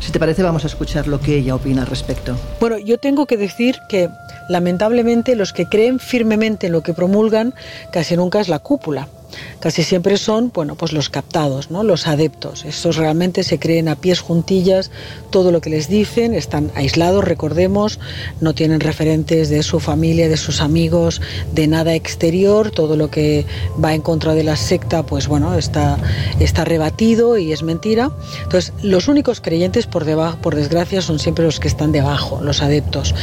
[0.00, 2.36] Si te parece, vamos a escuchar lo que ella opina al respecto.
[2.60, 4.08] Bueno, yo tengo que decir que
[4.48, 7.54] lamentablemente los que creen firmemente en lo que promulgan
[7.92, 9.17] casi nunca es la cúpula.
[9.60, 11.82] Casi siempre son, bueno, pues los captados, ¿no?
[11.82, 12.64] Los adeptos.
[12.64, 14.90] Estos realmente se creen a pies juntillas
[15.30, 17.98] todo lo que les dicen, están aislados, recordemos,
[18.40, 21.20] no tienen referentes de su familia, de sus amigos,
[21.52, 23.44] de nada exterior, todo lo que
[23.82, 25.98] va en contra de la secta, pues bueno, está,
[26.40, 28.10] está rebatido y es mentira.
[28.42, 32.62] Entonces, los únicos creyentes por debajo, por desgracia, son siempre los que están debajo, los
[32.62, 33.14] adeptos.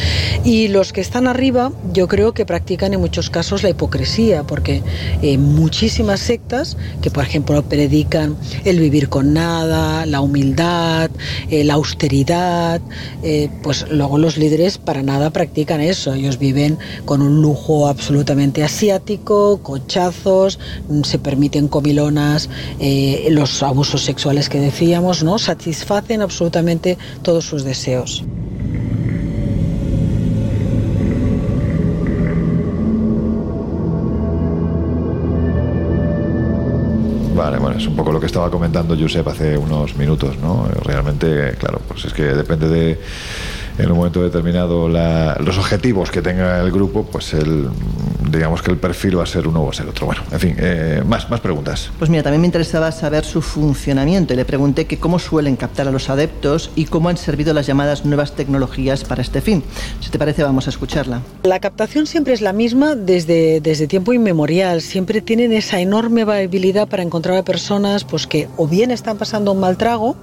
[0.43, 4.83] Y los que están arriba, yo creo que practican en muchos casos la hipocresía, porque
[5.21, 5.37] eh,
[5.95, 8.35] muchísimas sectas que, por ejemplo, predican
[8.65, 11.09] el vivir con nada, la humildad,
[11.49, 12.81] eh, la austeridad,
[13.23, 16.13] eh, pues luego los líderes para nada practican eso.
[16.13, 22.49] Ellos viven con un lujo absolutamente asiático, cochazos, mm, se permiten comilonas,
[22.81, 25.39] eh, los abusos sexuales que decíamos, ¿no?
[25.39, 28.25] Satisfacen absolutamente todos sus deseos.
[37.77, 40.67] Es un poco lo que estaba comentando Josep hace unos minutos, ¿no?
[40.83, 42.99] Realmente, claro, pues es que depende de
[43.77, 47.69] en un momento determinado los objetivos que tenga el grupo, pues el,
[48.29, 50.05] digamos que el perfil va a ser uno o va a ser otro.
[50.05, 51.91] Bueno, en fin, eh, más, más preguntas.
[51.97, 55.87] Pues mira, también me interesaba saber su funcionamiento y le pregunté que cómo suelen captar
[55.87, 59.63] a los adeptos y cómo han servido las llamadas nuevas tecnologías para este fin.
[59.99, 61.21] Si te parece, vamos a escucharla.
[61.43, 64.81] La captación siempre es la misma desde, desde tiempo inmemorial.
[64.81, 69.51] Siempre tienen esa enorme habilidad para encontrar a personas pues, que o bien están pasando
[69.51, 70.15] un mal trago,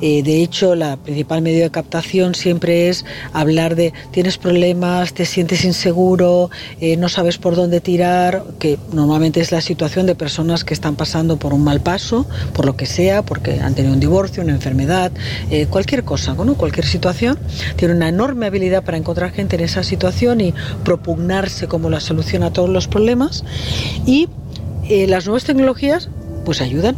[0.00, 2.83] eh, de hecho, la principal medio de captación siempre
[3.32, 9.40] hablar de tienes problemas, te sientes inseguro, eh, no sabes por dónde tirar, que normalmente
[9.40, 12.86] es la situación de personas que están pasando por un mal paso, por lo que
[12.86, 15.12] sea, porque han tenido un divorcio, una enfermedad,
[15.50, 16.54] eh, cualquier cosa, ¿no?
[16.54, 17.38] cualquier situación.
[17.76, 20.54] Tiene una enorme habilidad para encontrar gente en esa situación y
[20.84, 23.44] propugnarse como la solución a todos los problemas.
[24.06, 24.28] Y
[24.88, 26.10] eh, las nuevas tecnologías
[26.44, 26.96] pues ayudan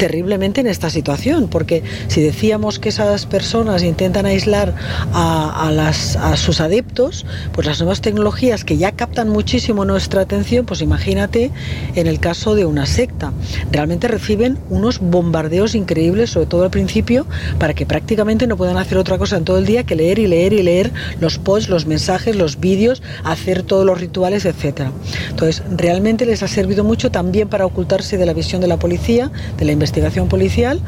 [0.00, 4.74] terriblemente en esta situación, porque si decíamos que esas personas intentan aislar
[5.12, 10.80] a, a sus adeptos, pues las nuevas tecnologías que ya captan muchísimo nuestra atención, pues
[10.80, 11.50] imagínate
[11.96, 13.34] en el caso de una secta.
[13.70, 17.26] Realmente reciben unos bombardeos increíbles, sobre todo al principio,
[17.58, 20.26] para que prácticamente no puedan hacer otra cosa en todo el día que leer y
[20.26, 24.92] leer y leer los posts, los mensajes, los vídeos, hacer todos los rituales, etcétera.
[25.28, 29.30] Entonces, realmente les ha servido mucho también para ocultarse de la visión de la policía,
[29.58, 30.80] de la investigación investigación policial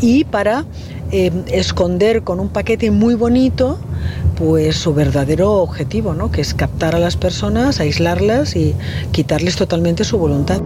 [0.00, 0.64] y para
[1.12, 3.78] eh, esconder con un paquete muy bonito
[4.36, 6.32] pues su verdadero objetivo, ¿no?
[6.32, 8.74] que es captar a las personas, aislarlas y
[9.12, 10.60] quitarles totalmente su voluntad.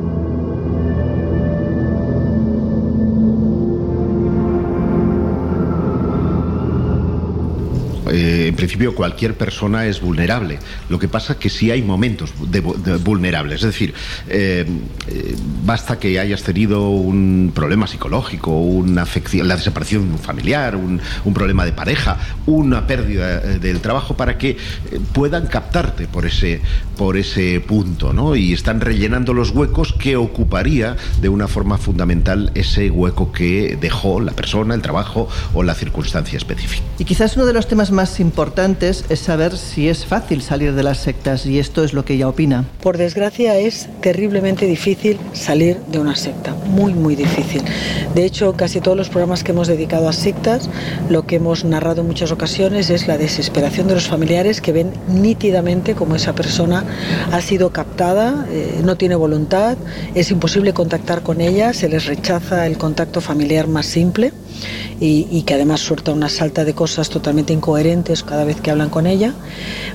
[8.13, 10.61] Eh, en principio cualquier persona es vulnerable.
[10.89, 13.57] Lo que pasa que sí hay momentos de, vulnerables.
[13.57, 13.93] Es decir,
[14.29, 14.65] eh,
[15.09, 20.77] eh, basta que hayas tenido un problema psicológico, una afección, la desaparición de un familiar,
[20.77, 21.01] un,
[21.35, 24.57] problema de pareja, una pérdida del trabajo para que
[25.13, 26.61] puedan captarte por ese,
[26.97, 28.37] por ese punto, ¿no?
[28.37, 34.21] Y están rellenando los huecos que ocuparía de una forma fundamental ese hueco que dejó
[34.21, 36.85] la persona, el trabajo o la circunstancia específica.
[37.01, 40.83] Y quizás uno de los temas más importantes es saber si es fácil salir de
[40.83, 42.65] las sectas y esto es lo que ella opina.
[42.83, 47.63] Por desgracia es terriblemente difícil salir de una secta, muy muy difícil.
[48.15, 50.69] De hecho, casi todos los programas que hemos dedicado a sectas,
[51.09, 54.93] lo que hemos narrado en muchas ocasiones es la desesperación de los familiares que ven
[55.09, 56.85] nítidamente como esa persona
[57.33, 59.79] ha sido captada, eh, no tiene voluntad,
[60.15, 64.33] es imposible contactar con ella, se les rechaza el contacto familiar más simple
[65.07, 69.07] y, que además suelta una salta de cosas totalmente incoherentes cada vez que hablan con
[69.07, 69.35] ella.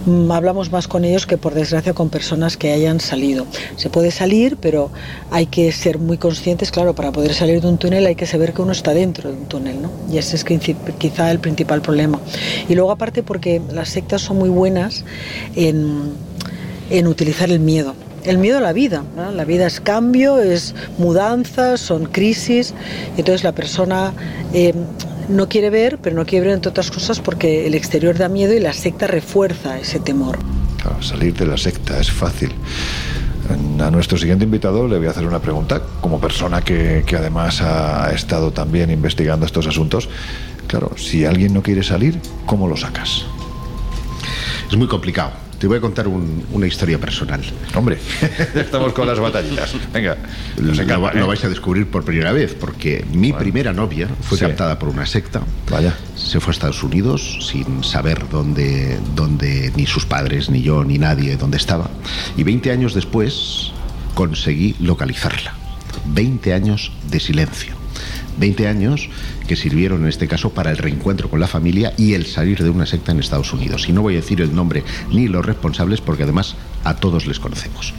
[0.05, 3.47] Mm, hablamos más con ellos que por desgracia con personas que hayan salido.
[3.75, 4.91] Se puede salir, pero
[5.31, 8.53] hay que ser muy conscientes, claro, para poder salir de un túnel hay que saber
[8.53, 9.89] que uno está dentro de un túnel, ¿no?
[10.11, 12.19] Y ese es quizá el principal problema.
[12.67, 15.05] Y luego aparte porque las sectas son muy buenas
[15.55, 16.13] en,
[16.91, 19.03] en utilizar el miedo el miedo a la vida.
[19.33, 22.73] La vida es cambio, es mudanza, son crisis.
[23.17, 24.13] Entonces la persona
[24.53, 24.73] eh,
[25.27, 28.53] no quiere ver, pero no quiere ver entre otras cosas porque el exterior da miedo
[28.53, 30.39] y la secta refuerza ese temor.
[31.01, 32.51] salir de la secta es fácil.
[33.79, 37.61] A nuestro siguiente invitado le voy a hacer una pregunta, como persona que, que además
[37.61, 40.07] ha estado también investigando estos asuntos.
[40.67, 43.25] Claro, si alguien no quiere salir, ¿cómo lo sacas?
[44.69, 47.41] Es muy complicado te voy a contar una historia personal.
[47.75, 47.97] Hombre,
[48.55, 49.73] estamos con las batallitas.
[49.93, 50.17] Venga,
[50.57, 51.23] lo, ¿eh?
[51.23, 55.41] vais a descubrir por primera vez, porque mi primera novia fue captada por una secta.
[55.69, 55.93] Vaya.
[56.15, 60.97] Se fue a Estados Unidos sin saber dónde, dónde, ni sus padres, ni yo, ni
[60.97, 61.89] nadie, dónde estaba.
[62.37, 63.71] Y 20 años después
[64.15, 65.53] conseguí localizarla.
[66.05, 67.78] 20 años de silencio.
[68.39, 69.09] 20 años
[69.47, 72.69] que sirvieron en este caso para el reencuentro con la familia y el salir de
[72.69, 73.87] una secta en Estados Unidos.
[73.89, 77.39] Y no voy a decir el nombre ni los responsables porque además a todos les
[77.39, 77.93] conocemos.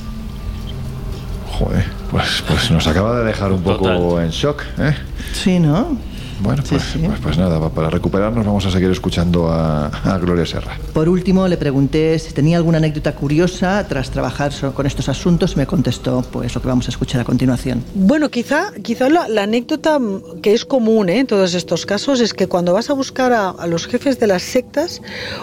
[1.59, 4.95] Joder, pues, pues nos acaba de dejar un poco en shock, ¿eh?
[5.35, 5.99] Sí, ¿no?
[6.41, 10.79] Bueno, pues, pues, pues, nada, para recuperarnos vamos a seguir escuchando a, Gloria Serra.
[10.93, 15.57] Por último, le pregunté si tenía alguna anécdota curiosa tras trabajar con estos asuntos y
[15.57, 17.85] me contestó pues lo que vamos a escuchar a continuación.
[17.95, 19.99] Bueno, quizá, quizá la, anécdota
[20.43, 21.21] que es común ¿eh?
[21.21, 24.27] en todos estos casos es que cuando vas a buscar a, a los jefes de
[24.27, 25.01] las sectas,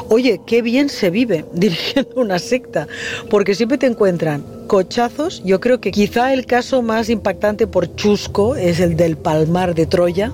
[0.09, 2.87] oye, qué bien se vive dirigiendo una secta,
[3.29, 5.41] porque siempre te encuentran cochazos.
[5.43, 9.85] Yo creo que quizá el caso más impactante por chusco es el del Palmar de
[9.85, 10.31] Troya.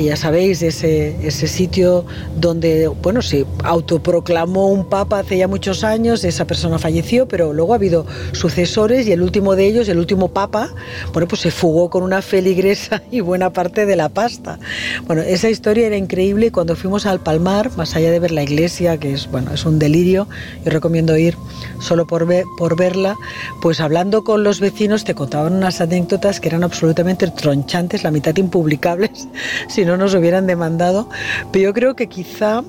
[0.00, 5.84] Y ya sabéis, ese, ese sitio donde, bueno, se autoproclamó un papa hace ya muchos
[5.84, 9.98] años, esa persona falleció, pero luego ha habido sucesores y el último de ellos, el
[9.98, 10.70] último papa,
[11.12, 14.58] bueno, pues se fugó con una feligresa y buena parte de la pasta.
[15.06, 18.96] Bueno, esa historia era increíble cuando fuimos al Palmar, más allá de ver la iglesia,
[18.96, 20.28] que es, bueno, es un delirio,
[20.64, 21.36] yo recomiendo ir
[21.78, 23.16] solo por, ver, por verla,
[23.60, 28.34] pues hablando con los vecinos te contaban unas anécdotas que eran absolutamente tronchantes, la mitad
[28.34, 29.28] impublicables,
[29.68, 31.08] si no nos hubieran demandado.
[31.52, 32.62] Pero yo creo que quizá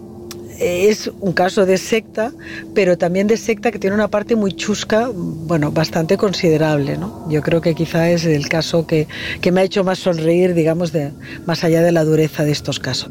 [0.61, 2.31] es un caso de secta,
[2.75, 7.27] pero también de secta que tiene una parte muy chusca, bueno, bastante considerable, ¿no?
[7.29, 9.07] Yo creo que quizá es el caso que,
[9.41, 10.93] que me ha hecho más sonreír, digamos,
[11.45, 13.09] más allá de la dureza de estos casos.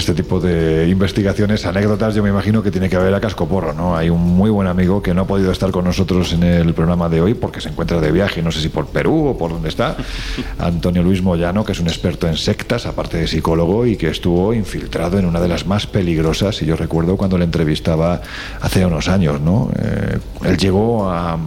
[0.00, 3.96] Este tipo de investigaciones, anécdotas, yo me imagino que tiene que haber a cascoporro, ¿no?
[3.96, 7.10] Hay un muy buen amigo que no ha podido estar con nosotros en el programa
[7.10, 9.68] de hoy porque se encuentra de viaje, no sé si por Perú o por dónde
[9.68, 9.96] está,
[10.58, 14.54] Antonio Luis Moyano, que es un experto en sectas, aparte de psicólogo, y que estuvo
[14.54, 18.22] infiltrado en una de las más peligrosas, y yo recuerdo cuando le entrevistaba
[18.62, 19.70] hace unos años, ¿no?
[19.78, 21.38] Eh, él llegó a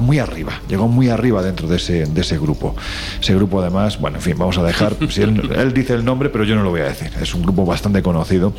[0.00, 2.74] muy arriba, llegó muy arriba dentro de ese, de ese grupo.
[3.20, 6.28] Ese grupo además, bueno, en fin, vamos a dejar, si él, él dice el nombre,
[6.30, 8.52] pero yo no lo voy a decir, es un grupo bastante conocido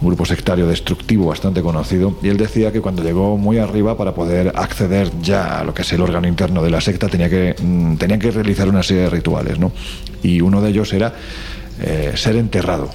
[0.00, 4.14] un grupo sectario destructivo bastante conocido, y él decía que cuando llegó muy arriba para
[4.14, 7.54] poder acceder ya a lo que es el órgano interno de la secta tenía que,
[7.60, 9.72] mm, tenía que realizar una serie de rituales, ¿no?
[10.22, 11.14] Y uno de ellos era
[11.80, 12.90] eh, ser enterrado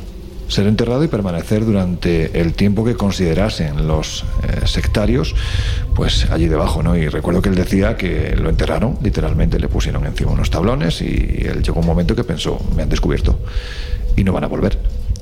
[0.52, 5.34] ser enterrado y permanecer durante el tiempo que considerasen los eh, sectarios,
[5.96, 6.98] pues allí debajo, ¿no?
[6.98, 11.46] Y recuerdo que él decía que lo enterraron, literalmente le pusieron encima unos tablones y
[11.46, 13.40] él llegó un momento que pensó, me han descubierto
[14.18, 14.78] y no van a volver.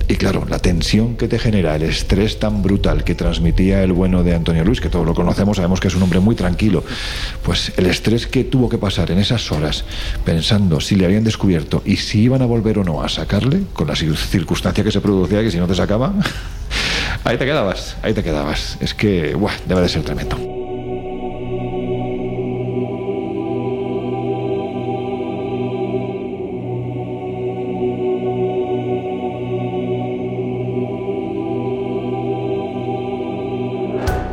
[0.10, 4.24] Y claro, la tensión que te genera, el estrés tan brutal que transmitía el bueno
[4.24, 6.84] de Antonio Luis, que todos lo conocemos, sabemos que es un hombre muy tranquilo,
[7.44, 9.86] pues el estrés que tuvo que pasar en esas horas
[10.26, 13.88] pensando si le habían descubierto y si iban a volver o no a sacarle, con
[13.88, 16.24] la circunstancia que se producía, que si no te sacaban,
[17.24, 18.78] ahí te quedabas, ahí te quedabas.
[18.80, 20.59] Es que, buah, debe de ser tremendo.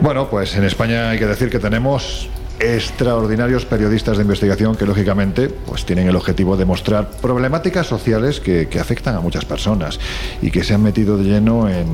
[0.07, 2.29] Bueno, pues en España hay que decir que tenemos
[2.59, 8.69] extraordinarios periodistas de investigación que lógicamente pues tienen el objetivo de mostrar problemáticas sociales que,
[8.77, 9.99] afectan a muchas personas
[10.43, 11.87] y que se han metido de lleno en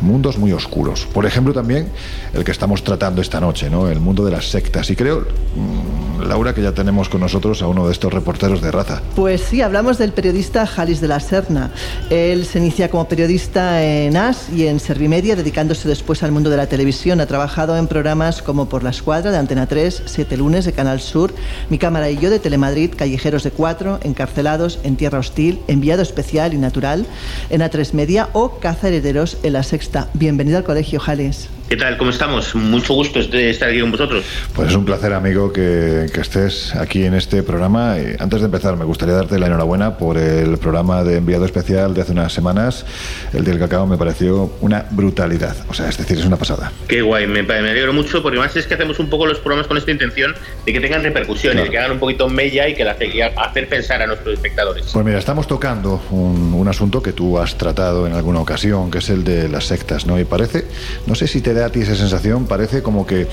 [0.00, 1.06] mundos muy oscuros.
[1.12, 1.88] Por ejemplo también
[2.32, 3.88] el que estamos tratando esta noche, ¿no?
[3.88, 4.88] el mundo de las sectas.
[4.90, 8.70] Y creo, mm, Laura, que ya tenemos con nosotros a uno de estos reporteros de
[8.70, 9.02] raza.
[9.16, 11.70] Pues sí, hablamos del periodista Jalis de la Serna.
[12.10, 16.56] Él se inicia como periodista en AS y en Servimedia, dedicándose después al mundo de
[16.56, 17.20] la televisión.
[17.20, 21.00] Ha trabajado en programas como Por la Escuadra de Antena 3, Siete Lunes de Canal
[21.00, 21.34] Sur,
[21.70, 26.54] Mi Cámara y yo de Telemadrid, Callejeros de Cuatro, Encarcelados, En Tierra Hostil, Enviado Especial
[26.54, 27.06] y Natural,
[27.50, 30.08] en A3 Media o Caza Herederos en La Sexta.
[30.14, 31.48] Bienvenido al Colegio Jales.
[31.68, 31.98] ¿Qué tal?
[31.98, 32.54] ¿Cómo estamos?
[32.54, 34.24] Mucho gusto de estar aquí con vosotros.
[34.54, 37.98] Pues es un placer, amigo, que, estés aquí en este programa.
[37.98, 41.92] Y antes de empezar, me gustaría darte la enhorabuena por el programa de enviado especial
[41.92, 42.86] de hace unas semanas.
[43.34, 45.56] El del cacao me pareció una brutalidad.
[45.68, 46.72] O sea, es decir, es una pasada.
[46.88, 49.76] Qué guay, me, alegro mucho porque más es que hacemos un poco los programas con
[49.76, 52.96] esta intención de que tengan repercusiones, de que hagan un poquito mella y que la,
[53.36, 54.86] hacer pensar a nuestros espectadores.
[54.90, 58.98] Pues mira, estamos tocando un, un asunto que tú has tratado en alguna ocasión, que
[58.98, 60.18] es el de las sectas, ¿no?
[60.18, 60.64] Y parece,
[61.06, 63.26] no sé si te a ti esa sensación, parece como que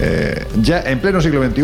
[0.00, 1.62] eh, ya en pleno siglo XXI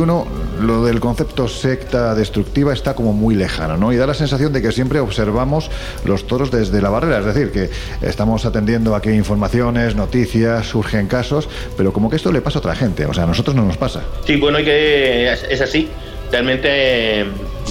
[0.60, 3.92] lo del concepto secta destructiva está como muy lejano, ¿no?
[3.92, 5.70] Y da la sensación de que siempre observamos
[6.04, 7.70] los toros desde la barrera, es decir, que
[8.06, 12.60] estamos atendiendo a qué informaciones, noticias, surgen casos, pero como que esto le pasa a
[12.60, 14.02] otra gente, o sea, a nosotros no nos pasa.
[14.26, 15.88] Sí, bueno, que es así,
[16.30, 16.68] realmente
[17.20, 17.26] eh,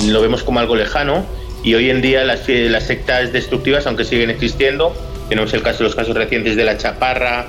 [0.07, 1.25] lo vemos como algo lejano
[1.63, 4.93] y hoy en día las, las sectas destructivas, aunque siguen existiendo,
[5.29, 7.47] tenemos el caso, los casos recientes de la chaparra,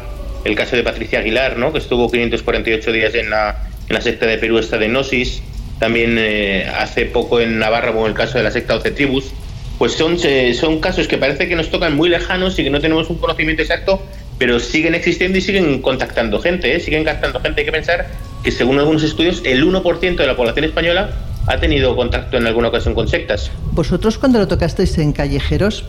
[0.48, 1.72] el caso de Patricia Aguilar, ¿no?
[1.72, 3.68] que estuvo 548 días en la,
[4.00, 5.42] secta de Perú, esta de Gnosis,
[5.78, 9.32] también eh, hace poco en Navarra con el caso de la secta Oce Tribus,
[9.78, 10.18] pues son,
[10.54, 13.62] son casos que parece que nos tocan muy lejanos y que no tenemos un conocimiento
[13.62, 14.02] exacto,
[14.36, 16.80] pero siguen existiendo y siguen contactando gente, ¿eh?
[16.80, 17.60] siguen captando gente.
[17.60, 18.06] Hay que pensar
[18.42, 21.10] que según algunos estudios, el 1% de la población española
[21.46, 23.50] ha tenido contacto en alguna ocasión con sectas.
[23.72, 25.84] Vosotros cuando lo tocasteis en callejeros,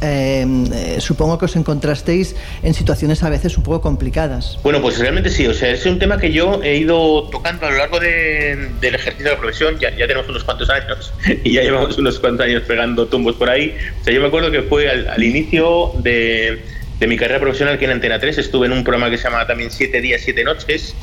[0.00, 4.58] eh, supongo que os encontrasteis en situaciones a veces un poco complicadas.
[4.62, 7.70] Bueno, pues realmente sí, o sea, es un tema que yo he ido tocando a
[7.70, 11.12] lo largo del ejercicio de la profesión, ya, ya tenemos unos cuantos años
[11.44, 13.76] y ya llevamos unos cuantos años pegando tumbos por ahí.
[14.00, 16.62] O sea, yo me acuerdo que fue al, inicio de,
[16.98, 19.46] de, mi carrera profesional que en Antena 3 estuve en un programa que se llamaba
[19.46, 20.94] también Siete días, siete noches,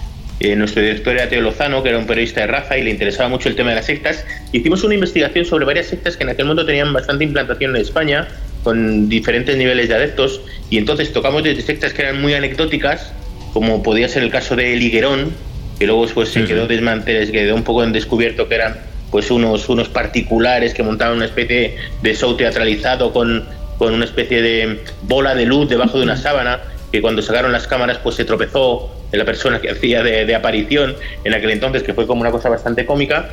[0.43, 3.29] eh, nuestro director era Teo Lozano, que era un periodista de raza y le interesaba
[3.29, 4.25] mucho el tema de las sectas.
[4.51, 8.27] Hicimos una investigación sobre varias sectas que en aquel momento tenían bastante implantación en España,
[8.64, 13.12] con diferentes niveles de adeptos, y entonces tocamos desde sectas que eran muy anecdóticas,
[13.53, 15.32] como podía ser el caso de Liguerón,
[15.80, 18.78] que luego pues, se quedó desmantelado, se quedó un poco en descubierto que eran
[19.09, 23.45] pues unos, unos particulares que montaban una especie de show teatralizado con,
[23.78, 27.68] con una especie de bola de luz debajo de una sábana, que cuando sacaron las
[27.68, 32.07] cámaras pues se tropezó la persona que hacía de, aparición en aquel entonces, que fue
[32.07, 33.30] como una cosa bastante cómica.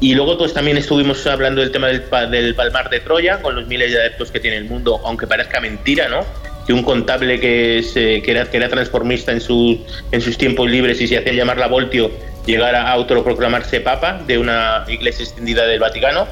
[0.00, 3.66] Y luego pues también estuvimos hablando del tema del, del Palmar de Troya, con los
[3.66, 6.20] miles de adeptos que tiene el mundo, aunque parezca mentira, ¿no?
[6.66, 10.70] Que un contable que, eh, que, era, que era transformista en, su, en sus tiempos
[10.70, 12.10] libres y se hacía llamar la Voltio
[12.44, 16.26] llegara a autoproclamarse papa de una iglesia extendida del Vaticano.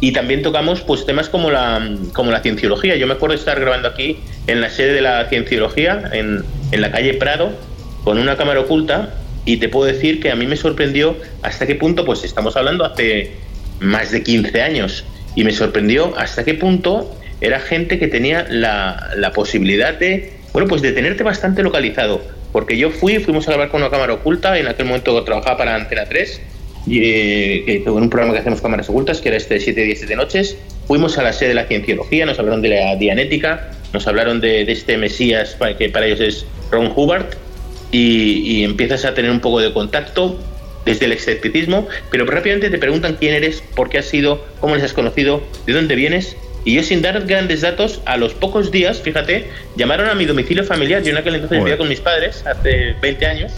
[0.00, 1.80] y también tocamos pues temas como la,
[2.12, 2.96] como la cienciología.
[2.96, 6.80] Yo me acuerdo de estar grabando aquí en la sede de la cienciología, en, en
[6.80, 7.50] la calle Prado,
[8.04, 9.14] con una cámara oculta,
[9.48, 12.84] y te puedo decir que a mí me sorprendió hasta qué punto, pues estamos hablando
[12.84, 13.30] hace
[13.80, 19.08] más de 15 años, y me sorprendió hasta qué punto era gente que tenía la,
[19.16, 22.20] la posibilidad de, bueno, pues de tenerte bastante localizado.
[22.52, 25.76] Porque yo fui, fuimos a grabar con una cámara oculta, en aquel momento trabajaba para
[25.76, 26.40] Antena 3,
[26.86, 29.98] y, eh, que, en un programa que hacemos cámaras ocultas, que era este 7 10
[30.00, 34.06] 7 noches, fuimos a la sede de la cienciología, nos hablaron de la dianética, nos
[34.06, 37.28] hablaron de, de este Mesías, que para ellos es Ron Hubbard,
[37.92, 40.38] y, y empiezas a tener un poco de contacto
[40.84, 44.84] desde el escepticismo, pero rápidamente te preguntan quién eres, por qué has sido, cómo les
[44.84, 46.36] has conocido, de dónde vienes.
[46.64, 50.64] Y yo sin dar grandes datos, a los pocos días, fíjate, llamaron a mi domicilio
[50.64, 51.02] familiar.
[51.02, 53.52] Yo en aquel entonces vivía con mis padres, hace 20 años,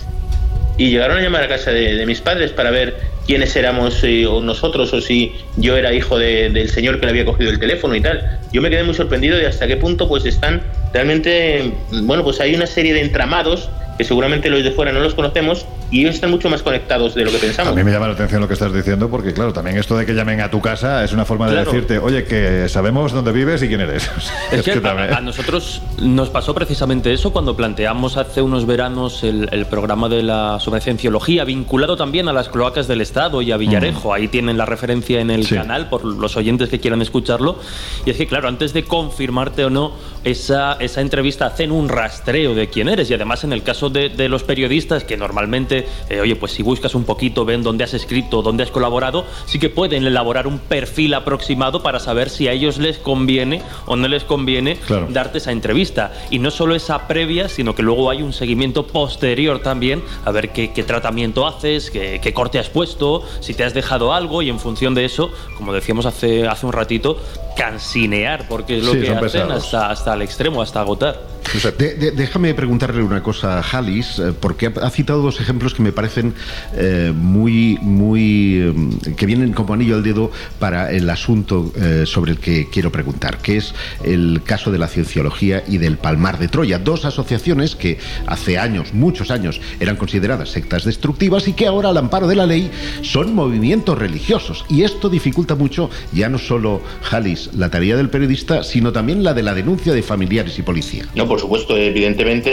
[0.77, 2.95] y llegaron a llamar a casa de, de mis padres para ver
[3.27, 7.11] quiénes éramos eh, o nosotros o si yo era hijo de- del señor que le
[7.13, 8.39] había cogido el teléfono y tal.
[8.53, 10.63] Yo me quedé muy sorprendido de hasta qué punto pues están
[10.93, 11.73] realmente,
[12.03, 13.69] bueno, pues hay una serie de entramados
[13.99, 17.25] que seguramente los de fuera no los conocemos y ellos están mucho más conectados de
[17.25, 17.73] lo que pensamos.
[17.73, 20.07] A mí me llama la atención lo que estás diciendo porque, claro, también esto de
[20.07, 21.71] que llamen a tu casa es una forma de Claro.
[21.73, 24.09] decirte, oye, que sabemos dónde vives y quién eres.
[24.53, 29.23] Es que, también- a, a nosotros nos pasó precisamente eso cuando planteamos hace unos veranos
[29.25, 33.53] el, el programa de la sobre cienciología vinculado también a las cloacas del Estado y
[33.53, 34.15] a Villarejo.
[34.15, 37.59] Ahí tienen la referencia en el canal por los oyentes que quieran escucharlo.
[38.07, 39.93] Y es que, claro, antes de confirmarte o no
[40.25, 43.11] esa, esa entrevista, hacen un rastreo de quién eres.
[43.11, 46.63] Y además, en el caso de, de los periodistas, que normalmente, eh, oye, pues si
[46.63, 50.59] buscas un poquito, ven dónde has escrito, dónde has colaborado, sí que pueden elaborar un
[50.59, 54.79] perfil aproximado para saber si a ellos les conviene o no les conviene
[55.11, 56.13] darte esa entrevista.
[56.31, 60.51] Y no solo esa previa, sino que luego hay un seguimiento posterior también, a ver
[60.51, 64.49] qué, qué tratamiento haces, qué, qué corte has puesto, si te has dejado algo y
[64.51, 67.19] en función de eso, como decíamos hace, hace un ratito,
[67.57, 69.65] cansinear, porque es lo Sí, que hacen pesados.
[69.65, 71.31] hasta, hasta el extremo, hasta agotar.
[72.17, 76.33] Déjame preguntarle una cosa a Halis, eh, porque ha, citado dos ejemplos que me parecen
[76.75, 80.31] eh, muy, muy, eh, que vienen como anillo al dedo
[80.61, 81.73] para el asunto
[82.05, 83.75] sobre el que quiero preguntar, que es
[84.05, 88.95] el caso de la cienciología y del Palmar de Troya, dos asociaciones que hace años,
[88.95, 92.71] muchos años, eran consideradas sectas destructivas y que ahora al amparo de la ley
[93.03, 94.65] son movimientos religiosos.
[94.69, 96.81] Y esto dificulta mucho ya no solo,
[97.11, 101.05] Halis, la tarea del periodista, sino también la de la denuncia de familiares policía.
[101.15, 102.51] No, por supuesto, evidentemente.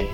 [0.00, 0.06] eh,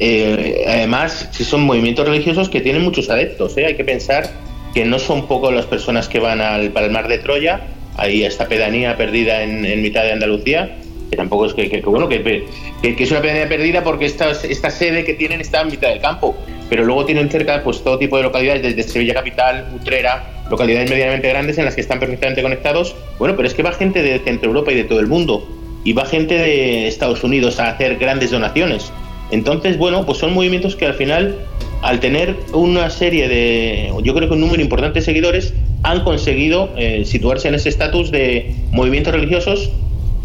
[0.00, 3.56] eh, además, si son movimientos religiosos que tienen muchos adeptos.
[3.58, 3.66] ¿eh?
[3.66, 4.30] Hay que pensar
[4.74, 7.62] que no son pocos las personas que van al Palmar de Troya,
[7.96, 10.76] ahí esta pedanía perdida en, mitad de Andalucía,
[11.10, 15.04] que tampoco es que, bueno, que- que es una pedanía perdida porque esta, esta sede
[15.04, 16.36] que tienen está en mitad del campo,
[16.70, 21.28] pero luego tienen cerca pues todo tipo de localidades, desde Sevilla Capital, Utrera, localidades medianamente
[21.28, 22.94] grandes en las que están perfectamente conectados.
[23.18, 25.48] Bueno, pero es que va gente de Centro Europa y de todo el mundo
[25.88, 28.92] y va gente de Estados Unidos a hacer grandes donaciones.
[29.30, 31.34] Entonces, bueno, pues son movimientos que al final,
[31.80, 35.54] al tener una serie de, yo creo que un número importante de seguidores,
[35.84, 39.70] han conseguido eh, situarse en ese estatus de movimientos religiosos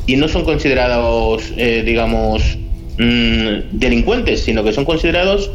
[0.06, 2.58] y no son considerados, eh, digamos,
[2.98, 5.50] mm, delincuentes, sino que son considerados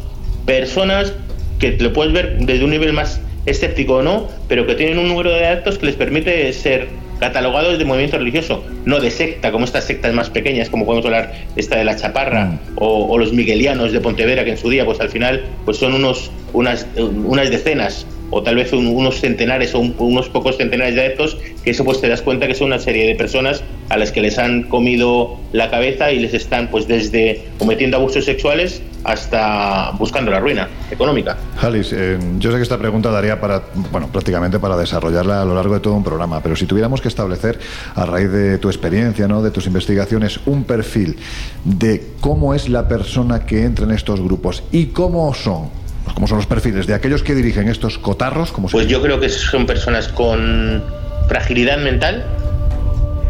[0.47, 1.13] personas
[1.59, 5.07] que lo puedes ver desde un nivel más escéptico o no, pero que tienen un
[5.07, 6.87] número de actos que les permite ser
[7.19, 11.33] catalogados de movimiento religioso, no de secta, como estas sectas más pequeñas, como podemos hablar
[11.55, 14.99] esta de la Chaparra o, o los miguelianos de Pontevedra, que en su día, pues
[15.01, 19.79] al final, pues son unos, unas, unas decenas o tal vez un- unos centenares o
[19.79, 22.77] un- unos pocos centenares de adeptos, que eso pues te das cuenta que son una
[22.79, 26.87] serie de personas a las que les han comido la cabeza y les están pues
[26.87, 31.37] desde cometiendo abusos sexuales hasta buscando la ruina económica.
[31.61, 35.55] Halis, eh, yo sé que esta pregunta daría para, bueno, prácticamente para desarrollarla a lo
[35.55, 37.59] largo de todo un programa, pero si tuviéramos que establecer,
[37.95, 39.41] a raíz de tu experiencia, ¿no?
[39.41, 41.17] de tus investigaciones, un perfil
[41.63, 45.69] de cómo es la persona que entra en estos grupos y cómo son,
[46.13, 49.19] cómo son los perfiles de aquellos que dirigen estos cotarros, como se Pues yo creo
[49.19, 50.83] que son personas con
[51.27, 52.25] fragilidad mental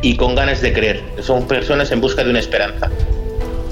[0.02, 1.04] y con ganas de creer.
[1.22, 2.90] Son personas en busca de una esperanza.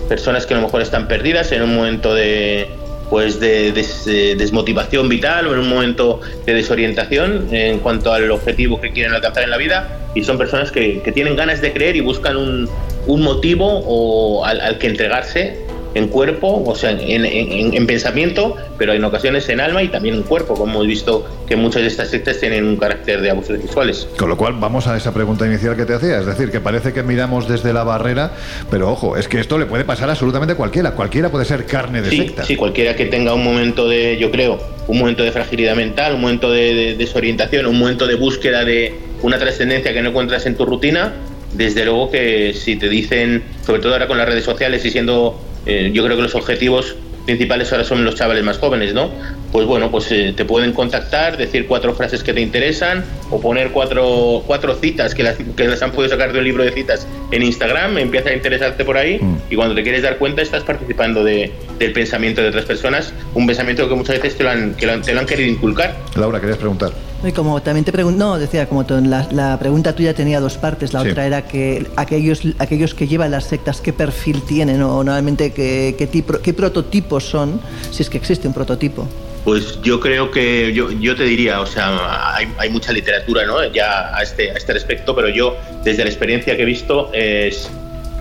[0.08, 2.70] Personas que a lo mejor están perdidas en un momento de
[3.10, 8.82] pues de, de desmotivación vital o en un momento de desorientación en cuanto al objetivo
[8.82, 11.96] que quieren alcanzar en la vida y son personas que, que tienen ganas de creer
[11.96, 12.70] y buscan un,
[13.06, 15.58] un motivo o al, al que entregarse
[15.98, 20.16] en cuerpo, o sea, en, en- en pensamiento, pero en ocasiones en alma y también
[20.16, 23.60] en cuerpo, como hemos visto que muchas de estas sectas tienen un carácter de abusos
[23.62, 24.08] sexuales.
[24.18, 26.20] Con lo cual, vamos a esa pregunta inicial que te hacía.
[26.20, 28.32] Es decir, que parece que miramos desde la barrera,
[28.70, 30.92] pero ojo, es que esto le puede pasar absolutamente a cualquiera.
[30.92, 32.44] Cualquiera puede ser carne de Sí, secta.
[32.44, 36.22] sí, cualquiera que tenga un momento de, yo creo, un momento de fragilidad mental, un
[36.22, 40.56] momento de, de desorientación, un momento de búsqueda de, una trascendencia que no encuentras en
[40.56, 41.14] tu rutina,
[41.54, 45.40] desde luego que si te dicen, sobre todo ahora con las redes sociales y siendo,
[45.68, 46.96] eh, yo creo que los objetivos
[47.28, 49.12] principales ahora son los chavales más jóvenes, ¿no?
[49.52, 53.72] Pues bueno, pues eh, te pueden contactar, decir cuatro frases que te interesan o poner
[53.72, 57.06] cuatro, cuatro citas que las, que las han podido sacar de un libro de citas
[57.32, 59.20] en Instagram, empieza a interesarte por ahí
[59.50, 63.46] y cuando te quieres dar cuenta estás participando de, del pensamiento de otras personas, un
[63.46, 65.96] pensamiento que muchas veces te lo han, que lo te lo han querido inculcar.
[66.16, 66.92] Laura, querías preguntar.
[67.24, 70.58] Y como también te pregunto, no, decía, como tú- la, la pregunta tuya tenía dos
[70.58, 70.94] partes.
[70.94, 71.10] La Sí.
[71.10, 74.82] otra era que aquellos, aquellos que llevan las sectas, ¿qué perfil tienen?
[74.84, 77.60] O normalmente, ¿qué, qué, tipo, qué prototipos son?
[77.92, 79.08] Si es que existe un prototipo.
[79.44, 83.64] Pues yo creo que yo, yo te diría, o sea, hay, hay mucha literatura ¿no?
[83.72, 87.70] ya a este, a este respecto, pero yo, desde la experiencia que he visto, es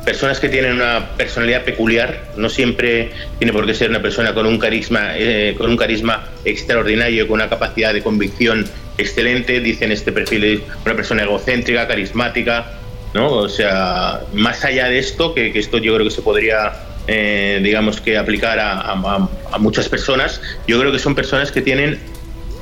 [0.04, 4.46] personas que tienen una personalidad peculiar, no siempre tiene por qué ser una persona con
[4.46, 8.64] un carisma, eh, con un carisma extraordinario, con una capacidad de convicción
[8.98, 12.72] excelente, dicen este perfil de una persona egocéntrica, carismática,
[13.14, 13.28] ¿no?
[13.28, 16.72] O sea, más allá de esto, que, que esto yo creo que se podría,
[17.06, 21.62] eh, digamos que aplicar a, a- a muchas personas, yo creo que son personas que
[21.62, 21.98] tienen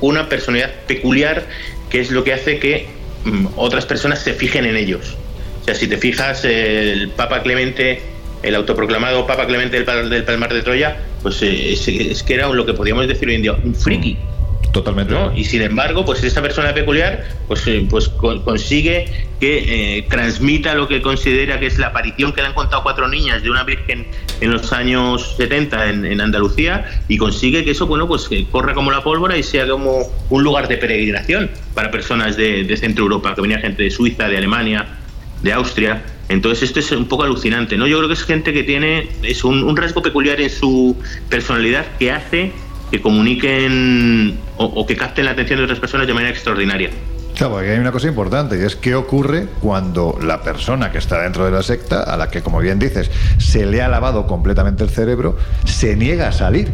[0.01, 1.45] una personalidad peculiar,
[1.89, 2.85] que es lo que hace que
[3.25, 5.15] mm, otras personas se fijen en ellos.
[5.61, 8.01] O sea, si te fijas, el Papa Clemente,
[8.43, 12.35] el autoproclamado Papa Clemente del, Pal- del Palmar de Troya, pues eh, es, es que
[12.35, 14.17] era lo que podríamos decir hoy en día, un friki.
[14.75, 15.13] Totalmente.
[15.13, 15.31] ¿no?
[15.33, 19.05] Y sin embargo, pues esta persona peculiar pues, eh, pues con- consigue
[19.39, 23.07] que eh, transmita lo que considera que es la aparición que le han contado cuatro
[23.07, 24.05] niñas de una virgen
[24.41, 29.01] en los años 70 en, Andalucía y consigue que eso bueno pues corra como la
[29.01, 33.59] pólvora y sea como un lugar de peregrinación para personas de, Centro Europa, que venía
[33.59, 34.87] gente de Suiza, de Alemania,
[35.41, 36.03] de Austria.
[36.27, 37.87] Entonces esto es un poco alucinante, ¿no?
[37.87, 40.97] Yo creo que es gente que tiene es un rasgo peculiar en su
[41.29, 42.51] personalidad que hace
[42.91, 46.89] que comuniquen o, o que capten la atención de otras personas de manera extraordinaria.
[47.35, 51.21] Claro, porque hay una cosa importante, y es qué ocurre cuando la persona que está
[51.21, 54.83] dentro de la secta, a la que, como bien dices, se le ha lavado completamente
[54.83, 56.71] el cerebro, se niega a salir.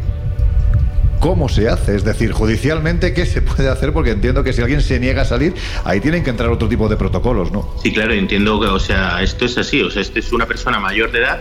[1.20, 1.96] ¿Cómo se hace?
[1.96, 3.94] Es decir, judicialmente, ¿qué se puede hacer?
[3.94, 6.90] Porque entiendo que si alguien se niega a salir, ahí tienen que entrar otro tipo
[6.90, 7.76] de protocolos, ¿no?
[7.82, 10.80] Sí, claro, entiendo que, o sea, esto es así, o sea, esta es una persona
[10.80, 11.40] mayor de edad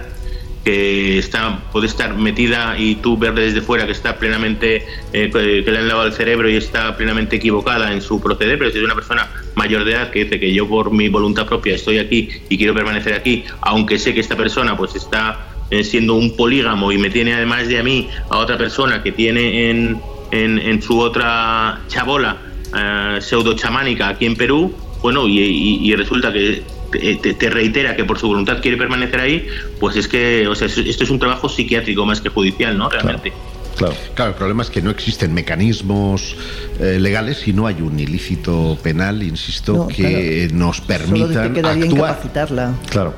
[0.65, 5.71] que está puede estar metida y tú ver desde fuera que está plenamente eh, que
[5.71, 8.85] le han lavado el cerebro y está plenamente equivocada en su proceder, pero si es
[8.85, 12.29] una persona mayor de edad que dice que yo por mi voluntad propia estoy aquí
[12.49, 16.93] y quiero permanecer aquí, aunque sé que esta persona pues está eh, siendo un polígamo
[16.93, 20.01] y me tiene además de a mí a otra persona que tiene en,
[20.31, 22.37] en, su otra chabola
[22.77, 26.63] eh, pseudo chamánica aquí en Perú, bueno, y resulta que
[26.93, 29.47] te, te- te reitera que por su voluntad quiere permanecer ahí,
[29.79, 32.89] pues es que, o sea, es- esto es un trabajo psiquiátrico más que judicial, ¿no?
[32.89, 33.33] Realmente.
[33.77, 34.33] Claro.
[34.33, 36.37] el problema es que no existen mecanismos
[36.81, 41.55] eh, legales y no hay un ilícito penal, insisto, No, que nos Solo te permitan
[41.55, 42.11] quedaría actuar.
[42.11, 42.75] incapacitarla.
[42.91, 43.15] Claro.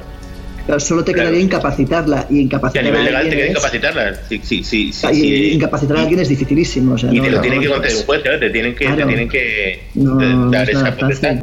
[0.66, 3.50] Claro, solo te quedaría incapacitarla y Y a incapacitar nivel a legal te alguien queda
[3.50, 4.14] incapacitarla.
[4.28, 5.50] Sí, sí, sí, sí, y sí.
[5.54, 6.94] incapacitar a alguien es dificilísimo.
[6.94, 8.38] o sea, Y no- te lo no- tienen que conceder un juez, ¿eh?
[8.38, 9.06] te tienen que, te Claro.
[9.08, 11.36] tienen que No, de- no dar es esa potestad.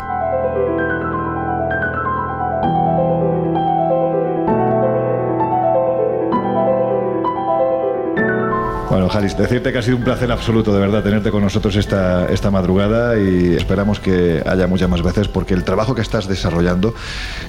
[9.10, 12.52] Jalis, decirte que ha sido un placer absoluto, de verdad, tenerte con nosotros esta, esta
[12.52, 16.94] madrugada y esperamos que haya muchas más veces porque el trabajo que estás desarrollando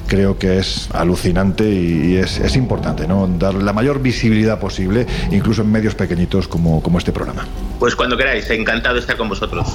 [0.07, 3.27] creo que es alucinante y, es importante, ¿no?
[3.27, 7.47] Dar la mayor visibilidad posible, incluso en medios pequeñitos como, como este programa.
[7.79, 9.75] Pues cuando queráis, encantado de estar con vosotros.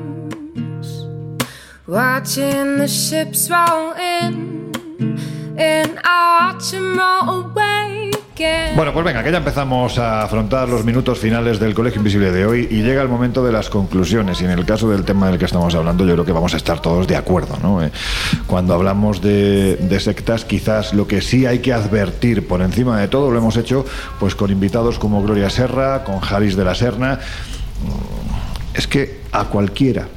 [2.21, 4.71] watching the ships roll in,
[5.57, 8.11] and I watch 'em roll away.
[8.75, 12.45] Bueno, pues venga, que ya empezamos a afrontar los minutos finales del Colegio Invisible de
[12.45, 14.41] hoy y llega el momento de las conclusiones.
[14.41, 16.57] Y en el caso del tema del que estamos hablando, yo creo que vamos a
[16.57, 17.57] estar todos de acuerdo.
[17.61, 17.83] ¿no?
[17.83, 17.91] Eh,
[18.47, 23.07] Cuando hablamos de, de sectas, quizás lo que sí hay que advertir por encima de
[23.07, 23.85] todo, lo hemos hecho
[24.19, 27.19] pues con invitados como Gloria Serra, con Jaris de la Serna.
[28.73, 30.07] Es que a cualquiera,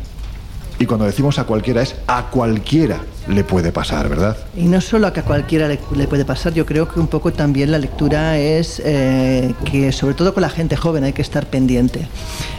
[0.78, 4.36] y cuando decimos a cualquiera es a cualquiera le puede pasar, ¿verdad?
[4.56, 7.32] Y no solo a que cualquiera le, le puede pasar, yo creo que un poco
[7.32, 11.46] también la lectura es eh, que sobre todo con la gente joven hay que estar
[11.46, 12.06] pendiente.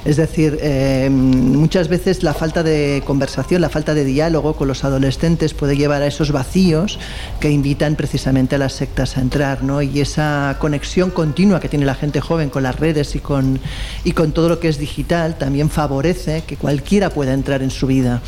[0.05, 4.83] Es decir, eh, muchas veces la falta de conversación, la falta de diálogo con los
[4.83, 6.99] adolescentes puede llevar a esos vacíos
[7.39, 9.81] que invitan precisamente a las sectas a entrar, ¿no?
[9.81, 13.59] Y esa conexión continua que tiene la gente joven con las redes y con,
[14.03, 17.87] y con todo lo que es digital también favorece que cualquiera pueda entrar en su
[17.87, 18.21] vida.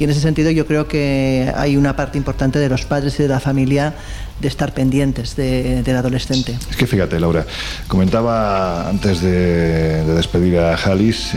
[0.00, 3.22] Y en ese sentido yo creo que hay una parte importante de los padres y
[3.24, 3.94] de la familia
[4.40, 6.56] de estar pendientes de- del adolescente.
[6.70, 7.44] Es que fíjate, Laura,
[7.88, 11.34] comentaba antes de, de despedir a Jalis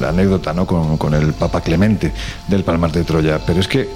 [0.00, 0.66] la anécdota ¿no?
[0.66, 2.12] con, con el Papa Clemente
[2.48, 3.88] del Palmar de Troya, pero es que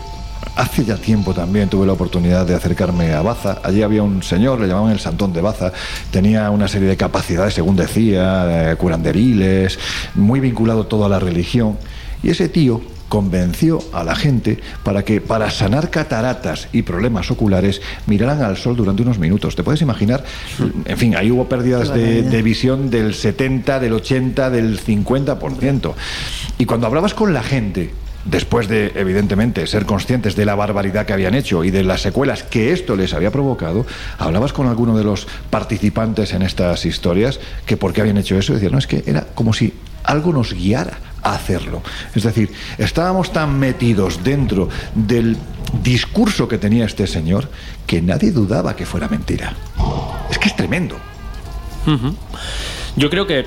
[0.57, 3.59] hace ya tiempo también tuve la oportunidad de acercarme a Baza.
[3.63, 5.73] Allí había un señor, le llamaban el Santón de Baza,
[6.11, 9.79] tenía una serie de capacidades, según decía, eh, curanderiles,
[10.15, 11.77] muy vinculado todo a la religión,
[12.23, 17.81] y ese tío convenció a la gente para que para sanar cataratas y problemas oculares
[18.07, 19.57] miraran al sol durante unos minutos.
[19.57, 20.25] ¿Te puedes imaginar?
[20.85, 25.95] En fin, ahí hubo pérdidas de, visión del 70, del 80, del 50%.
[26.59, 27.93] Y cuando hablabas con la gente,
[28.25, 32.43] después de, evidentemente, ser conscientes de la barbaridad que habían hecho y de las secuelas
[32.43, 33.87] que esto les había provocado,
[34.19, 38.53] hablabas con alguno de los participantes en estas historias que por qué habían hecho eso,
[38.53, 39.73] y decían, no, es que era como si
[40.09, 41.83] algo nos guiara a hacerlo.
[42.15, 45.37] Es decir, estábamos tan metidos dentro del
[45.83, 47.49] discurso que tenía este señor
[47.87, 49.55] que nadie dudaba que fuera mentira.
[50.31, 50.97] Es que es tremendo.
[52.97, 53.47] Yo creo que,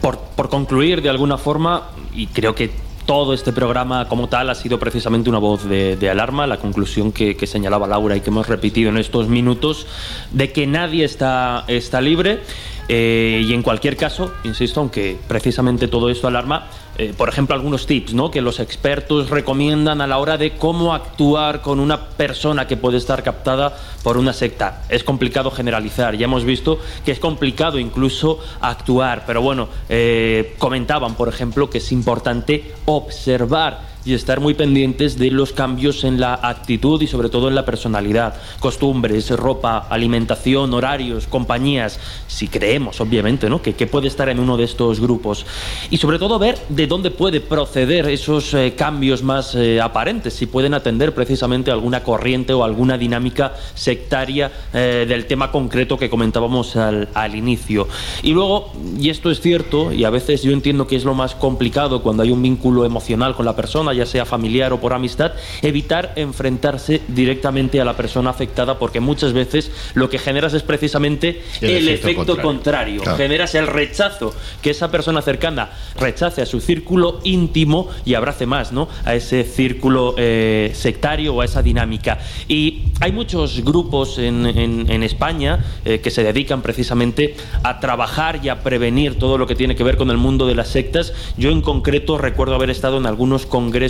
[0.00, 2.70] por, por concluir de alguna forma, y creo que
[3.04, 7.12] todo este programa como tal ha sido precisamente una voz de, de alarma, la conclusión
[7.12, 9.86] que, que señalaba Laura y que hemos repetido en estos minutos,
[10.32, 12.40] de que nadie está, está libre.
[12.88, 16.68] Eh, y en cualquier caso, insisto, aunque precisamente todo esto alarma,
[16.98, 18.30] eh, por ejemplo, algunos tips ¿no?
[18.30, 22.96] que los expertos recomiendan a la hora de cómo actuar con una persona que puede
[22.96, 24.84] estar captada por una secta.
[24.88, 31.16] Es complicado generalizar, ya hemos visto que es complicado incluso actuar, pero bueno, eh, comentaban,
[31.16, 36.34] por ejemplo, que es importante observar y estar muy pendientes de los cambios en la
[36.34, 43.50] actitud y sobre todo en la personalidad, costumbres, ropa, alimentación, horarios, compañías, si creemos obviamente
[43.50, 43.60] ¿no?
[43.60, 45.46] que, puede estar en uno de estos grupos
[45.90, 50.46] y sobre todo ver de dónde puede proceder esos eh, cambios más eh, aparentes, si
[50.46, 56.76] pueden atender precisamente alguna corriente o alguna dinámica sectaria eh, del tema concreto que comentábamos
[56.76, 57.88] al inicio.
[58.22, 61.34] Y luego, y esto es cierto, y a veces yo entiendo que es lo más
[61.34, 65.32] complicado cuando hay un vínculo emocional con la persona, ya sea familiar o por amistad,
[65.62, 71.42] evitar enfrentarse directamente a la persona afectada porque muchas veces lo que generas es precisamente
[71.60, 72.46] El el, efecto efecto, contrario.
[72.56, 73.02] contrario.
[73.02, 73.16] Claro.
[73.18, 78.72] Generas el rechazo, que esa persona cercana rechace a su círculo íntimo y abrace más,
[78.72, 78.88] ¿no?
[79.04, 82.18] A ese círculo eh, sectario o a esa dinámica.
[82.48, 88.40] Y hay muchos grupos en, en- en España eh, que se dedican precisamente a trabajar
[88.42, 91.12] y a prevenir todo lo que tiene que ver con el mundo de las sectas.
[91.36, 93.85] Yo en concreto recuerdo haber estado en algunos congresos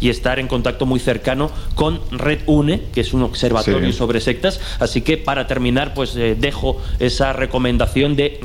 [0.00, 3.98] y estar en contacto muy cercano con Red UNE, que es un observatorio Sí.
[3.98, 4.60] sobre sectas.
[4.78, 8.38] Así que para terminar, pues eh, dejo esa recomendación de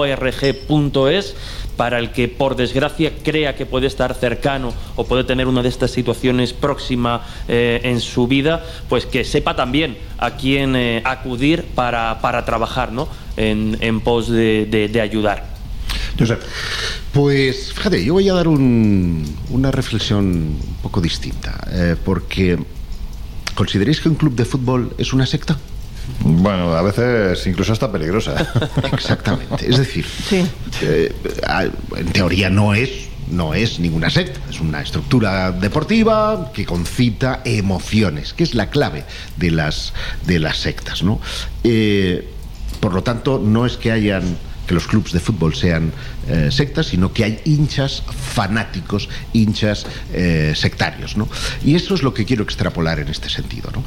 [0.00, 1.36] redune.org.es
[1.76, 5.70] para el que por desgracia crea que puede estar cercano o puede tener una de
[5.70, 11.64] estas situaciones próxima eh, en su vida, pues que sepa también a quién eh, acudir
[11.74, 13.08] para, para trabajar ¿no?
[13.38, 15.59] en, en pos de, de- de ayudar.
[17.12, 22.58] Pues fíjate, yo voy a dar un- una reflexión un poco distinta, eh, porque
[23.54, 25.56] ¿consideráis que un club de fútbol es una secta?
[26.20, 28.34] Bueno, a veces incluso hasta peligrosa.
[28.92, 29.68] Exactamente.
[29.68, 30.06] Es decir,
[30.82, 31.12] eh,
[31.46, 31.64] a-
[31.96, 32.90] en teoría no es
[33.30, 39.04] no es ninguna secta, es una estructura deportiva que concita emociones, que es la clave
[39.36, 39.92] de las
[40.26, 41.20] de las sectas, ¿no?
[41.62, 42.26] Eh,
[42.80, 44.36] por lo tanto, no es que hayan
[44.70, 45.90] que los clubes de fútbol sean
[46.28, 51.16] eh, sectas, sino que hay hinchas fanáticos, hinchas eh, sectarios.
[51.16, 51.28] ¿no?
[51.64, 53.72] Y eso es lo que quiero extrapolar en este sentido.
[53.74, 53.82] ¿no?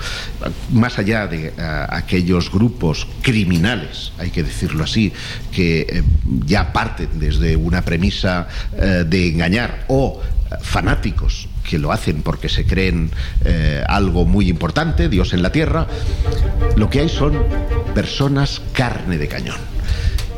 [0.77, 5.13] Más allá de ah, aquellos grupos criminales, hay que decirlo así,
[5.53, 6.03] que eh,
[6.45, 12.49] ya parten desde una premisa eh, de engañar o eh, fanáticos que lo hacen porque
[12.49, 13.09] se creen
[13.45, 15.87] eh, algo muy importante, Dios en la tierra,
[16.75, 17.41] lo que hay son
[17.95, 19.57] personas carne de cañón.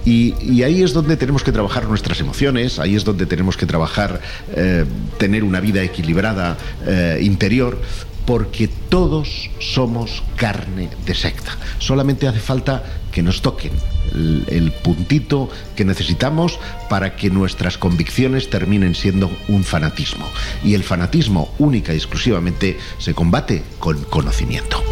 [0.06, 4.22] Y, ahí es donde tenemos que trabajar nuestras emociones, ahí es donde tenemos que trabajar,
[4.56, 4.86] eh,
[5.18, 7.82] tener una vida equilibrada eh, interior,
[8.26, 11.58] porque todos somos carne de secta.
[11.80, 13.72] Solamente hace falta que nos toquen
[14.14, 16.60] el, el puntito que necesitamos
[16.90, 20.28] para que nuestras convicciones terminen siendo un fanatismo.
[20.64, 24.84] Y el fanatismo única y exclusivamente se combate con conocimiento.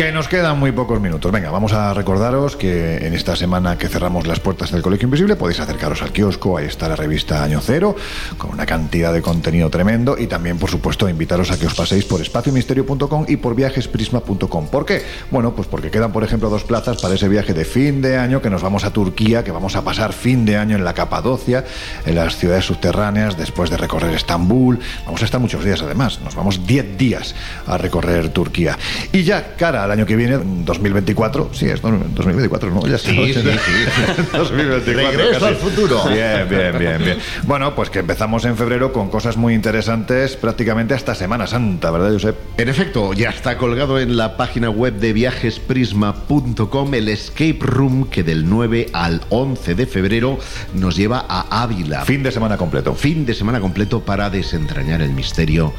[0.00, 1.30] Que nos quedan muy pocos minutos.
[1.30, 5.36] Venga, vamos a recordaros que en esta semana que cerramos las puertas del Colegio Invisible
[5.36, 7.94] podéis acercaros al kiosco, ahí está la revista Año Cero,
[8.38, 12.06] con una cantidad de contenido tremendo y también, por supuesto, invitaros a que os paséis
[12.06, 14.68] por espaciomisterio.com y por viajesprisma.com.
[14.68, 15.02] ¿Por qué?
[15.30, 18.40] Bueno, pues porque quedan, por ejemplo, dos plazas para ese viaje de fin de año
[18.40, 21.66] que nos vamos a Turquía, que vamos a pasar fin de año en la Capadocia,
[22.06, 24.80] en las ciudades subterráneas, después de recorrer Estambul.
[25.04, 27.34] Vamos a estar muchos días además, nos vamos 10 días
[27.66, 28.78] a recorrer Turquía.
[29.12, 32.86] Y ya cara al año que viene, 2024, sí, es 2024, ¿no?
[32.86, 34.22] Ya Sí, sí, sí.
[34.32, 35.18] 2024.
[35.18, 36.04] Regreso al futuro.
[36.08, 37.18] Bien, bien, bien, bien.
[37.44, 42.12] Bueno, pues que empezamos en febrero con cosas muy interesantes prácticamente hasta Semana Santa, ¿verdad,
[42.12, 42.36] Josep?
[42.58, 48.22] En efecto, ya está colgado en la página web de viajesprisma.com el escape room que
[48.22, 50.38] del 9 al 11 de febrero
[50.74, 52.04] nos lleva a Ávila.
[52.04, 52.94] Fin de semana completo.
[52.94, 55.72] Fin de semana completo para desentrañar el misterio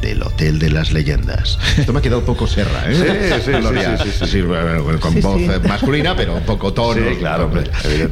[0.00, 1.58] del Hotel de las Leyendas.
[1.76, 2.94] Esto me ha quedado un poco serra, ¿eh?
[2.94, 3.52] Sí, sí,
[4.02, 7.00] sí, sí, sí, bueno, con voz eh, masculina, pero un poco tono.
[7.00, 7.50] Sí, claro,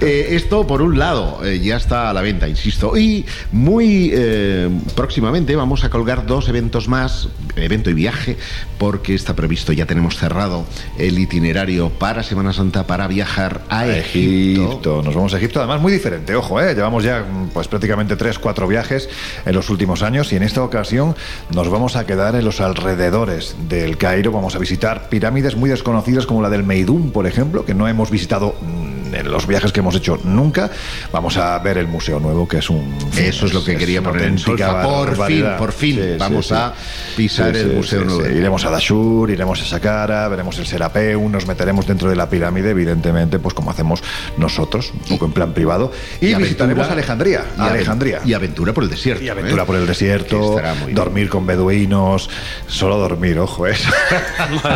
[0.01, 2.97] Eh, esto, por un lado, eh, ya está a la venta, insisto.
[2.97, 8.37] Y muy eh, próximamente vamos a colgar dos eventos más, evento y viaje,
[8.79, 10.67] porque está previsto, ya tenemos cerrado
[10.99, 14.69] el itinerario para Semana Santa para viajar a, Egipto.
[14.69, 15.03] Egipto.
[15.03, 16.75] Nos vamos a Egipto, además muy diferente, ojo, ¿eh?
[16.75, 19.09] llevamos ya pues prácticamente 3, 4 viajes
[19.45, 21.17] en los últimos años y en esta ocasión
[21.55, 26.27] nos vamos a quedar en los alrededores del Cairo, vamos a visitar pirámides muy desconocidas
[26.27, 28.57] como la del Meidum, por ejemplo, que no hemos visitado
[29.15, 30.71] en los viajes que hemos hecho nunca.
[31.13, 32.97] Vamos a ver el Museo Nuevo, que es un...
[33.17, 34.83] Eso es lo que quería poner en solfa.
[34.83, 36.55] Por fin, por fin, Sí, vamos sí.
[36.55, 36.73] a
[37.17, 38.25] pisar Sí, el Museo sí, Nuevo.
[38.25, 38.33] sí.
[38.33, 42.71] Iremos a Dashur, iremos a Saqqara, veremos el Serapeu, nos meteremos dentro de la pirámide,
[42.71, 44.03] evidentemente, pues como hacemos
[44.37, 45.91] nosotros, un poco en plan privado.
[46.21, 47.45] Y, aventura- visitaremos Alejandría.
[47.57, 48.21] y Alejandría.
[48.25, 49.25] Y aventura por el desierto.
[49.25, 49.67] Y aventura ¿eh?
[49.67, 50.95] por el desierto, bien.
[50.95, 52.29] dormir con beduinos,
[52.67, 53.73] solo dormir, ojo, ¿eh?
[53.73, 53.89] eso.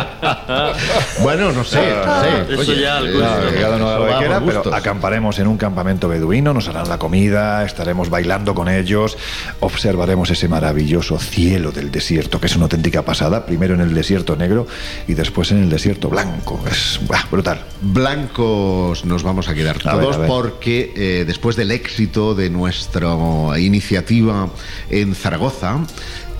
[1.21, 2.53] bueno, no sé, no sé.
[2.53, 3.27] Eso Oye, ya al eh, gusto.
[3.57, 4.73] Claro, quiera, pero gustos.
[4.73, 9.17] acamparemos en un campamento beduino, nos harán la comida, estaremos bailando con ellos,
[9.59, 14.35] observaremos ese maravilloso cielo del desierto, que es una auténtica pasada, primero en el desierto
[14.35, 14.67] negro
[15.07, 16.63] y después en el desierto blanco.
[16.69, 17.61] Es brutal.
[17.81, 22.49] Blancos nos vamos a quedar A ver, todos a porque eh, después del éxito de
[22.49, 23.17] nuestra
[23.57, 24.49] iniciativa
[24.89, 25.79] en Zaragoza,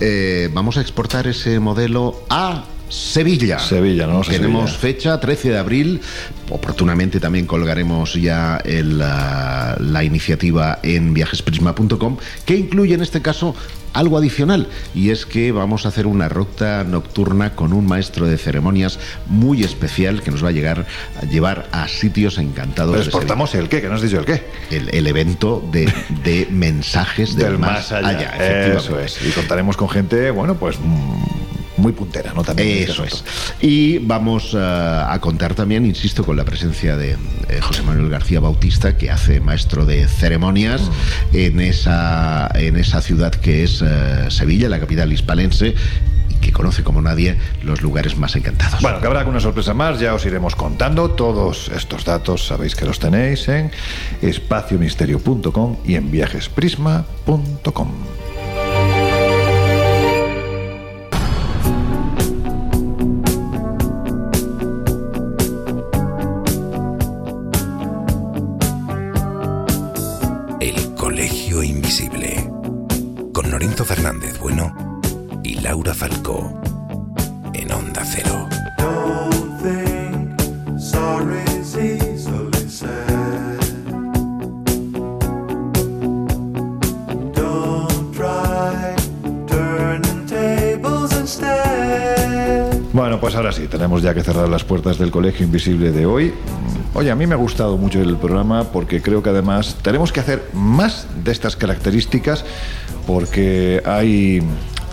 [0.00, 3.58] eh, vamos a exportar ese modelo a Sevilla.
[3.58, 4.20] Sevilla, ¿no?
[4.22, 4.80] Tenemos Sevilla.
[4.80, 6.00] fecha 13 de abril.
[6.50, 13.54] Oportunamente también colgaremos ya el, ah, la iniciativa en viajesprisma.com, que incluye en este caso
[13.94, 18.36] algo adicional, y es que vamos a hacer una ruta nocturna con un maestro de
[18.36, 20.84] ceremonias muy especial que nos va a llegar
[21.22, 22.92] a llevar a sitios encantados.
[22.92, 24.42] Pero exportamos el qué, que no has dicho el qué.
[24.70, 25.90] El, el evento de,
[26.24, 28.74] de mensajes del, más, allá.
[28.74, 29.24] Eso es.
[29.24, 31.53] Y contaremos con gente, bueno, pues mm,
[31.84, 32.42] muy puntera, ¿no?
[32.42, 33.24] También este Eso es.
[33.60, 38.40] Y vamos eh, a contar también, insisto, con la presencia de eh, José Manuel García
[38.40, 41.36] Bautista, que hace maestro de ceremonias Mm.
[41.36, 45.74] en, esa, en esa ciudad que es eh, Sevilla, la capital hispalense,
[46.30, 48.80] y que conoce como nadie los lugares más encantados.
[48.80, 51.10] Bueno, que habrá alguna sorpresa más, ya os iremos contando.
[51.10, 53.70] Todos estos datos sabéis que los tenéis en
[54.22, 57.88] espaciomisterio.com y en viajesprisma.com.
[73.84, 75.00] Fernández Bueno
[75.42, 76.60] y Laura Falcó.
[77.52, 78.48] En Onda Cero.
[92.92, 96.32] Bueno, pues ahora sí, tenemos ya que cerrar las puertas del Colegio Invisible de hoy.
[96.96, 100.20] Oye, a mí me ha gustado mucho el programa porque creo que además tenemos que
[100.20, 102.44] hacer más de estas características
[103.04, 104.40] porque hay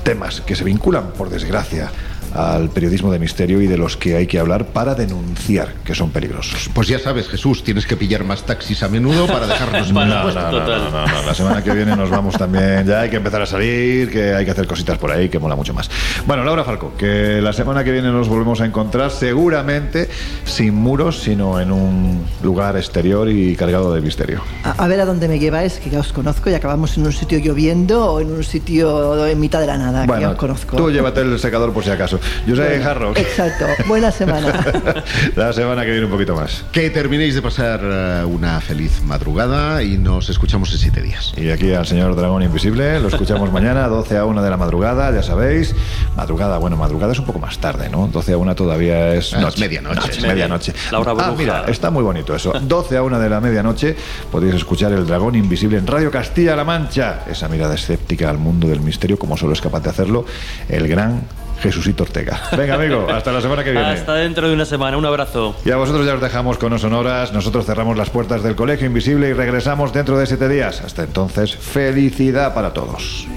[0.03, 1.91] temas que se vinculan, por desgracia,
[2.33, 6.11] al periodismo de misterio y de los que hay que hablar para denunciar que son
[6.11, 6.69] peligrosos.
[6.73, 10.23] Pues ya sabes, Jesús, tienes que pillar más taxis a menudo para dejarnos No, no,
[10.31, 12.85] no, no, no, no, La semana que viene nos vamos también.
[12.85, 15.55] Ya hay que empezar a salir, que hay que hacer cositas por ahí, que mola
[15.55, 15.89] mucho más.
[16.25, 20.09] Bueno, Laura Falco, que la semana que viene nos volvemos a encontrar seguramente
[20.45, 24.41] sin muros, sino en un lugar exterior y cargado de misterio.
[24.63, 27.13] A, a ver a dónde me lleváis, que ya os conozco y acabamos en un
[27.13, 30.77] sitio lloviendo o en un sitio en mitad de la nada, que ya os conozco.
[30.77, 32.19] tú llévate el secador por si acaso.
[32.45, 33.17] Yo soy Bueno, Harrock.
[33.17, 33.65] Exacto.
[33.87, 34.65] Buena semana.
[35.35, 36.63] La semana que viene un poquito más.
[36.71, 41.33] Que terminéis de pasar eh, una feliz madrugada y nos escuchamos en siete días.
[41.37, 45.11] Y aquí al señor Dragón Invisible, lo escuchamos mañana, 12 a 1 de la madrugada,
[45.11, 45.75] ya sabéis.
[46.15, 48.07] Madrugada, bueno, madrugada es un poco más tarde, ¿no?
[48.07, 49.33] 12 a 1 todavía es.
[49.33, 50.09] Ah, es medianoche.
[50.09, 50.73] es medianoche.
[50.91, 51.31] Laura ah, Bruja.
[51.37, 52.53] mira, está muy bonito eso.
[52.59, 53.95] 12 a 1 de la medianoche
[54.31, 57.21] podéis escuchar El Dragón Invisible en Radio Castilla-La Mancha.
[57.29, 60.25] Esa mirada escéptica al mundo del misterio, como solo es capaz de hacerlo
[60.69, 61.23] el gran
[61.61, 62.41] Jesucito Ortega.
[62.57, 63.85] Venga, amigo, hasta la semana que viene.
[63.85, 64.97] Hasta dentro de una semana.
[64.97, 65.55] Un abrazo.
[65.63, 67.33] Y a vosotros ya os dejamos con Osonoras.
[67.33, 70.81] Nosotros cerramos las puertas del Colegio Invisible y regresamos dentro de siete días.
[70.81, 73.27] Hasta entonces, felicidad para todos.